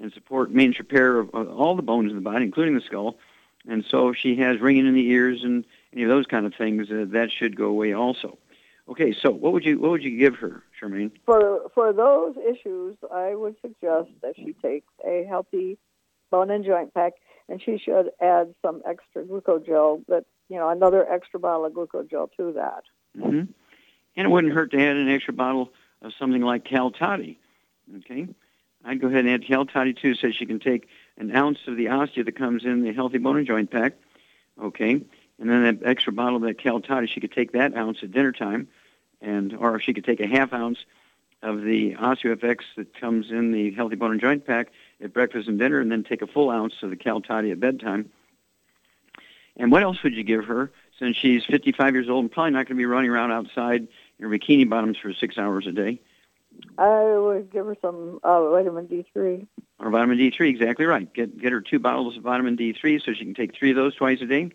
and 0.00 0.12
support 0.12 0.50
maintenance 0.50 0.78
repair 0.78 1.18
of 1.18 1.30
all 1.34 1.76
the 1.76 1.82
bones 1.82 2.10
in 2.10 2.16
the 2.16 2.22
body, 2.22 2.44
including 2.44 2.74
the 2.74 2.80
skull. 2.80 3.16
And 3.66 3.84
so 3.88 4.08
if 4.08 4.16
she 4.16 4.36
has 4.36 4.60
ringing 4.60 4.86
in 4.86 4.94
the 4.94 5.08
ears 5.08 5.42
and 5.42 5.64
any 5.92 6.02
of 6.02 6.10
those 6.10 6.26
kind 6.26 6.44
of 6.44 6.54
things, 6.54 6.90
uh, 6.90 7.06
that 7.08 7.30
should 7.30 7.56
go 7.56 7.66
away 7.66 7.94
also. 7.94 8.36
Okay, 8.88 9.14
so 9.22 9.30
what 9.30 9.52
would 9.52 9.64
you 9.64 9.78
what 9.78 9.90
would 9.92 10.02
you 10.02 10.18
give 10.18 10.36
her, 10.36 10.62
Charmaine? 10.80 11.12
For 11.24 11.70
for 11.74 11.92
those 11.92 12.36
issues, 12.36 12.96
I 13.12 13.34
would 13.34 13.56
suggest 13.62 14.10
that 14.22 14.36
she 14.36 14.54
takes 14.62 14.88
a 15.06 15.24
healthy 15.28 15.78
bone 16.30 16.50
and 16.50 16.64
joint 16.64 16.92
pack, 16.92 17.14
and 17.48 17.62
she 17.62 17.78
should 17.78 18.10
add 18.20 18.54
some 18.62 18.82
extra 18.86 19.22
glucogel 19.22 20.04
that 20.08 20.24
you 20.48 20.56
know, 20.56 20.68
another 20.68 21.10
extra 21.10 21.40
bottle 21.40 21.64
of 21.64 21.72
glucogel 21.72 22.28
to 22.36 22.52
that. 22.52 22.84
hmm 23.16 23.40
And 24.16 24.26
it 24.26 24.28
wouldn't 24.28 24.52
hurt 24.52 24.70
to 24.72 24.80
add 24.80 24.96
an 24.96 25.08
extra 25.08 25.32
bottle 25.32 25.70
of 26.02 26.12
something 26.18 26.42
like 26.42 26.64
Cal 26.64 26.90
Toddy. 26.90 27.38
Okay? 27.98 28.28
I'd 28.84 29.00
go 29.00 29.08
ahead 29.08 29.24
and 29.24 29.30
add 29.30 29.46
Cal 29.46 29.64
Toddy 29.64 29.94
too, 29.94 30.14
so 30.14 30.30
she 30.30 30.46
can 30.46 30.60
take 30.60 30.88
an 31.16 31.34
ounce 31.34 31.58
of 31.66 31.76
the 31.76 31.88
ostia 31.88 32.24
that 32.24 32.36
comes 32.36 32.64
in 32.64 32.82
the 32.82 32.92
Healthy 32.92 33.18
Bone 33.18 33.38
and 33.38 33.46
Joint 33.46 33.70
Pack. 33.70 33.94
Okay? 34.62 35.00
And 35.38 35.50
then 35.50 35.64
that 35.64 35.88
extra 35.88 36.12
bottle 36.12 36.36
of 36.36 36.42
that 36.42 36.58
Cal 36.58 36.80
Toddy, 36.80 37.06
she 37.06 37.20
could 37.20 37.32
take 37.32 37.52
that 37.52 37.76
ounce 37.76 37.98
at 38.02 38.12
dinner 38.12 38.32
time, 38.32 38.68
and 39.20 39.54
or 39.54 39.80
she 39.80 39.92
could 39.92 40.04
take 40.04 40.20
a 40.20 40.26
half 40.26 40.52
ounce 40.52 40.78
of 41.42 41.62
the 41.62 41.94
OsteoFX 41.94 42.60
that 42.76 42.98
comes 42.98 43.30
in 43.30 43.52
the 43.52 43.72
Healthy 43.72 43.96
Bone 43.96 44.12
and 44.12 44.20
Joint 44.20 44.46
Pack 44.46 44.68
at 45.02 45.12
breakfast 45.12 45.48
and 45.48 45.58
dinner, 45.58 45.80
and 45.80 45.90
then 45.90 46.04
take 46.04 46.22
a 46.22 46.26
full 46.26 46.50
ounce 46.50 46.74
of 46.82 46.90
the 46.90 46.96
Cal 46.96 47.20
Toddy 47.20 47.50
at 47.50 47.60
bedtime. 47.60 48.10
And 49.56 49.70
what 49.70 49.82
else 49.82 50.02
would 50.02 50.14
you 50.14 50.24
give 50.24 50.44
her 50.46 50.70
since 50.98 51.16
she's 51.16 51.44
55 51.44 51.94
years 51.94 52.08
old 52.08 52.24
and 52.24 52.32
probably 52.32 52.52
not 52.52 52.66
going 52.66 52.76
to 52.76 52.80
be 52.80 52.86
running 52.86 53.10
around 53.10 53.32
outside 53.32 53.86
in 54.18 54.24
her 54.24 54.28
bikini 54.28 54.68
bottoms 54.68 54.96
for 54.98 55.12
six 55.12 55.38
hours 55.38 55.66
a 55.66 55.72
day? 55.72 56.00
I 56.78 57.18
would 57.18 57.52
give 57.52 57.66
her 57.66 57.76
some 57.80 58.20
uh, 58.22 58.50
vitamin 58.50 58.86
D3. 58.86 59.46
Or 59.80 59.90
vitamin 59.90 60.18
D3, 60.18 60.48
exactly 60.48 60.86
right. 60.86 61.12
Get 61.12 61.36
get 61.38 61.52
her 61.52 61.60
two 61.60 61.78
bottles 61.78 62.16
of 62.16 62.22
vitamin 62.22 62.56
D3 62.56 63.02
so 63.02 63.12
she 63.12 63.24
can 63.24 63.34
take 63.34 63.54
three 63.54 63.70
of 63.70 63.76
those 63.76 63.94
twice 63.94 64.20
a 64.20 64.26
day. 64.26 64.50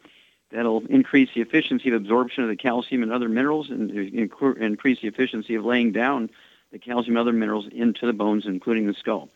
That'll 0.52 0.86
increase 0.88 1.30
the 1.36 1.42
efficiency 1.42 1.90
of 1.90 1.96
absorption 1.96 2.44
of 2.44 2.50
the 2.50 2.56
calcium 2.56 3.04
and 3.04 3.12
other 3.12 3.30
minerals, 3.30 3.70
and 3.70 3.92
increase 3.92 5.02
the 5.02 5.08
efficiency 5.08 5.56
of 5.56 5.64
laying 5.64 5.92
down 5.92 6.30
the 6.72 6.80
calcium 6.80 7.18
and 7.18 7.22
other 7.22 7.34
minerals 7.34 7.68
into 7.72 8.06
the 8.06 8.14
bones, 8.14 8.46
including 8.46 8.88
the 8.88 8.94
skull. 8.94 9.30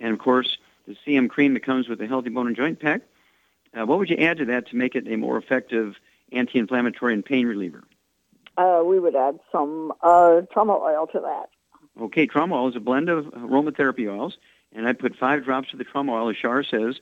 And 0.00 0.12
of 0.12 0.18
course, 0.18 0.56
the 0.86 0.96
CM 1.06 1.28
cream 1.28 1.54
that 1.54 1.64
comes 1.64 1.88
with 1.88 1.98
the 1.98 2.06
Healthy 2.06 2.30
Bone 2.30 2.46
and 2.46 2.56
Joint 2.56 2.80
Pack. 2.80 3.02
Uh, 3.74 3.84
what 3.84 3.98
would 3.98 4.08
you 4.08 4.16
add 4.16 4.38
to 4.38 4.44
that 4.46 4.68
to 4.68 4.76
make 4.76 4.94
it 4.94 5.06
a 5.08 5.16
more 5.16 5.36
effective 5.36 5.96
anti-inflammatory 6.32 7.12
and 7.12 7.24
pain 7.24 7.46
reliever? 7.46 7.84
Uh, 8.56 8.82
we 8.84 8.98
would 8.98 9.14
add 9.14 9.38
some 9.52 9.92
uh, 10.02 10.42
trauma 10.52 10.74
oil 10.74 11.06
to 11.08 11.20
that. 11.20 11.50
Okay, 12.00 12.26
trauma 12.26 12.54
oil 12.54 12.68
is 12.68 12.76
a 12.76 12.80
blend 12.80 13.08
of 13.08 13.26
aromatherapy 13.26 14.10
oils, 14.10 14.38
and 14.72 14.86
I 14.86 14.92
put 14.92 15.16
five 15.16 15.44
drops 15.44 15.72
of 15.72 15.78
the 15.78 15.84
trauma 15.84 16.12
oil, 16.12 16.30
as 16.30 16.36
Shar 16.36 16.62
says, 16.62 17.00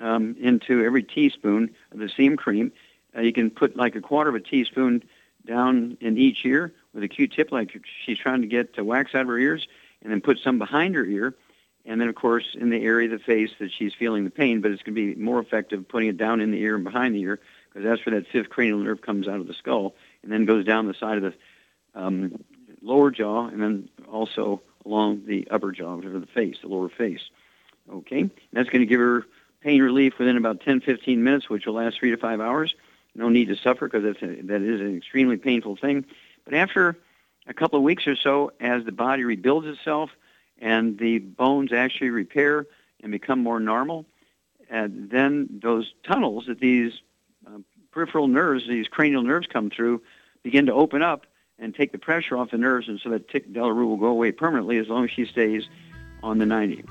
um, 0.00 0.36
into 0.40 0.84
every 0.84 1.02
teaspoon 1.02 1.74
of 1.92 1.98
the 1.98 2.06
CM 2.06 2.36
cream. 2.36 2.72
Uh, 3.16 3.20
you 3.20 3.32
can 3.32 3.50
put 3.50 3.76
like 3.76 3.94
a 3.96 4.00
quarter 4.00 4.30
of 4.30 4.36
a 4.36 4.40
teaspoon 4.40 5.02
down 5.46 5.96
in 6.00 6.16
each 6.18 6.44
ear 6.44 6.72
with 6.94 7.02
a 7.02 7.08
Q-tip, 7.08 7.52
like 7.52 7.76
she's 8.04 8.18
trying 8.18 8.42
to 8.42 8.46
get 8.46 8.78
uh, 8.78 8.84
wax 8.84 9.14
out 9.14 9.22
of 9.22 9.28
her 9.28 9.38
ears, 9.38 9.66
and 10.02 10.12
then 10.12 10.20
put 10.20 10.38
some 10.38 10.58
behind 10.58 10.94
her 10.94 11.04
ear, 11.04 11.34
and 11.84 12.00
then 12.00 12.08
of 12.08 12.14
course 12.14 12.56
in 12.58 12.70
the 12.70 12.82
area 12.82 13.12
of 13.12 13.18
the 13.18 13.24
face 13.24 13.50
that 13.58 13.72
she's 13.72 13.94
feeling 13.94 14.24
the 14.24 14.30
pain. 14.30 14.60
But 14.60 14.70
it's 14.70 14.82
going 14.82 14.94
to 14.94 15.14
be 15.14 15.20
more 15.20 15.40
effective 15.40 15.88
putting 15.88 16.08
it 16.08 16.16
down 16.16 16.40
in 16.40 16.50
the 16.50 16.60
ear 16.60 16.76
and 16.76 16.84
behind 16.84 17.14
the 17.14 17.20
ear 17.20 17.40
because 17.68 17.84
that's 17.88 18.04
where 18.04 18.18
that 18.20 18.28
fifth 18.30 18.50
cranial 18.50 18.78
nerve 18.78 19.00
comes 19.00 19.26
out 19.26 19.40
of 19.40 19.46
the 19.46 19.54
skull 19.54 19.94
and 20.22 20.30
then 20.30 20.44
goes 20.44 20.64
down 20.64 20.86
the 20.86 20.94
side 20.94 21.22
of 21.22 21.22
the 21.22 21.34
um, 21.94 22.44
lower 22.82 23.10
jaw 23.10 23.46
and 23.46 23.62
then 23.62 23.88
also 24.10 24.60
along 24.84 25.22
the 25.26 25.48
upper 25.50 25.72
jaw 25.72 25.96
or 25.96 26.18
the 26.18 26.26
face, 26.26 26.56
the 26.62 26.68
lower 26.68 26.88
face. 26.88 27.30
Okay, 27.90 28.20
and 28.20 28.30
that's 28.52 28.68
going 28.68 28.80
to 28.80 28.86
give 28.86 29.00
her 29.00 29.26
pain 29.60 29.82
relief 29.82 30.18
within 30.18 30.36
about 30.36 30.60
10, 30.60 30.80
15 30.80 31.22
minutes, 31.22 31.48
which 31.48 31.66
will 31.66 31.74
last 31.74 31.98
three 31.98 32.10
to 32.10 32.16
five 32.16 32.40
hours. 32.40 32.74
No 33.14 33.28
need 33.28 33.48
to 33.48 33.56
suffer 33.56 33.88
because 33.88 34.02
that 34.04 34.62
is 34.62 34.80
an 34.80 34.96
extremely 34.96 35.36
painful 35.36 35.76
thing. 35.76 36.04
But 36.44 36.54
after 36.54 36.96
a 37.46 37.54
couple 37.54 37.78
of 37.78 37.82
weeks 37.82 38.06
or 38.06 38.16
so, 38.16 38.52
as 38.60 38.84
the 38.84 38.92
body 38.92 39.24
rebuilds 39.24 39.66
itself 39.66 40.10
and 40.58 40.98
the 40.98 41.18
bones 41.18 41.72
actually 41.72 42.10
repair 42.10 42.66
and 43.02 43.12
become 43.12 43.40
more 43.40 43.60
normal, 43.60 44.06
and 44.70 45.10
then 45.10 45.48
those 45.62 45.92
tunnels 46.04 46.46
that 46.46 46.60
these 46.60 46.92
uh, 47.46 47.58
peripheral 47.90 48.28
nerves, 48.28 48.66
these 48.66 48.88
cranial 48.88 49.22
nerves 49.22 49.46
come 49.46 49.70
through, 49.70 50.02
begin 50.42 50.66
to 50.66 50.72
open 50.72 51.02
up 51.02 51.26
and 51.58 51.74
take 51.74 51.92
the 51.92 51.98
pressure 51.98 52.36
off 52.36 52.50
the 52.50 52.58
nerves, 52.58 52.88
and 52.88 52.98
so 53.00 53.10
that 53.10 53.28
tic 53.28 53.52
douloureux 53.52 53.86
will 53.86 53.96
go 53.96 54.06
away 54.06 54.32
permanently 54.32 54.78
as 54.78 54.88
long 54.88 55.04
as 55.04 55.10
she 55.10 55.26
stays 55.26 55.64
on 56.22 56.38
the 56.38 56.46
90. 56.46 56.84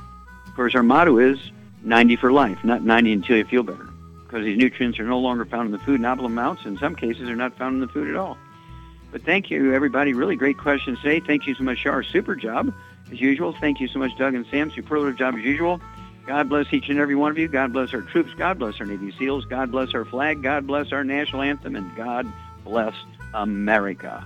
Of 0.48 0.56
course, 0.56 0.76
our 0.76 0.84
motto 0.84 1.18
is 1.18 1.40
90 1.84 2.16
for 2.18 2.32
life, 2.32 2.64
not 2.64 2.84
90 2.84 3.14
until 3.14 3.38
you 3.38 3.46
feel 3.46 3.64
better, 3.64 3.90
because 4.32 4.46
these 4.46 4.58
nutrients 4.58 4.98
are 4.98 5.04
no 5.04 5.20
longer 5.20 5.44
found 5.44 5.66
in 5.66 5.72
the 5.74 5.80
food 5.80 6.00
in 6.00 6.06
optimal 6.06 6.28
amounts. 6.28 6.66
In 6.66 6.78
some 6.78 6.96
cases, 6.96 7.26
they're 7.26 7.36
not 7.36 7.58
found 7.58 7.76
in 7.76 7.82
the 7.82 7.88
food 7.88 8.08
at 8.08 8.16
all. 8.16 8.38
But 9.12 9.24
thank 9.24 9.50
you, 9.50 9.74
everybody. 9.74 10.14
Really 10.14 10.38
great 10.38 10.58
questions 10.58 11.00
today. 11.02 11.20
Thank 11.20 11.48
you 11.48 11.56
so 11.56 11.64
much, 11.64 11.80
Shar. 11.80 12.02
Super 12.02 12.36
job, 12.36 12.74
as 13.12 13.20
usual. 13.20 13.54
Thank 13.60 13.82
you 13.82 13.90
so 13.90 14.00
much, 14.00 14.12
Doug 14.18 14.34
and 14.34 14.46
Sam. 14.50 14.72
Superlative 14.72 15.18
job, 15.18 15.36
as 15.36 15.42
usual. 15.42 15.82
God 16.28 16.48
bless 16.48 16.72
each 16.72 16.88
and 16.88 16.98
every 16.98 17.16
one 17.16 17.32
of 17.32 17.38
you. 17.38 17.50
God 17.50 17.74
bless 17.74 17.94
our 17.94 18.04
troops. 18.04 18.34
God 18.38 18.58
bless 18.58 18.80
our 18.80 18.86
Navy 18.86 19.14
SEALs. 19.20 19.44
God 19.44 19.70
bless 19.70 19.94
our 19.94 20.06
flag. 20.06 20.42
God 20.42 20.66
bless 20.66 20.94
our 20.94 21.04
national 21.04 21.42
anthem. 21.42 21.76
And 21.76 21.94
God 21.98 22.26
bless 22.64 22.94
America. 23.34 24.26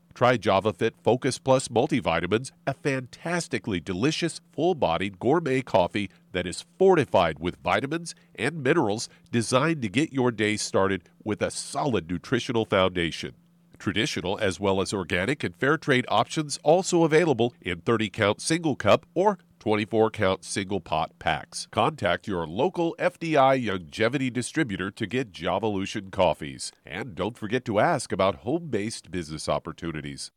Try 0.13 0.37
JavaFit 0.37 0.91
Focus 1.03 1.37
Plus 1.37 1.67
multivitamins, 1.67 2.51
a 2.67 2.73
fantastically 2.73 3.79
delicious, 3.79 4.41
full 4.51 4.75
bodied 4.75 5.19
gourmet 5.19 5.61
coffee 5.61 6.09
that 6.31 6.45
is 6.45 6.65
fortified 6.77 7.39
with 7.39 7.57
vitamins 7.63 8.13
and 8.35 8.63
minerals 8.63 9.09
designed 9.31 9.81
to 9.81 9.89
get 9.89 10.13
your 10.13 10.31
day 10.31 10.57
started 10.57 11.03
with 11.23 11.41
a 11.41 11.51
solid 11.51 12.09
nutritional 12.09 12.65
foundation. 12.65 13.33
Traditional 13.79 14.37
as 14.37 14.59
well 14.59 14.81
as 14.81 14.93
organic 14.93 15.43
and 15.43 15.55
fair 15.55 15.77
trade 15.77 16.05
options 16.07 16.59
also 16.63 17.03
available 17.03 17.53
in 17.61 17.81
30 17.81 18.09
count 18.09 18.41
single 18.41 18.75
cup 18.75 19.05
or 19.15 19.39
24 19.61 20.09
count 20.09 20.43
single 20.43 20.79
pot 20.79 21.11
packs. 21.19 21.67
Contact 21.71 22.27
your 22.27 22.47
local 22.47 22.95
FDI 22.97 23.63
Youngevity 23.63 24.33
distributor 24.33 24.89
to 24.89 25.05
get 25.05 25.31
Javalution 25.31 26.11
coffees. 26.11 26.71
And 26.83 27.13
don't 27.13 27.37
forget 27.37 27.63
to 27.65 27.79
ask 27.79 28.11
about 28.11 28.37
home 28.37 28.69
based 28.71 29.11
business 29.11 29.47
opportunities. 29.47 30.31